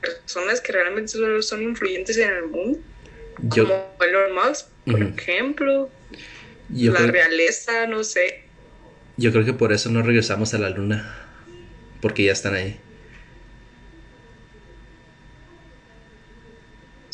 personas 0.00 0.60
que 0.60 0.72
realmente 0.72 1.12
son 1.42 1.62
influyentes 1.62 2.16
en 2.18 2.30
el 2.30 2.46
mundo. 2.46 2.78
como 3.48 3.94
Elon 4.00 4.34
Musk, 4.34 4.66
por 4.86 5.02
ejemplo. 5.02 5.90
la 6.70 7.00
realeza, 7.00 7.86
no 7.86 8.04
sé. 8.04 8.44
Yo 9.16 9.32
creo 9.32 9.44
que 9.44 9.52
por 9.52 9.72
eso 9.72 9.90
no 9.90 10.02
regresamos 10.02 10.54
a 10.54 10.58
la 10.58 10.70
luna. 10.70 11.18
Porque 12.00 12.24
ya 12.24 12.32
están 12.32 12.54
ahí. 12.54 12.80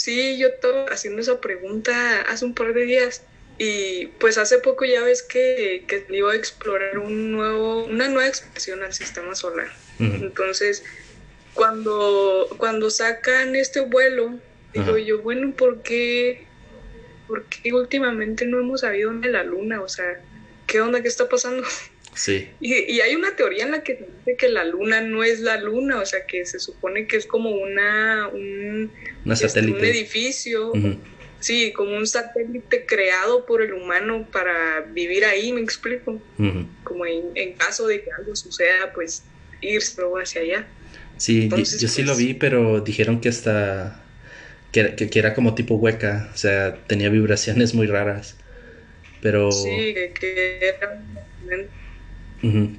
Sí, 0.09 0.39
yo 0.39 0.49
estaba 0.49 0.87
haciendo 0.87 1.21
esa 1.21 1.39
pregunta 1.39 2.23
hace 2.23 2.47
un 2.47 2.55
par 2.55 2.73
de 2.73 2.87
días 2.87 3.21
y 3.59 4.07
pues 4.19 4.39
hace 4.39 4.57
poco 4.57 4.87
ya 4.87 5.03
ves 5.03 5.23
que, 5.23 5.85
que 5.87 6.07
iba 6.09 6.33
a 6.33 6.35
explorar 6.35 6.99
un 6.99 7.31
nuevo, 7.31 7.85
una 7.85 8.09
nueva 8.09 8.27
expresión 8.27 8.83
al 8.83 8.95
sistema 8.95 9.35
solar. 9.35 9.69
Entonces, 9.99 10.83
cuando, 11.53 12.49
cuando 12.57 12.89
sacan 12.89 13.55
este 13.55 13.81
vuelo, 13.81 14.39
digo 14.73 14.97
yo, 14.97 15.21
bueno, 15.21 15.53
¿por 15.55 15.83
qué, 15.83 16.47
¿por 17.27 17.45
qué 17.45 17.75
últimamente 17.75 18.47
no 18.47 18.61
hemos 18.61 18.81
sabido 18.81 19.13
de 19.13 19.29
la 19.29 19.45
luna? 19.45 19.83
O 19.83 19.91
sea, 19.91 20.23
¿qué 20.67 20.81
onda? 20.81 21.03
¿Qué 21.03 21.09
está 21.09 21.29
pasando? 21.29 21.65
Sí. 22.19 22.49
Y, 22.61 23.01
hay 23.01 23.14
una 23.14 23.37
teoría 23.37 23.64
en 23.64 23.71
la 23.71 23.85
que 23.85 23.95
dice 23.95 24.37
que 24.37 24.49
la 24.49 24.64
luna 24.64 25.01
no 25.01 25.23
es 25.23 25.39
la 25.39 25.57
luna, 25.57 26.01
o 26.01 26.07
sea, 26.07 26.27
que 26.27 26.45
se 26.45 26.59
supone 26.59 27.07
que 27.07 27.16
es 27.16 27.27
como 27.27 27.51
una, 27.51 28.27
un, 28.27 28.91
este, 29.31 29.61
un 29.61 29.85
edificio, 29.85 30.73
sí, 31.39 31.73
como 31.73 31.97
un 31.97 32.09
satélite 32.09 32.87
creado 32.87 33.47
por 33.47 33.62
el 33.62 33.73
humano 33.73 34.27
para 34.33 34.81
vivir 34.81 35.25
ahí, 35.25 35.53
me 35.53 35.61
explico. 35.61 36.21
Como 36.83 37.07
en, 37.07 37.53
caso 37.53 37.87
de 37.87 38.03
que 38.03 38.11
algo 38.11 38.35
suceda, 38.35 38.93
pues 38.93 39.23
irse 39.61 40.03
hacia 40.21 40.41
allá. 40.41 40.66
Sí, 41.19 41.49
yo, 41.49 41.64
sí 41.64 42.03
lo 42.03 42.14
pues 42.14 42.19
vi, 42.19 42.35
pero 42.35 42.81
dijeron 42.81 43.21
que 43.21 43.29
hasta 43.29 44.05
que, 44.73 44.97
que, 44.97 45.19
era 45.19 45.35
como 45.35 45.55
tipo 45.55 45.77
hueca, 45.77 46.31
o 46.35 46.37
sea, 46.37 46.77
tenía 46.89 47.11
vibraciones 47.11 47.75
muy 47.75 47.87
raras. 47.87 48.37
Pero... 49.23 49.53
Sí, 49.53 49.95
que, 50.19 50.59
era 50.61 51.01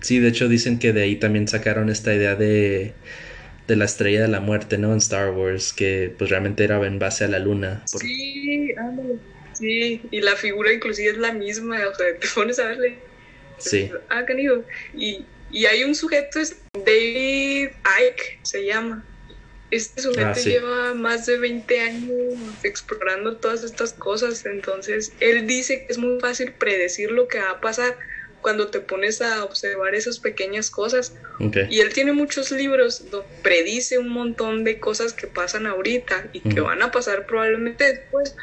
Sí, 0.01 0.20
de 0.20 0.30
hecho 0.30 0.47
dicen 0.47 0.80
que 0.80 0.93
de 0.93 1.03
ahí 1.03 1.16
también 1.18 1.47
sacaron 1.47 1.89
esta 1.89 2.14
idea 2.14 2.36
de, 2.36 2.93
de 3.68 3.76
la 3.76 3.86
estrella 3.86 4.22
de 4.22 4.28
la 4.28 4.39
muerte, 4.39 4.78
¿no? 4.78 4.91
En 4.91 4.99
Star 4.99 5.32
Wars, 5.32 5.74
que 5.74 6.14
pues 6.18 6.30
realmente 6.30 6.64
era 6.64 6.86
en 6.86 6.99
base 6.99 7.26
a 7.26 7.28
la 7.28 7.39
luna. 7.39 7.84
Sí, 7.86 8.74
sí, 9.53 10.01
y 10.12 10.22
la 10.22 10.36
figura 10.36 10.72
inclusive 10.72 11.12
es 11.12 11.18
la 11.18 11.34
misma, 11.34 11.80
o 11.88 11.95
sea, 11.95 12.07
te 12.20 12.28
pones 12.34 12.60
a 12.60 12.66
verle. 12.66 12.95
Sí. 13.57 13.91
Ah, 14.10 14.24
canido. 14.26 14.64
Y, 14.95 15.26
y 15.51 15.66
hay 15.66 15.84
un 15.84 15.93
sujeto, 15.93 16.39
es 16.39 16.55
David 16.74 17.70
Icke, 17.70 18.39
se 18.43 18.66
llama. 18.66 19.03
Este 19.72 20.01
sujeto 20.01 20.26
ah, 20.26 20.34
lleva 20.34 20.93
más 20.95 21.28
de 21.28 21.38
20 21.38 21.80
años 21.82 22.34
explorando 22.64 23.38
todas 23.38 23.64
estas 23.64 23.93
cosas, 23.93 24.45
entonces 24.45 25.14
él 25.20 25.45
dice 25.45 25.86
que 25.86 25.91
es 25.91 25.99
muy 25.99 26.20
fácil 26.20 26.53
predecir 26.53 27.12
lo 27.12 27.28
que 27.28 27.38
va 27.38 27.51
a 27.51 27.62
pasar 27.62 27.95
cuando 28.42 28.68
te 28.68 28.80
pones 28.80 29.22
a 29.22 29.44
observar 29.44 29.96
esas 29.96 30.20
pequeñas 30.20 30.70
cosas. 30.70 31.14
Y 31.70 31.80
él 31.80 31.94
tiene 31.94 32.12
muchos 32.12 32.52
libros 32.52 33.10
donde 33.12 33.28
predice 33.44 33.98
un 33.98 34.10
montón 34.10 34.64
de 34.64 34.80
cosas 34.80 35.14
que 35.14 35.28
pasan 35.28 35.68
ahorita 35.68 36.30
y 36.34 36.42
que 36.42 36.60
van 36.60 36.82
a 36.82 36.92
pasar 36.92 37.26
probablemente 37.26 37.86
después, 37.86 38.36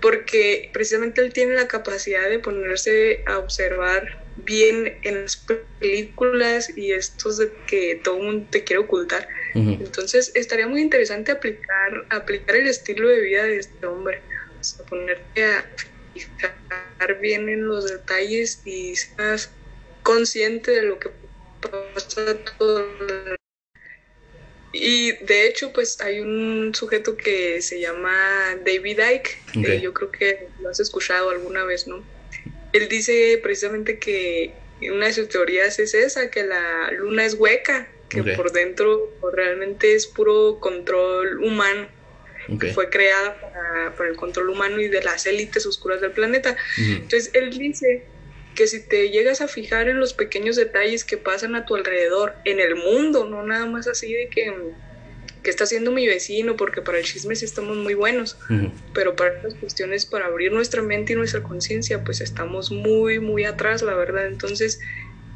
porque 0.00 0.70
precisamente 0.72 1.20
él 1.20 1.32
tiene 1.32 1.54
la 1.54 1.68
capacidad 1.68 2.28
de 2.28 2.38
ponerse 2.38 3.22
a 3.26 3.38
observar 3.38 4.20
bien 4.36 4.98
en 5.02 5.22
las 5.22 5.36
películas 5.78 6.76
y 6.76 6.92
estos 6.92 7.38
de 7.38 7.52
que 7.66 8.00
todo 8.02 8.16
el 8.16 8.22
mundo 8.22 8.46
te 8.50 8.64
quiere 8.64 8.82
ocultar. 8.82 9.28
Entonces 9.54 10.32
estaría 10.34 10.66
muy 10.66 10.80
interesante 10.80 11.32
aplicar, 11.32 12.06
aplicar 12.10 12.56
el 12.56 12.68
estilo 12.68 13.08
de 13.08 13.20
vida 13.20 13.44
de 13.44 13.58
este 13.58 13.86
hombre, 13.86 14.22
o 14.58 14.64
sea, 14.64 14.86
ponerte 14.86 15.44
a 15.44 15.64
fijar 16.14 17.20
bien 17.20 17.48
en 17.48 17.66
los 17.66 17.90
detalles 17.90 18.60
y 18.64 18.96
seas 18.96 19.50
consciente 20.02 20.70
de 20.72 20.82
lo 20.82 20.98
que 20.98 21.10
pasa 21.60 22.36
todo 22.58 22.86
y 24.72 25.12
de 25.24 25.46
hecho, 25.46 25.72
pues 25.72 26.00
hay 26.00 26.20
un 26.20 26.72
sujeto 26.74 27.16
que 27.16 27.60
se 27.60 27.80
llama 27.80 28.56
David 28.64 29.00
Icke, 29.00 29.80
yo 29.80 29.92
creo 29.92 30.12
que 30.12 30.48
lo 30.60 30.68
has 30.68 30.78
escuchado 30.78 31.30
alguna 31.30 31.64
vez, 31.64 31.88
¿no? 31.88 32.04
Él 32.72 32.88
dice 32.88 33.40
precisamente 33.42 33.98
que 33.98 34.54
una 34.82 35.06
de 35.06 35.12
sus 35.12 35.28
teorías 35.28 35.78
es 35.80 35.94
esa, 35.94 36.30
que 36.30 36.44
la 36.44 36.90
luna 36.92 37.24
es 37.26 37.34
hueca, 37.34 37.88
que 38.08 38.22
por 38.22 38.52
dentro 38.52 39.10
realmente 39.32 39.94
es 39.94 40.06
puro 40.06 40.60
control 40.60 41.42
humano, 41.42 41.88
fue 42.74 42.90
creada 42.90 43.40
para, 43.96 44.08
el 44.08 44.16
control 44.16 44.50
humano 44.50 44.80
y 44.80 44.88
de 44.88 45.02
las 45.02 45.26
élites 45.26 45.66
oscuras 45.66 46.00
del 46.00 46.12
planeta. 46.12 46.56
Entonces, 46.76 47.30
él 47.34 47.50
dice 47.50 48.04
que 48.54 48.66
si 48.66 48.80
te 48.80 49.10
llegas 49.10 49.40
a 49.40 49.48
fijar 49.48 49.88
en 49.88 50.00
los 50.00 50.12
pequeños 50.12 50.56
detalles 50.56 51.04
que 51.04 51.16
pasan 51.16 51.54
a 51.54 51.64
tu 51.64 51.76
alrededor, 51.76 52.34
en 52.44 52.60
el 52.60 52.76
mundo, 52.76 53.24
no 53.24 53.42
nada 53.42 53.66
más 53.66 53.86
así 53.86 54.12
de 54.12 54.28
que, 54.28 54.52
que 55.42 55.50
está 55.50 55.64
haciendo 55.64 55.90
mi 55.92 56.06
vecino, 56.06 56.56
porque 56.56 56.82
para 56.82 56.98
el 56.98 57.04
chisme 57.04 57.36
sí 57.36 57.44
estamos 57.44 57.76
muy 57.76 57.94
buenos, 57.94 58.36
pero 58.92 59.16
para 59.16 59.42
las 59.42 59.54
cuestiones, 59.54 60.04
para 60.04 60.26
abrir 60.26 60.52
nuestra 60.52 60.82
mente 60.82 61.12
y 61.12 61.16
nuestra 61.16 61.42
conciencia, 61.42 62.04
pues 62.04 62.20
estamos 62.20 62.70
muy, 62.70 63.20
muy 63.20 63.44
atrás, 63.44 63.82
la 63.82 63.94
verdad. 63.94 64.26
Entonces, 64.26 64.80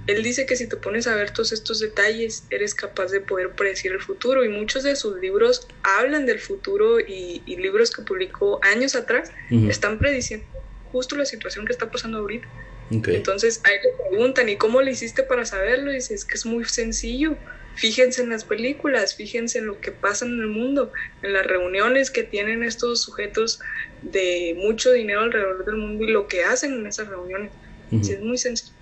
él 0.07 0.23
dice 0.23 0.45
que 0.47 0.57
si 0.57 0.69
te 0.69 0.77
pones 0.77 1.07
a 1.07 1.15
ver 1.15 1.31
todos 1.31 1.53
estos 1.53 1.81
detalles, 1.81 2.45
eres 2.51 2.75
capaz 2.75 3.11
de 3.11 3.21
poder 3.21 3.53
predecir 3.53 3.93
el 3.93 4.01
futuro 4.01 4.45
y 4.45 4.49
muchos 4.49 4.83
de 4.83 4.97
sus 4.97 5.19
libros 5.19 5.67
hablan 5.83 6.27
del 6.27 6.41
futuro 6.41 7.01
y, 7.01 7.43
libros 7.47 7.91
que 7.91 8.03
publicó 8.03 8.61
años 8.63 8.95
atrás 8.95 9.33
están 9.51 9.99
prediciendo 9.99 10.47
justo 10.93 11.17
la 11.17 11.25
situación 11.25 11.67
que 11.67 11.73
está 11.73 11.91
pasando 11.91 12.19
ahorita. 12.19 12.47
Entonces 12.91 13.61
ahí 13.65 13.75
le 13.83 14.09
preguntan, 14.11 14.49
¿y 14.49 14.57
cómo 14.57 14.83
le 14.83 14.93
hiciste 14.93 15.23
para 15.23 15.45
saberlo? 15.45 15.91
Y 15.91 15.97
dices, 15.97 16.21
es 16.21 16.25
que 16.25 16.35
es 16.35 16.47
muy 16.47 16.65
sencillo. 16.67 17.37
Fíjense 17.75 18.23
en 18.23 18.29
las 18.29 18.45
películas, 18.45 19.17
fíjense 19.17 19.59
en 19.59 19.67
lo 19.67 19.81
que 19.81 19.91
pasa 19.91 20.25
en 20.27 20.39
el 20.39 20.47
mundo, 20.47 20.93
en 21.23 21.33
las 21.33 21.47
reuniones 21.47 22.11
que 22.11 22.23
tienen 22.23 22.63
estos 22.63 23.03
sujetos 23.03 23.59
de 24.03 24.55
mucho 24.57 24.93
dinero 24.93 25.23
alrededor 25.23 25.65
del 25.65 25.77
mundo 25.77 26.05
y 26.05 26.09
lo 26.09 26.29
que 26.29 26.45
hacen 26.45 26.75
en 26.75 26.87
esas 26.87 27.09
reuniones. 27.09 27.51
es 27.91 28.21
muy 28.21 28.39
sencillo. 28.39 28.74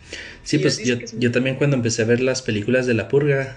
Sí, 0.45 0.59
pues 0.59 0.79
yo, 0.85 0.97
yo 1.19 1.33
también 1.33 1.57
cuando 1.57 1.77
empecé 1.77 2.03
a 2.03 2.07
ver 2.07 2.21
las 2.21 2.43
películas 2.43 2.87
de 2.87 2.95
La 2.95 3.09
Purga, 3.09 3.57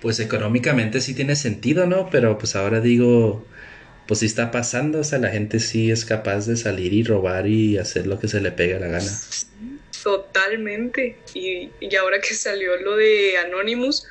pues 0.00 0.18
económicamente 0.20 1.00
sí 1.00 1.14
tiene 1.14 1.36
sentido, 1.36 1.86
¿no? 1.86 2.10
Pero 2.10 2.36
pues 2.36 2.56
ahora 2.56 2.80
digo, 2.80 3.46
pues 4.06 4.20
sí 4.20 4.26
está 4.26 4.50
pasando, 4.50 5.00
o 5.00 5.04
sea, 5.04 5.18
la 5.18 5.30
gente 5.30 5.60
sí 5.60 5.90
es 5.90 6.04
capaz 6.04 6.46
de 6.46 6.56
salir 6.56 6.92
y 6.92 7.04
robar 7.04 7.46
y 7.46 7.78
hacer 7.78 8.06
lo 8.06 8.18
que 8.18 8.28
se 8.28 8.40
le 8.40 8.50
pega 8.50 8.80
la 8.80 8.88
gana. 8.88 9.10
Totalmente. 10.02 11.16
Y, 11.34 11.70
y 11.80 11.96
ahora 11.96 12.20
que 12.20 12.34
salió 12.34 12.76
lo 12.78 12.96
de 12.96 13.38
Anonymous, 13.38 14.06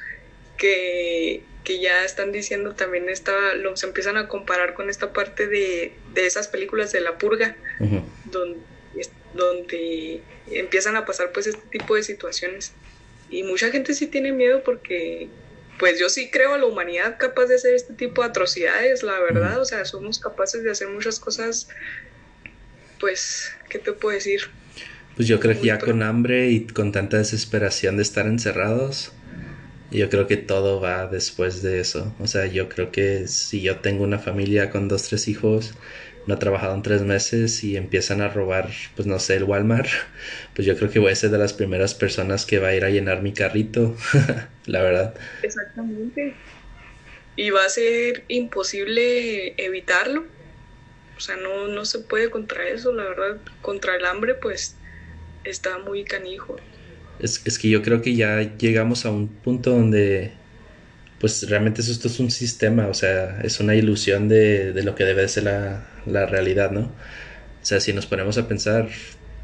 que, 0.58 1.44
ya 1.82 2.04
están 2.04 2.34
diciendo 2.34 2.76
también 2.76 3.08
esta, 3.08 3.56
lo, 3.56 3.78
se 3.78 3.86
empiezan 3.86 4.18
a 4.18 4.28
comparar 4.28 4.74
con 4.74 4.90
esta 4.90 5.14
parte 5.14 5.48
de, 5.48 5.94
esas 6.16 6.50
películas 6.50 6.92
de 6.92 7.00
la 7.00 7.18
purga, 7.18 7.56
donde, 8.26 8.60
donde 9.34 10.22
empiezan 10.52 10.96
a 10.96 11.06
pasar 11.06 11.32
pues 11.32 11.48
este 11.48 11.68
tipo 11.70 11.96
de 11.96 12.04
situaciones. 12.04 12.74
Y 13.30 13.44
mucha 13.44 13.72
gente 13.72 13.94
sí 13.94 14.08
tiene 14.08 14.32
miedo 14.32 14.62
porque 14.64 15.30
pues 15.80 16.00
yo 16.00 16.10
sí 16.10 16.30
creo 16.30 16.54
a 16.54 16.58
la 16.58 16.66
humanidad 16.66 17.18
capaz 17.18 17.46
de 17.48 17.56
hacer 17.56 17.74
este 17.74 17.94
tipo 17.94 18.22
de 18.22 18.30
atrocidades, 18.30 19.02
la 19.02 19.20
verdad, 19.20 19.60
o 19.60 19.66
sea, 19.66 19.84
somos 19.86 20.20
capaces 20.20 20.64
de 20.64 20.70
hacer 20.70 20.89
muchas 20.89 21.20
cosas, 21.20 21.70
pues, 23.00 23.52
¿qué 23.68 23.80
te 23.80 23.92
puedo 23.92 24.14
decir? 24.14 24.42
Pues 25.16 25.28
yo 25.28 25.39
creo 25.39 25.60
que 25.60 25.66
ya 25.66 25.80
con 25.80 26.04
hambre 26.04 26.50
y 26.50 26.68
con 26.68 26.92
tanta 26.92 27.18
desesperación 27.18 27.98
de 27.98 28.04
estar 28.04 28.28
encerrados, 28.28 29.12
yo 29.89 30.10
creo 30.10 30.28
que 30.28 30.38
todo 30.38 30.80
va 30.80 31.08
después 31.08 31.64
de 31.64 31.80
eso. 31.80 32.16
O 32.20 32.28
sea, 32.28 32.46
yo 32.46 32.70
creo 32.70 32.92
que 32.92 33.28
si 33.28 33.62
yo 33.62 33.80
tengo 33.80 34.04
una 34.04 34.20
familia 34.20 34.70
con 34.70 34.88
dos, 34.88 35.10
tres 35.10 35.28
hijos, 35.28 35.74
no 36.28 36.36
ha 36.36 36.40
trabajado 36.40 36.76
en 36.76 36.82
tres 36.82 37.02
meses 37.02 37.64
y 37.64 37.78
empiezan 37.78 38.22
a 38.22 38.30
robar, 38.30 38.70
pues 38.96 39.08
no 39.08 39.20
sé, 39.20 39.36
el 39.36 39.44
Walmart, 39.44 39.90
pues 40.56 40.66
yo 40.66 40.78
creo 40.78 40.90
que 40.90 41.00
voy 41.00 41.12
a 41.12 41.16
ser 41.16 41.32
de 41.32 41.38
las 41.38 41.54
primeras 41.54 41.94
personas 41.94 42.46
que 42.46 42.60
va 42.60 42.70
a 42.70 42.76
ir 42.76 42.86
a 42.86 42.90
llenar 42.90 43.22
mi 43.22 43.34
carrito, 43.34 43.96
la 44.66 44.82
verdad. 44.82 45.16
Exactamente. 45.44 46.36
Y 47.36 47.50
va 47.50 47.66
a 47.66 47.70
ser 47.70 48.24
imposible 48.28 49.54
evitarlo. 49.58 50.26
O 51.18 51.20
sea, 51.20 51.38
no, 51.38 51.68
no 51.68 51.86
se 51.86 52.00
puede 52.00 52.30
contra 52.30 52.68
eso, 52.68 52.92
la 52.94 53.04
verdad. 53.04 53.38
Contra 53.62 53.96
el 53.96 54.06
hambre, 54.06 54.36
pues 54.36 54.76
está 55.44 55.78
muy 55.80 56.04
canijo. 56.04 56.58
Es, 57.20 57.46
es 57.46 57.58
que 57.60 57.70
yo 57.70 57.82
creo 57.82 58.02
que 58.02 58.16
ya 58.16 58.58
llegamos 58.58 59.06
a 59.06 59.12
un 59.12 59.28
punto 59.28 59.72
donde 59.72 60.34
pues 61.22 61.50
realmente 61.50 61.82
esto 61.82 62.10
es 62.10 62.20
un 62.20 62.32
sistema, 62.32 62.88
o 62.90 62.96
sea, 62.96 63.42
es 63.44 63.62
una 63.62 63.76
ilusión 63.76 64.30
de, 64.30 64.74
de 64.74 64.84
lo 64.84 64.96
que 64.96 65.06
debe 65.06 65.28
ser 65.30 65.46
la, 65.46 65.88
la 66.06 66.28
realidad, 66.28 66.72
¿no? 66.72 66.82
O 67.62 67.66
sea, 67.66 67.80
si 67.82 67.94
nos 67.94 68.08
ponemos 68.08 68.38
a 68.38 68.48
pensar, 68.48 68.90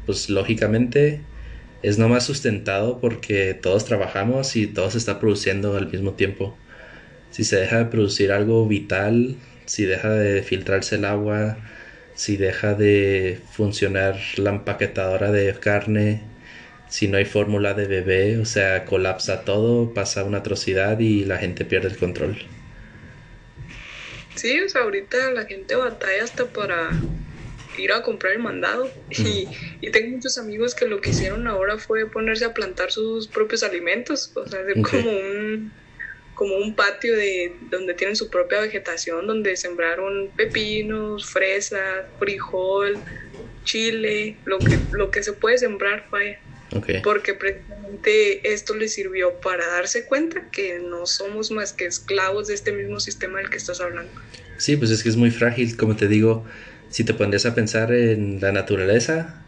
pues 0.06 0.30
lógicamente 0.30 1.30
es 1.82 1.98
no 1.98 2.08
más 2.08 2.24
sustentado 2.26 3.00
porque 3.00 3.54
todos 3.54 3.84
trabajamos 3.84 4.56
y 4.56 4.66
todo 4.68 4.90
se 4.90 4.98
está 4.98 5.20
produciendo 5.20 5.76
al 5.76 5.90
mismo 5.90 6.14
tiempo. 6.14 6.58
Si 7.30 7.44
se 7.44 7.56
deja 7.56 7.78
de 7.78 7.86
producir 7.86 8.32
algo 8.32 8.66
vital, 8.68 9.36
si 9.66 9.84
deja 9.84 10.10
de 10.10 10.42
filtrarse 10.42 10.96
el 10.96 11.04
agua, 11.04 11.58
si 12.14 12.36
deja 12.36 12.74
de 12.74 13.40
funcionar 13.52 14.18
la 14.36 14.50
empaquetadora 14.50 15.30
de 15.32 15.54
carne, 15.60 16.22
si 16.88 17.08
no 17.08 17.18
hay 17.18 17.24
fórmula 17.24 17.74
de 17.74 17.86
bebé, 17.86 18.38
o 18.38 18.44
sea, 18.44 18.84
colapsa 18.84 19.44
todo, 19.44 19.92
pasa 19.92 20.24
una 20.24 20.38
atrocidad 20.38 20.98
y 20.98 21.24
la 21.24 21.38
gente 21.38 21.64
pierde 21.64 21.88
el 21.88 21.96
control. 21.96 22.38
Sí, 24.34 24.60
o 24.60 24.68
sea, 24.68 24.82
ahorita 24.82 25.32
la 25.32 25.46
gente 25.46 25.74
batalla 25.74 26.24
hasta 26.24 26.46
para 26.46 26.90
ir 27.76 27.92
a 27.92 28.02
comprar 28.02 28.32
el 28.32 28.38
mandado. 28.40 28.90
Y, 29.10 29.48
y, 29.80 29.90
tengo 29.90 30.16
muchos 30.16 30.38
amigos 30.38 30.74
que 30.74 30.86
lo 30.86 31.00
que 31.00 31.10
hicieron 31.10 31.46
ahora 31.46 31.78
fue 31.78 32.06
ponerse 32.06 32.44
a 32.44 32.54
plantar 32.54 32.90
sus 32.90 33.26
propios 33.26 33.62
alimentos. 33.62 34.32
O 34.34 34.46
sea, 34.46 34.60
hacer 34.60 34.82
como 34.82 35.10
un 35.10 35.72
como 36.38 36.56
un 36.56 36.76
patio 36.76 37.16
de 37.16 37.52
donde 37.68 37.94
tienen 37.94 38.14
su 38.14 38.30
propia 38.30 38.60
vegetación, 38.60 39.26
donde 39.26 39.56
sembraron 39.56 40.30
pepinos, 40.36 41.26
fresas, 41.26 42.06
frijol, 42.20 42.96
chile, 43.64 44.36
lo 44.44 44.60
que, 44.60 44.78
lo 44.92 45.10
que 45.10 45.24
se 45.24 45.32
puede 45.32 45.58
sembrar, 45.58 46.06
vaya. 46.12 46.38
Porque 47.02 47.34
precisamente 47.34 48.52
esto 48.52 48.74
les 48.74 48.92
sirvió 48.92 49.40
para 49.40 49.66
darse 49.66 50.04
cuenta 50.04 50.50
que 50.50 50.78
no 50.78 51.06
somos 51.06 51.50
más 51.50 51.72
que 51.72 51.86
esclavos 51.86 52.48
de 52.48 52.54
este 52.54 52.72
mismo 52.72 53.00
sistema 53.00 53.38
del 53.38 53.48
que 53.48 53.56
estás 53.56 53.80
hablando. 53.80 54.10
Sí, 54.58 54.76
pues 54.76 54.90
es 54.90 55.02
que 55.02 55.08
es 55.08 55.16
muy 55.16 55.30
frágil, 55.30 55.76
como 55.76 55.96
te 55.96 56.08
digo, 56.08 56.44
si 56.90 57.04
te 57.04 57.14
pones 57.14 57.46
a 57.46 57.54
pensar 57.54 57.92
en 57.92 58.40
la 58.40 58.52
naturaleza, 58.52 59.42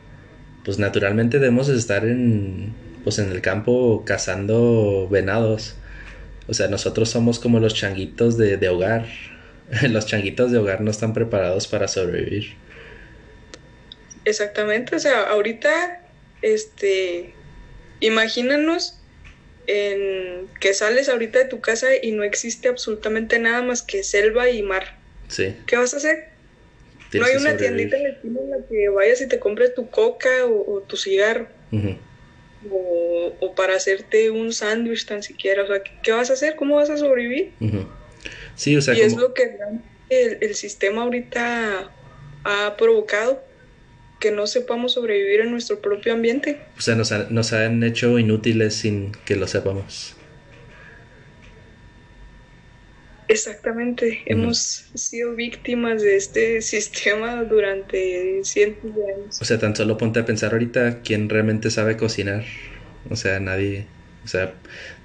pues 0.65 0.79
naturalmente 0.79 1.39
debemos 1.39 1.69
estar 1.69 2.05
en, 2.07 2.73
pues 3.05 3.19
en 3.19 3.31
el 3.31 3.41
campo 3.43 4.05
cazando 4.07 5.09
venados. 5.11 5.75
O 6.47 6.55
sea, 6.55 6.69
nosotros 6.69 7.11
somos 7.11 7.39
como 7.39 7.61
los 7.61 7.75
changuitos 7.75 8.39
de, 8.39 8.57
de 8.57 8.69
hogar. 8.69 9.07
los 9.91 10.07
changuitos 10.07 10.53
de 10.53 10.59
hogar 10.59 10.81
no 10.81 10.91
están 10.91 11.13
preparados 11.13 11.67
para 11.67 11.87
sobrevivir. 11.87 12.55
Exactamente, 14.25 14.97
o 14.97 14.99
sea, 14.99 15.31
ahorita 15.31 16.01
este, 16.43 17.35
imagínanos 18.01 18.99
en 19.67 20.49
que 20.59 20.75
sales 20.75 21.09
ahorita 21.09 21.39
de 21.39 21.45
tu 21.45 21.61
casa 21.61 21.89
y 22.03 22.13
no 22.13 22.25
existe 22.25 22.69
absolutamente 22.69 23.39
nada 23.39 23.63
más 23.63 23.83
que 23.83 24.03
selva 24.03 24.51
y 24.51 24.63
mar. 24.63 24.99
Sí. 25.29 25.55
¿Qué 25.67 25.77
vas 25.77 25.95
a 25.95 25.99
hacer? 25.99 26.31
no 27.13 27.25
hay 27.25 27.37
una 27.37 27.57
tiendita 27.57 27.97
en 27.97 28.51
la 28.51 28.59
que 28.69 28.89
vayas 28.89 29.21
y 29.21 29.27
te 29.27 29.41
compres 29.41 29.75
tu 29.75 29.91
coca 29.91 30.47
o, 30.47 30.81
tu 30.87 30.97
cigarro. 30.97 31.49
o, 32.71 33.55
para 33.57 33.77
hacerte 33.77 34.31
un 34.31 34.53
sándwich 34.53 35.07
tan 35.07 35.23
siquiera. 35.23 35.65
O 35.65 35.67
sea, 35.67 35.83
¿qué, 36.03 36.13
vas 36.13 36.31
a 36.31 36.35
hacer? 36.35 36.57
¿Cómo 36.57 36.77
vas 36.77 36.91
a 36.91 36.97
sobrevivir? 36.97 37.53
Sí, 38.55 38.77
o 38.77 38.83
sea, 38.83 38.95
y 38.95 39.01
es 39.01 39.17
lo 39.17 39.35
que 39.35 39.57
el, 40.09 40.39
el 40.41 40.55
sistema 40.55 41.03
ahorita 41.03 41.91
ha 42.45 42.77
provocado 42.77 43.43
que 44.21 44.31
no 44.31 44.47
sepamos 44.47 44.93
sobrevivir 44.93 45.41
en 45.41 45.51
nuestro 45.51 45.81
propio 45.81 46.13
ambiente. 46.13 46.61
O 46.79 46.81
sea, 46.81 46.95
nos, 46.95 47.13
nos 47.31 47.53
han 47.53 47.83
hecho 47.83 48.19
inútiles 48.19 48.75
sin 48.75 49.13
que 49.25 49.35
lo 49.35 49.47
sepamos. 49.49 50.15
Exactamente, 53.29 54.23
hemos 54.27 54.91
sido 54.95 55.37
víctimas 55.37 56.03
de 56.03 56.17
este 56.17 56.61
sistema 56.63 57.45
durante 57.45 58.43
cientos 58.43 58.95
de 58.95 59.13
años. 59.13 59.41
O 59.41 59.45
sea, 59.45 59.59
tan 59.59 59.75
solo 59.75 59.97
ponte 59.97 60.19
a 60.19 60.25
pensar 60.25 60.53
ahorita 60.53 61.01
quién 61.03 61.29
realmente 61.29 61.71
sabe 61.71 61.97
cocinar. 61.97 62.45
O 63.09 63.17
sea, 63.17 63.39
nadie. 63.39 63.87
O 64.25 64.29
sea, 64.29 64.55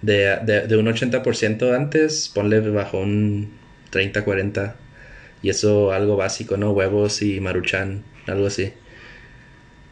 de, 0.01 0.39
de, 0.43 0.68
de 0.68 0.76
un 0.76 0.88
80% 0.88 1.76
antes, 1.76 2.32
ponle 2.34 2.59
bajo 2.61 2.99
un 2.99 3.51
30-40. 3.91 4.74
Y 5.43 5.49
eso 5.51 5.91
algo 5.91 6.18
básico, 6.18 6.57
¿no? 6.57 6.72
Huevos 6.72 7.22
y 7.22 7.39
maruchan, 7.39 8.03
algo 8.26 8.47
así. 8.47 8.74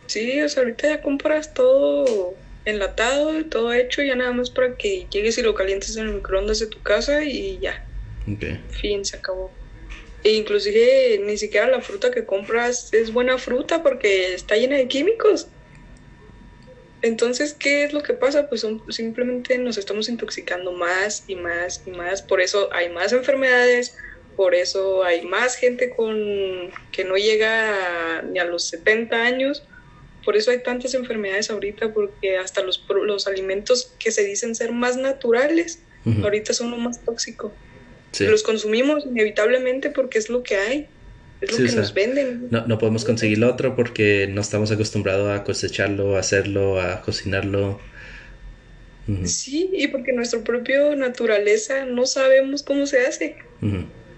Sí, 0.07 0.41
o 0.41 0.49
sea, 0.49 0.63
ahorita 0.63 0.87
ya 0.89 1.01
compras 1.01 1.53
todo 1.53 2.37
enlatado, 2.65 3.45
todo 3.49 3.73
hecho, 3.73 4.01
ya 4.03 4.15
nada 4.15 4.31
más 4.31 4.51
para 4.51 4.75
que 4.77 5.07
llegues 5.11 5.37
y 5.37 5.41
lo 5.41 5.55
calientes 5.55 5.95
en 5.97 6.07
el 6.07 6.13
microondas 6.15 6.59
de 6.59 6.67
tu 6.67 6.81
casa 6.81 7.23
y 7.25 7.59
ya. 7.61 7.75
Ok. 8.27 8.43
Fin, 8.69 9.05
se 9.05 9.17
acabó. 9.17 9.59
E 10.23 10.31
inclusive 10.33 11.19
ni 11.23 11.37
siquiera 11.37 11.67
la 11.67 11.81
fruta 11.81 12.11
que 12.11 12.25
compras 12.25 12.89
es 12.93 13.11
buena 13.13 13.37
fruta 13.37 13.83
porque 13.83 14.33
está 14.33 14.55
llena 14.57 14.77
de 14.77 14.87
químicos. 14.87 15.53
Entonces, 17.01 17.53
¿qué 17.59 17.83
es 17.83 17.93
lo 17.93 18.01
que 18.01 18.13
pasa? 18.13 18.47
Pues 18.47 18.61
son- 18.61 18.83
simplemente 18.89 19.57
nos 19.57 19.77
estamos 19.77 20.07
intoxicando 20.09 20.71
más 20.71 21.23
y 21.27 21.35
más 21.35 21.81
y 21.85 21.91
más. 21.91 22.21
Por 22.23 22.39
eso 22.41 22.69
hay 22.73 22.89
más 22.89 23.11
enfermedades, 23.11 23.95
por 24.35 24.55
eso 24.55 25.03
hay 25.03 25.23
más 25.23 25.55
gente 25.57 25.89
con 25.95 26.17
que 26.91 27.03
no 27.03 27.15
llega 27.17 28.19
a- 28.19 28.21
ni 28.23 28.39
a 28.39 28.45
los 28.45 28.69
70 28.69 29.23
años. 29.25 29.67
Por 30.23 30.37
eso 30.37 30.51
hay 30.51 30.63
tantas 30.63 30.93
enfermedades 30.93 31.49
ahorita, 31.49 31.93
porque 31.93 32.37
hasta 32.37 32.63
los, 32.63 32.83
los 33.05 33.27
alimentos 33.27 33.93
que 33.99 34.11
se 34.11 34.23
dicen 34.23 34.55
ser 34.55 34.71
más 34.71 34.97
naturales, 34.97 35.79
Ujú. 36.05 36.23
ahorita 36.23 36.53
son 36.53 36.71
lo 36.71 36.77
más 36.77 37.03
tóxico. 37.03 37.53
Sí. 38.11 38.25
Los 38.25 38.43
consumimos 38.43 39.05
inevitablemente 39.05 39.89
porque 39.89 40.19
es 40.19 40.29
lo 40.29 40.43
que 40.43 40.55
hay, 40.55 40.87
es 41.41 41.51
lo 41.51 41.57
Sí, 41.57 41.63
o 41.63 41.65
que 41.65 41.71
sea, 41.71 41.79
nos 41.81 41.93
venden. 41.93 42.47
No, 42.51 42.65
no 42.67 42.77
podemos 42.77 43.05
conseguir 43.05 43.39
lo 43.39 43.49
otro 43.49 43.75
porque 43.75 44.27
no 44.29 44.41
estamos 44.41 44.71
acostumbrados 44.71 45.29
a 45.37 45.43
cosecharlo, 45.43 46.15
a 46.15 46.19
hacerlo, 46.19 46.79
a 46.79 47.01
cocinarlo. 47.01 47.79
Sí, 49.25 49.69
y 49.73 49.87
porque 49.89 50.13
nuestra 50.13 50.39
propia 50.43 50.95
naturaleza 50.95 51.85
no 51.85 52.05
sabemos 52.05 52.63
cómo 52.63 52.85
se 52.85 53.05
hace. 53.05 53.35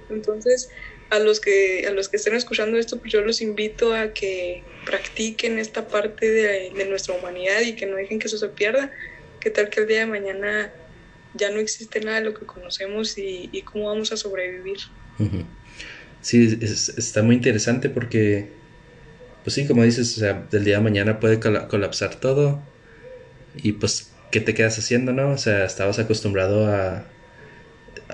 Entonces, 0.09 0.69
a 1.09 1.19
los 1.19 1.39
que 1.39 1.85
a 1.87 1.91
los 1.91 2.09
que 2.09 2.17
estén 2.17 2.35
escuchando 2.35 2.77
esto, 2.77 2.99
pues 2.99 3.11
yo 3.13 3.21
los 3.21 3.41
invito 3.41 3.93
a 3.93 4.13
que 4.13 4.63
practiquen 4.85 5.59
esta 5.59 5.87
parte 5.87 6.29
de, 6.29 6.71
de 6.75 6.85
nuestra 6.85 7.15
humanidad 7.15 7.61
y 7.61 7.75
que 7.75 7.85
no 7.85 7.95
dejen 7.97 8.19
que 8.19 8.27
eso 8.27 8.37
se 8.37 8.49
pierda. 8.49 8.91
¿Qué 9.39 9.49
tal 9.49 9.69
que 9.69 9.81
el 9.81 9.87
día 9.87 9.99
de 9.99 10.05
mañana 10.07 10.73
ya 11.33 11.49
no 11.51 11.59
existe 11.59 11.99
nada 12.01 12.19
de 12.19 12.25
lo 12.25 12.33
que 12.33 12.45
conocemos 12.45 13.17
y, 13.17 13.49
y 13.51 13.61
cómo 13.63 13.87
vamos 13.87 14.11
a 14.11 14.17
sobrevivir? 14.17 14.77
Sí, 16.21 16.57
es- 16.61 16.89
está 16.89 17.23
muy 17.23 17.35
interesante 17.35 17.89
porque, 17.89 18.49
pues 19.43 19.53
sí, 19.55 19.67
como 19.67 19.83
dices, 19.83 20.17
o 20.17 20.19
sea, 20.19 20.47
del 20.51 20.63
día 20.65 20.77
de 20.77 20.83
mañana 20.83 21.19
puede 21.19 21.39
cola- 21.39 21.67
colapsar 21.67 22.19
todo 22.19 22.63
y 23.55 23.73
pues, 23.73 24.11
¿qué 24.31 24.39
te 24.41 24.53
quedas 24.53 24.77
haciendo, 24.79 25.13
no? 25.13 25.31
O 25.31 25.37
sea, 25.37 25.65
estabas 25.65 25.99
acostumbrado 25.99 26.67
a, 26.67 27.14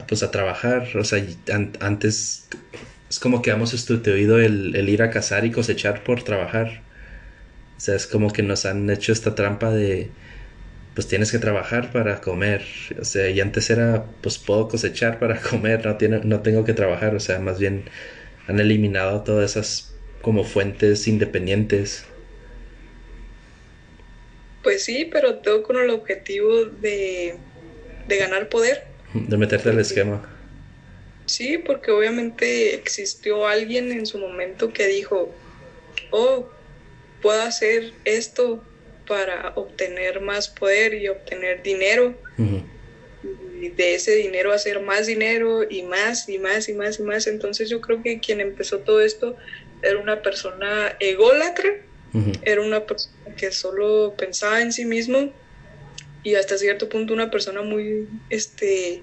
pues, 0.08 0.24
a 0.24 0.32
trabajar, 0.32 0.96
o 0.98 1.04
sea, 1.04 1.24
antes 1.80 2.48
es 3.10 3.20
como 3.20 3.42
que 3.42 3.52
hemos 3.52 3.72
sustituido 3.72 4.40
el, 4.40 4.76
el 4.76 4.90
ir 4.90 5.02
a 5.04 5.10
cazar 5.12 5.46
y 5.46 5.52
cosechar 5.52 6.04
por 6.04 6.24
trabajar. 6.24 6.84
O 7.78 7.80
sea, 7.80 7.96
es 7.96 8.08
como 8.08 8.32
que 8.32 8.44
nos 8.44 8.66
han 8.66 8.90
hecho 8.90 9.12
esta 9.12 9.36
trampa 9.36 9.72
de, 9.72 10.12
pues 10.94 11.08
tienes 11.08 11.32
que 11.32 11.40
trabajar 11.40 11.92
para 11.92 12.22
comer. 12.22 12.64
O 13.00 13.06
sea, 13.06 13.30
y 13.30 13.40
antes 13.42 13.70
era, 13.70 14.06
pues 14.22 14.38
puedo 14.38 14.68
cosechar 14.68 15.20
para 15.20 15.42
comer, 15.50 15.86
no, 15.86 15.98
tiene, 15.98 16.22
no 16.24 16.42
tengo 16.42 16.64
que 16.66 16.74
trabajar. 16.74 17.16
O 17.16 17.20
sea, 17.20 17.40
más 17.40 17.60
bien 17.60 17.86
han 18.48 18.60
eliminado 18.60 19.24
todas 19.24 19.52
esas 19.52 19.96
como 20.22 20.44
fuentes 20.44 21.08
independientes. 21.08 22.06
Pues 24.64 24.84
sí, 24.84 25.10
pero 25.12 25.40
todo 25.40 25.64
con 25.64 25.78
el 25.78 25.90
objetivo 25.90 26.66
de, 26.66 27.36
de 28.08 28.18
ganar 28.18 28.50
poder. 28.50 28.91
De 29.14 29.38
meterte 29.38 29.70
al 29.70 29.80
esquema. 29.80 30.22
Sí, 31.26 31.58
porque 31.58 31.92
obviamente 31.92 32.76
existió 32.76 33.48
alguien 33.48 33.92
en 33.92 34.06
su 34.06 34.18
momento 34.18 34.72
que 34.72 34.88
dijo, 34.88 35.34
oh, 36.12 36.50
puedo 37.22 37.42
hacer 37.42 37.94
esto 38.06 38.64
para 39.08 39.54
obtener 39.56 40.22
más 40.22 40.48
poder 40.48 40.94
y 40.94 41.08
obtener 41.08 41.64
dinero. 41.64 42.16
Y 43.62 43.70
de 43.70 43.96
ese 43.96 44.16
dinero 44.16 44.52
hacer 44.52 44.82
más 44.82 45.06
dinero 45.06 45.64
y 45.70 45.84
más 45.84 46.28
y 46.28 46.40
más 46.40 46.68
y 46.68 46.74
más 46.74 47.00
y 47.00 47.04
más. 47.04 47.28
Entonces 47.28 47.70
yo 47.70 47.80
creo 47.80 48.02
que 48.02 48.20
quien 48.20 48.42
empezó 48.42 48.80
todo 48.80 49.02
esto 49.02 49.36
era 49.82 50.00
una 50.00 50.22
persona 50.22 50.96
ególatra, 51.00 51.70
era 52.44 52.62
una 52.62 52.86
persona 52.86 53.36
que 53.38 53.52
solo 53.52 54.16
pensaba 54.18 54.62
en 54.62 54.74
sí 54.74 54.86
mismo 54.86 55.32
y 56.24 56.36
hasta 56.36 56.58
cierto 56.58 56.90
punto 56.90 57.14
una 57.14 57.32
persona 57.32 57.62
muy 57.62 58.08
este 58.30 59.02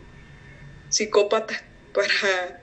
psicópata 0.89 1.63
para 1.93 2.61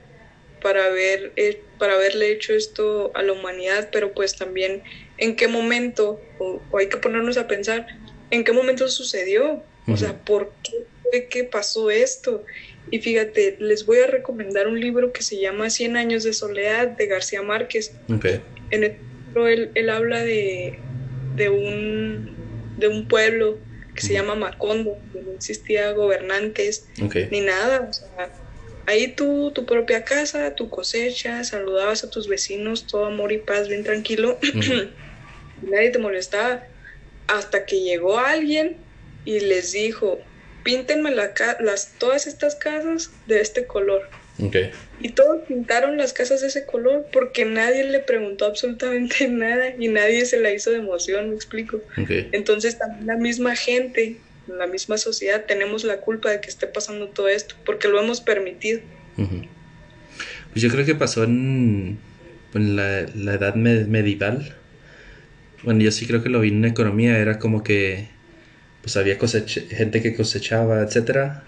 para 0.62 0.88
ver 0.90 1.32
eh, 1.36 1.60
para 1.78 1.94
haberle 1.94 2.32
hecho 2.32 2.54
esto 2.54 3.12
a 3.14 3.22
la 3.22 3.32
humanidad 3.32 3.90
pero 3.92 4.12
pues 4.12 4.36
también 4.36 4.82
en 5.18 5.36
qué 5.36 5.48
momento 5.48 6.20
o, 6.38 6.60
o 6.70 6.78
hay 6.78 6.88
que 6.88 6.96
ponernos 6.96 7.36
a 7.36 7.46
pensar 7.46 7.86
en 8.30 8.44
qué 8.44 8.52
momento 8.52 8.88
sucedió 8.88 9.62
o 9.86 9.96
sea 9.96 10.18
por 10.24 10.52
qué 10.64 10.84
fue 11.02 11.28
que 11.28 11.44
pasó 11.44 11.90
esto 11.90 12.44
y 12.90 13.00
fíjate 13.00 13.56
les 13.60 13.86
voy 13.86 13.98
a 13.98 14.06
recomendar 14.06 14.68
un 14.68 14.80
libro 14.80 15.12
que 15.12 15.22
se 15.22 15.40
llama 15.40 15.70
Cien 15.70 15.96
años 15.96 16.24
de 16.24 16.32
soledad 16.32 16.88
de 16.88 17.06
García 17.06 17.42
Márquez. 17.42 17.96
Ok, 18.12 18.26
en 18.70 18.84
el 18.84 18.96
libro 19.26 19.48
él, 19.48 19.70
él 19.74 19.90
habla 19.90 20.22
de, 20.22 20.78
de, 21.34 21.48
un, 21.48 22.36
de 22.78 22.88
un 22.88 23.08
pueblo 23.08 23.58
que 23.96 24.02
se 24.06 24.12
llama 24.14 24.34
Macondo, 24.36 24.98
donde 25.02 25.22
no 25.22 25.32
existía 25.34 25.90
gobernantes 25.92 26.88
ni 27.30 27.40
nada. 27.40 27.88
O 27.88 27.92
sea, 27.92 28.32
ahí 28.86 29.16
tú, 29.16 29.52
tu 29.52 29.66
propia 29.66 30.04
casa, 30.04 30.54
tu 30.54 30.70
cosecha, 30.70 31.42
saludabas 31.42 32.04
a 32.04 32.10
tus 32.10 32.28
vecinos, 32.28 32.86
todo 32.86 33.06
amor 33.06 33.32
y 33.32 33.38
paz, 33.38 33.68
bien 33.68 33.82
tranquilo. 33.82 34.38
Nadie 35.62 35.90
te 35.90 35.98
molestaba. 35.98 36.62
Hasta 37.26 37.66
que 37.66 37.80
llegó 37.80 38.18
alguien 38.20 38.86
y 39.24 39.40
les 39.40 39.72
dijo, 39.72 40.20
píntenme 40.62 41.10
la 41.10 41.34
ca- 41.34 41.56
las, 41.60 41.98
todas 41.98 42.26
estas 42.28 42.54
casas 42.56 43.22
de 43.24 43.40
este 43.40 43.66
color. 43.66 44.02
Y 45.00 45.10
todos 45.10 45.42
pintaron 45.46 45.96
las 45.98 46.12
casas 46.12 46.40
de 46.40 46.48
ese 46.48 46.64
color 46.66 47.06
porque 47.12 47.44
nadie 47.44 47.84
le 47.84 48.00
preguntó 48.00 48.46
absolutamente 48.46 49.28
nada 49.28 49.74
y 49.78 49.88
nadie 49.88 50.24
se 50.26 50.40
la 50.40 50.52
hizo 50.52 50.70
de 50.70 50.78
emoción, 50.78 51.30
me 51.30 51.34
explico. 51.34 51.82
Entonces 52.32 52.78
también 52.78 53.06
la 53.06 53.16
misma 53.16 53.54
gente, 53.56 54.20
la 54.46 54.66
misma 54.66 54.96
sociedad 54.98 55.44
tenemos 55.46 55.84
la 55.84 55.98
culpa 56.00 56.30
de 56.30 56.40
que 56.40 56.48
esté 56.50 56.66
pasando 56.66 57.08
todo 57.08 57.28
esto 57.28 57.54
porque 57.64 57.88
lo 57.88 58.00
hemos 58.00 58.20
permitido. 58.20 58.80
Pues 60.52 60.62
yo 60.62 60.70
creo 60.70 60.84
que 60.86 60.94
pasó 60.94 61.24
en, 61.24 61.98
en 62.54 62.76
la, 62.76 63.06
la 63.14 63.34
edad 63.34 63.54
me- 63.54 63.84
medieval. 63.84 64.54
Bueno, 65.62 65.80
yo 65.80 65.90
sí 65.90 66.06
creo 66.06 66.22
que 66.22 66.28
lo 66.28 66.40
vi 66.40 66.48
en 66.48 66.64
economía, 66.64 67.18
era 67.18 67.38
como 67.38 67.62
que 67.62 68.08
pues 68.82 68.96
había 68.96 69.18
gente 69.18 70.00
que 70.00 70.14
cosechaba, 70.14 70.80
etcétera, 70.82 71.44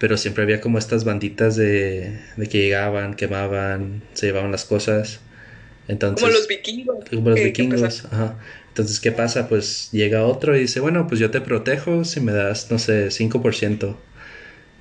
pero 0.00 0.16
siempre 0.16 0.42
había 0.44 0.60
como 0.60 0.78
estas 0.78 1.04
banditas 1.04 1.56
de, 1.56 2.18
de 2.36 2.48
que 2.48 2.58
llegaban, 2.58 3.14
quemaban, 3.14 4.02
se 4.14 4.26
llevaban 4.26 4.50
las 4.50 4.64
cosas. 4.64 5.20
Entonces, 5.88 6.22
Como 6.24 6.34
los 6.34 6.48
vikingos. 6.48 7.04
como 7.10 7.30
los 7.30 7.40
vikingos, 7.42 8.06
ajá. 8.06 8.38
Entonces, 8.68 8.98
¿qué 9.00 9.12
pasa? 9.12 9.48
Pues 9.48 9.90
llega 9.92 10.24
otro 10.24 10.56
y 10.56 10.60
dice, 10.62 10.80
bueno, 10.80 11.06
pues 11.06 11.20
yo 11.20 11.30
te 11.30 11.40
protejo 11.40 12.04
si 12.04 12.20
me 12.20 12.32
das, 12.32 12.70
no 12.72 12.78
sé, 12.80 13.10
5%. 13.12 14.00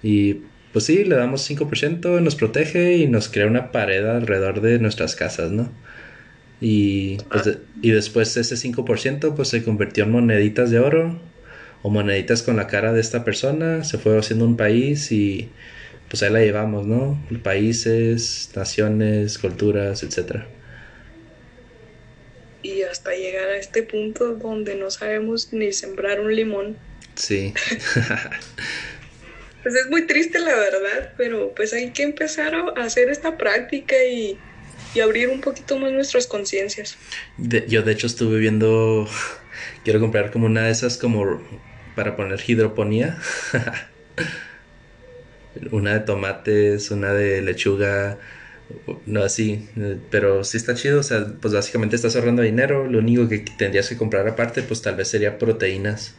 Y 0.04 0.36
pues 0.74 0.86
sí, 0.86 1.04
le 1.04 1.16
damos 1.16 1.42
5%, 1.42 2.22
nos 2.22 2.36
protege 2.36 2.98
y 2.98 3.08
nos 3.08 3.30
crea 3.30 3.48
una 3.48 3.72
pared 3.72 4.06
alrededor 4.06 4.62
de 4.62 4.80
nuestras 4.80 5.16
casas, 5.16 5.52
¿no? 5.52 5.72
Y, 6.62 7.18
pues, 7.32 7.46
de- 7.46 7.58
y 7.82 7.92
después 7.92 8.36
ese 8.38 8.58
5% 8.58 9.36
pues 9.36 9.48
se 9.50 9.64
convirtió 9.64 10.04
en 10.04 10.12
moneditas 10.12 10.72
de 10.72 10.80
oro 10.80 11.20
o 11.82 11.90
moneditas 11.90 12.44
con 12.44 12.58
la 12.58 12.68
cara 12.68 12.94
de 12.94 13.02
esta 13.02 13.24
persona, 13.24 13.84
se 13.84 13.98
fue 13.98 14.18
haciendo 14.18 14.46
un 14.46 14.58
país 14.58 15.12
y 15.12 15.50
pues 16.10 16.24
ahí 16.24 16.32
la 16.32 16.40
llevamos, 16.40 16.86
¿no? 16.86 17.22
Países, 17.44 18.50
naciones, 18.56 19.38
culturas, 19.38 20.04
etcétera. 20.04 20.48
Y 22.62 22.82
hasta 22.82 23.12
llegar 23.12 23.50
a 23.50 23.58
este 23.58 23.84
punto 23.84 24.36
donde 24.36 24.76
no 24.76 24.92
sabemos 24.92 25.54
ni 25.54 25.72
sembrar 25.72 26.20
un 26.20 26.36
limón. 26.36 26.78
Sí. 27.16 27.54
Pues 29.62 29.76
es 29.76 29.90
muy 29.90 30.08
triste 30.08 30.40
la 30.40 30.56
verdad, 30.56 31.14
pero 31.18 31.54
pues 31.54 31.74
hay 31.74 31.92
que 31.92 32.04
empezar 32.04 32.56
a 32.56 32.82
hacer 32.82 33.10
esta 33.10 33.38
práctica 33.38 33.94
y, 34.06 34.40
y 34.96 35.00
abrir 35.02 35.28
un 35.28 35.42
poquito 35.42 35.78
más 35.78 35.92
nuestras 35.92 36.28
conciencias. 36.28 36.98
Yo 37.38 37.82
de 37.82 37.92
hecho 37.92 38.08
estuve 38.08 38.40
viendo, 38.40 39.06
quiero 39.84 40.00
comprar 40.00 40.32
como 40.32 40.46
una 40.46 40.64
de 40.64 40.72
esas 40.72 40.98
como 40.98 41.42
para 42.00 42.16
poner 42.16 42.40
hidroponía. 42.48 43.18
una 45.74 45.96
de 45.96 46.00
tomates, 46.00 46.92
una 46.92 47.14
de 47.14 47.42
lechuga, 47.42 48.18
no 49.06 49.22
así, 49.22 49.68
pero 50.10 50.46
sí 50.46 50.56
está 50.56 50.76
chido, 50.76 51.02
o 51.02 51.04
sea, 51.04 51.28
pues 51.42 51.54
básicamente 51.54 51.98
estás 51.98 52.16
ahorrando 52.16 52.42
dinero, 52.42 52.88
lo 52.88 53.00
único 53.00 53.28
que 53.28 53.44
tendrías 53.58 53.90
que 53.90 53.98
comprar 53.98 54.26
aparte 54.30 54.64
pues 54.64 54.82
tal 54.82 54.96
vez 54.96 55.10
sería 55.10 55.38
proteínas. 55.38 56.16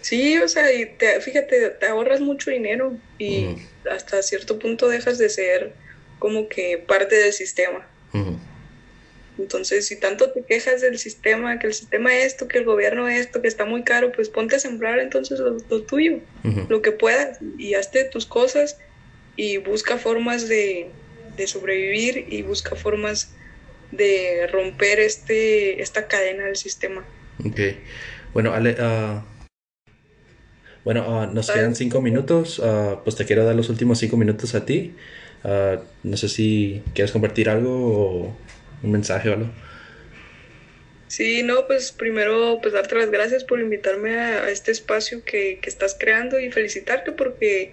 Sí, 0.00 0.38
o 0.38 0.48
sea, 0.48 0.72
y 0.72 0.96
te, 0.96 1.20
fíjate, 1.20 1.68
te 1.78 1.86
ahorras 1.86 2.22
mucho 2.22 2.50
dinero 2.50 2.96
y 3.18 3.48
hasta 3.90 4.22
cierto 4.22 4.58
punto 4.58 4.88
dejas 4.88 5.18
de 5.18 5.28
ser 5.28 5.76
como 6.18 6.48
que 6.48 6.82
parte 6.88 7.16
del 7.16 7.34
sistema. 7.34 7.86
Ujú. 8.14 8.38
Entonces, 9.38 9.86
si 9.86 9.98
tanto 9.98 10.30
te 10.30 10.44
quejas 10.44 10.80
del 10.80 10.98
sistema, 10.98 11.58
que 11.58 11.66
el 11.66 11.74
sistema 11.74 12.14
esto, 12.14 12.46
que 12.46 12.58
el 12.58 12.64
gobierno 12.64 13.08
esto, 13.08 13.42
que 13.42 13.48
está 13.48 13.64
muy 13.64 13.82
caro, 13.82 14.12
pues 14.12 14.28
ponte 14.28 14.56
a 14.56 14.58
sembrar 14.58 15.00
entonces 15.00 15.40
lo, 15.40 15.82
tuyo, 15.82 16.20
lo 16.68 16.82
que 16.82 16.92
puedas, 16.92 17.38
y 17.58 17.74
hazte 17.74 18.04
tus 18.04 18.26
cosas 18.26 18.78
y 19.36 19.56
busca 19.56 19.98
formas 19.98 20.48
de, 20.48 20.90
de 21.36 21.46
sobrevivir 21.48 22.26
y 22.28 22.42
busca 22.42 22.76
formas 22.76 23.34
de 23.90 24.46
romper 24.52 25.00
este, 25.00 25.82
esta 25.82 26.06
cadena 26.06 26.44
del 26.44 26.56
sistema. 26.56 27.04
Ok. 27.44 27.60
Bueno, 28.32 28.52
Ale, 28.52 28.76
ah, 28.78 29.24
bueno, 30.84 31.04
ah, 31.08 31.26
nos 31.26 31.50
quedan 31.50 31.74
cinco 31.74 32.00
minutos. 32.00 32.58
Uh, 32.58 32.98
pues 33.02 33.16
te 33.16 33.24
quiero 33.24 33.44
dar 33.44 33.54
los 33.56 33.68
últimos 33.68 33.98
cinco 33.98 34.16
minutos 34.16 34.54
a 34.54 34.64
ti. 34.64 34.94
no 36.02 36.16
sé 36.16 36.28
si 36.28 36.82
quieres 36.94 37.10
compartir 37.10 37.48
algo 37.48 37.70
o 37.72 38.36
un 38.84 38.92
mensaje 38.92 39.30
o 39.30 39.32
algo. 39.32 39.50
Sí, 41.08 41.42
no, 41.42 41.66
pues 41.66 41.92
primero 41.92 42.58
pues 42.60 42.74
darte 42.74 42.96
las 42.96 43.10
gracias 43.10 43.44
por 43.44 43.60
invitarme 43.60 44.18
a, 44.18 44.50
este 44.50 44.72
espacio 44.72 45.24
que, 45.24 45.58
que, 45.60 45.70
estás 45.70 45.96
creando 45.98 46.40
y 46.40 46.50
felicitarte 46.50 47.12
porque 47.12 47.72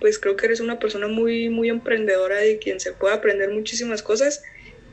pues 0.00 0.18
creo 0.18 0.36
que 0.36 0.46
eres 0.46 0.60
una 0.60 0.78
persona 0.78 1.06
muy, 1.06 1.50
muy 1.50 1.68
emprendedora 1.68 2.36
de 2.36 2.58
quien 2.58 2.80
se 2.80 2.92
puede 2.92 3.14
aprender 3.14 3.50
muchísimas 3.50 4.02
cosas 4.02 4.42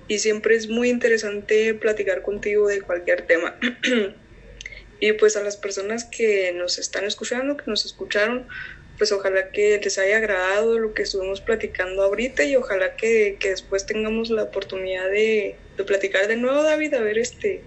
y 0.07 0.19
siempre 0.19 0.55
es 0.55 0.69
muy 0.69 0.89
interesante 0.89 1.73
platicar 1.73 2.21
contigo 2.21 2.67
de 2.67 2.81
cualquier 2.81 3.23
tema. 3.23 3.57
y 4.99 5.13
pues 5.13 5.37
a 5.37 5.43
las 5.43 5.57
personas 5.57 6.05
que 6.05 6.51
nos 6.53 6.79
están 6.79 7.05
escuchando, 7.05 7.57
que 7.57 7.65
nos 7.67 7.85
escucharon, 7.85 8.47
pues 8.97 9.11
ojalá 9.11 9.51
que 9.51 9.79
les 9.83 9.97
haya 9.97 10.17
agradado 10.17 10.79
lo 10.79 10.93
que 10.93 11.03
estuvimos 11.03 11.41
platicando 11.41 12.03
ahorita 12.03 12.43
y 12.43 12.55
ojalá 12.55 12.95
que, 12.95 13.37
que 13.39 13.49
después 13.49 13.85
tengamos 13.85 14.29
la 14.29 14.43
oportunidad 14.43 15.09
de, 15.09 15.55
de, 15.77 15.83
platicar 15.83 16.27
de 16.27 16.35
nuevo, 16.35 16.63
David, 16.63 16.95
a 16.95 17.01
ver 17.01 17.17
este 17.19 17.61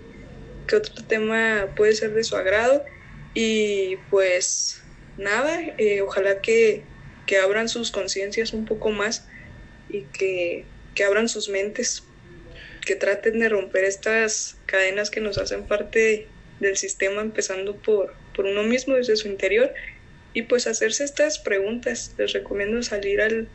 qué 0.67 0.77
otro 0.77 1.05
tema 1.05 1.69
puede 1.77 1.95
ser 1.95 2.13
de 2.15 2.25
su 2.25 2.37
agrado. 2.37 2.85
Y 3.35 3.97
pues 4.11 4.83
nada, 5.17 5.61
eh, 5.79 6.01
ojalá 6.01 6.41
que, 6.41 6.83
que 7.27 7.39
abran 7.39 7.69
sus 7.69 7.91
conciencias 7.91 8.53
un 8.53 8.65
poco 8.65 8.91
más 8.91 9.27
y 9.89 10.03
que, 10.03 10.65
que 10.95 11.05
abran 11.05 11.29
sus 11.29 11.49
mentes 11.49 12.03
que 12.85 12.97
traten 12.97 13.39
de 13.39 13.49
romper 13.49 13.85
estas 13.85 14.57
cadenas 14.67 15.11
que 15.11 15.21
nos 15.21 15.39
hacen 15.39 15.67
parte 15.67 16.27
del 16.61 16.77
sistema, 16.77 17.21
empezando 17.21 17.77
por, 17.77 18.15
por 18.35 18.47
uno 18.47 18.63
mismo 18.63 18.95
desde 18.95 19.17
su 19.17 19.29
interior, 19.29 19.73
y 20.35 20.43
pues 20.43 20.67
hacerse 20.67 21.05
estas 21.05 21.39
preguntas. 21.39 22.15
Les 22.19 22.33
recomiendo 22.33 22.83
salir 22.83 23.21
al, 23.21 23.49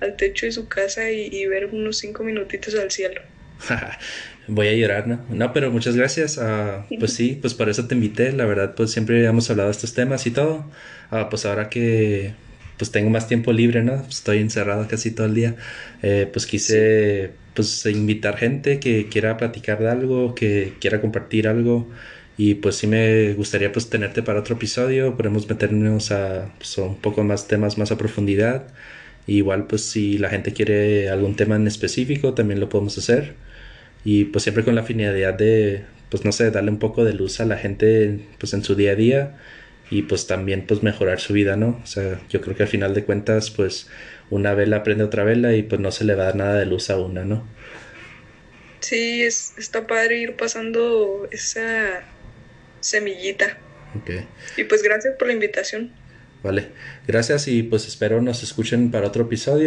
al 0.00 0.16
techo 0.16 0.46
de 0.46 0.52
su 0.52 0.68
casa 0.68 1.10
y, 1.10 1.46
ver 1.46 1.66
unos 1.66 1.98
cinco 1.98 2.24
minutitos 2.24 2.74
al 2.74 2.90
cielo. 2.90 3.20
Voy 4.46 4.68
a 4.68 4.74
llorar, 4.74 5.06
¿no? 5.06 5.24
No, 5.30 5.52
pero 5.52 5.70
muchas 5.70 5.96
gracias. 5.96 6.36
Uh, 6.38 6.98
pues 6.98 7.14
sí, 7.14 7.38
pues 7.40 7.54
por 7.54 7.68
eso 7.68 7.86
te 7.86 7.94
invité. 7.94 8.32
La 8.32 8.44
verdad, 8.44 8.74
pues 8.74 8.90
siempre 8.90 9.24
hemos 9.24 9.48
hablado 9.50 9.68
de 9.68 9.72
estos 9.72 9.94
temas 9.94 10.26
y 10.26 10.30
todo. 10.30 10.70
Uh, 11.10 11.28
pues 11.30 11.46
ahora 11.46 11.70
que 11.70 12.34
pues 12.76 12.90
tengo 12.90 13.10
más 13.10 13.28
tiempo 13.28 13.52
libre, 13.52 13.82
¿no? 13.82 13.94
Estoy 14.08 14.38
encerrado 14.38 14.86
casi 14.88 15.12
todo 15.12 15.26
el 15.26 15.34
día. 15.34 15.56
Eh, 16.02 16.28
pues 16.32 16.46
quise 16.46 17.32
pues 17.54 17.86
invitar 17.86 18.36
gente 18.36 18.80
que 18.80 19.08
quiera 19.08 19.36
platicar 19.36 19.78
de 19.78 19.88
algo, 19.88 20.34
que 20.34 20.74
quiera 20.80 21.00
compartir 21.00 21.46
algo 21.46 21.88
y 22.36 22.54
pues 22.56 22.76
sí 22.76 22.86
me 22.86 23.34
gustaría 23.34 23.72
pues 23.72 23.90
tenerte 23.90 24.22
para 24.22 24.40
otro 24.40 24.56
episodio, 24.56 25.16
podemos 25.16 25.48
meternos 25.48 26.10
a 26.12 26.52
pues, 26.58 26.76
un 26.78 26.96
poco 27.00 27.22
más 27.24 27.48
temas 27.48 27.78
más 27.78 27.92
a 27.92 27.98
profundidad. 27.98 28.68
igual 29.26 29.66
pues 29.66 29.82
si 29.84 30.18
la 30.18 30.30
gente 30.30 30.52
quiere 30.52 31.08
algún 31.10 31.36
tema 31.36 31.56
en 31.56 31.66
específico 31.66 32.34
también 32.34 32.60
lo 32.60 32.68
podemos 32.68 32.98
hacer 32.98 33.34
y 34.04 34.26
pues 34.26 34.44
siempre 34.44 34.64
con 34.64 34.74
la 34.74 34.82
finalidad 34.84 35.34
de 35.34 35.84
pues 36.10 36.24
no 36.24 36.32
sé, 36.32 36.50
darle 36.50 36.70
un 36.70 36.78
poco 36.78 37.04
de 37.04 37.14
luz 37.14 37.40
a 37.40 37.44
la 37.44 37.56
gente 37.58 38.20
pues 38.38 38.54
en 38.54 38.64
su 38.64 38.74
día 38.74 38.92
a 38.92 38.94
día 38.94 39.36
y 39.90 40.02
pues 40.02 40.26
también 40.26 40.66
pues 40.66 40.82
mejorar 40.82 41.20
su 41.20 41.32
vida, 41.32 41.56
¿no? 41.56 41.80
O 41.82 41.86
sea, 41.86 42.20
yo 42.30 42.40
creo 42.40 42.56
que 42.56 42.64
al 42.64 42.68
final 42.68 42.94
de 42.94 43.04
cuentas 43.04 43.50
pues 43.50 43.88
una 44.30 44.54
vela 44.54 44.82
prende 44.82 45.04
otra 45.04 45.24
vela 45.24 45.54
y 45.54 45.62
pues 45.62 45.80
no 45.80 45.90
se 45.90 46.04
le 46.04 46.14
va 46.14 46.24
a 46.24 46.26
dar 46.26 46.36
nada 46.36 46.54
de 46.58 46.66
luz 46.66 46.90
a 46.90 46.98
una, 46.98 47.24
¿no? 47.24 47.46
Sí, 48.80 49.22
es, 49.22 49.54
está 49.58 49.86
padre 49.86 50.18
ir 50.18 50.36
pasando 50.36 51.26
esa 51.30 52.04
semillita. 52.84 53.58
Okay. 54.02 54.26
Y 54.56 54.64
pues 54.64 54.82
gracias 54.82 55.14
por 55.18 55.28
la 55.28 55.34
invitación. 55.34 55.92
Vale, 56.42 56.68
gracias 57.06 57.48
y 57.48 57.62
pues 57.62 57.88
espero 57.88 58.20
nos 58.20 58.42
escuchen 58.42 58.90
para 58.90 59.06
otro 59.06 59.24
episodio. 59.24 59.62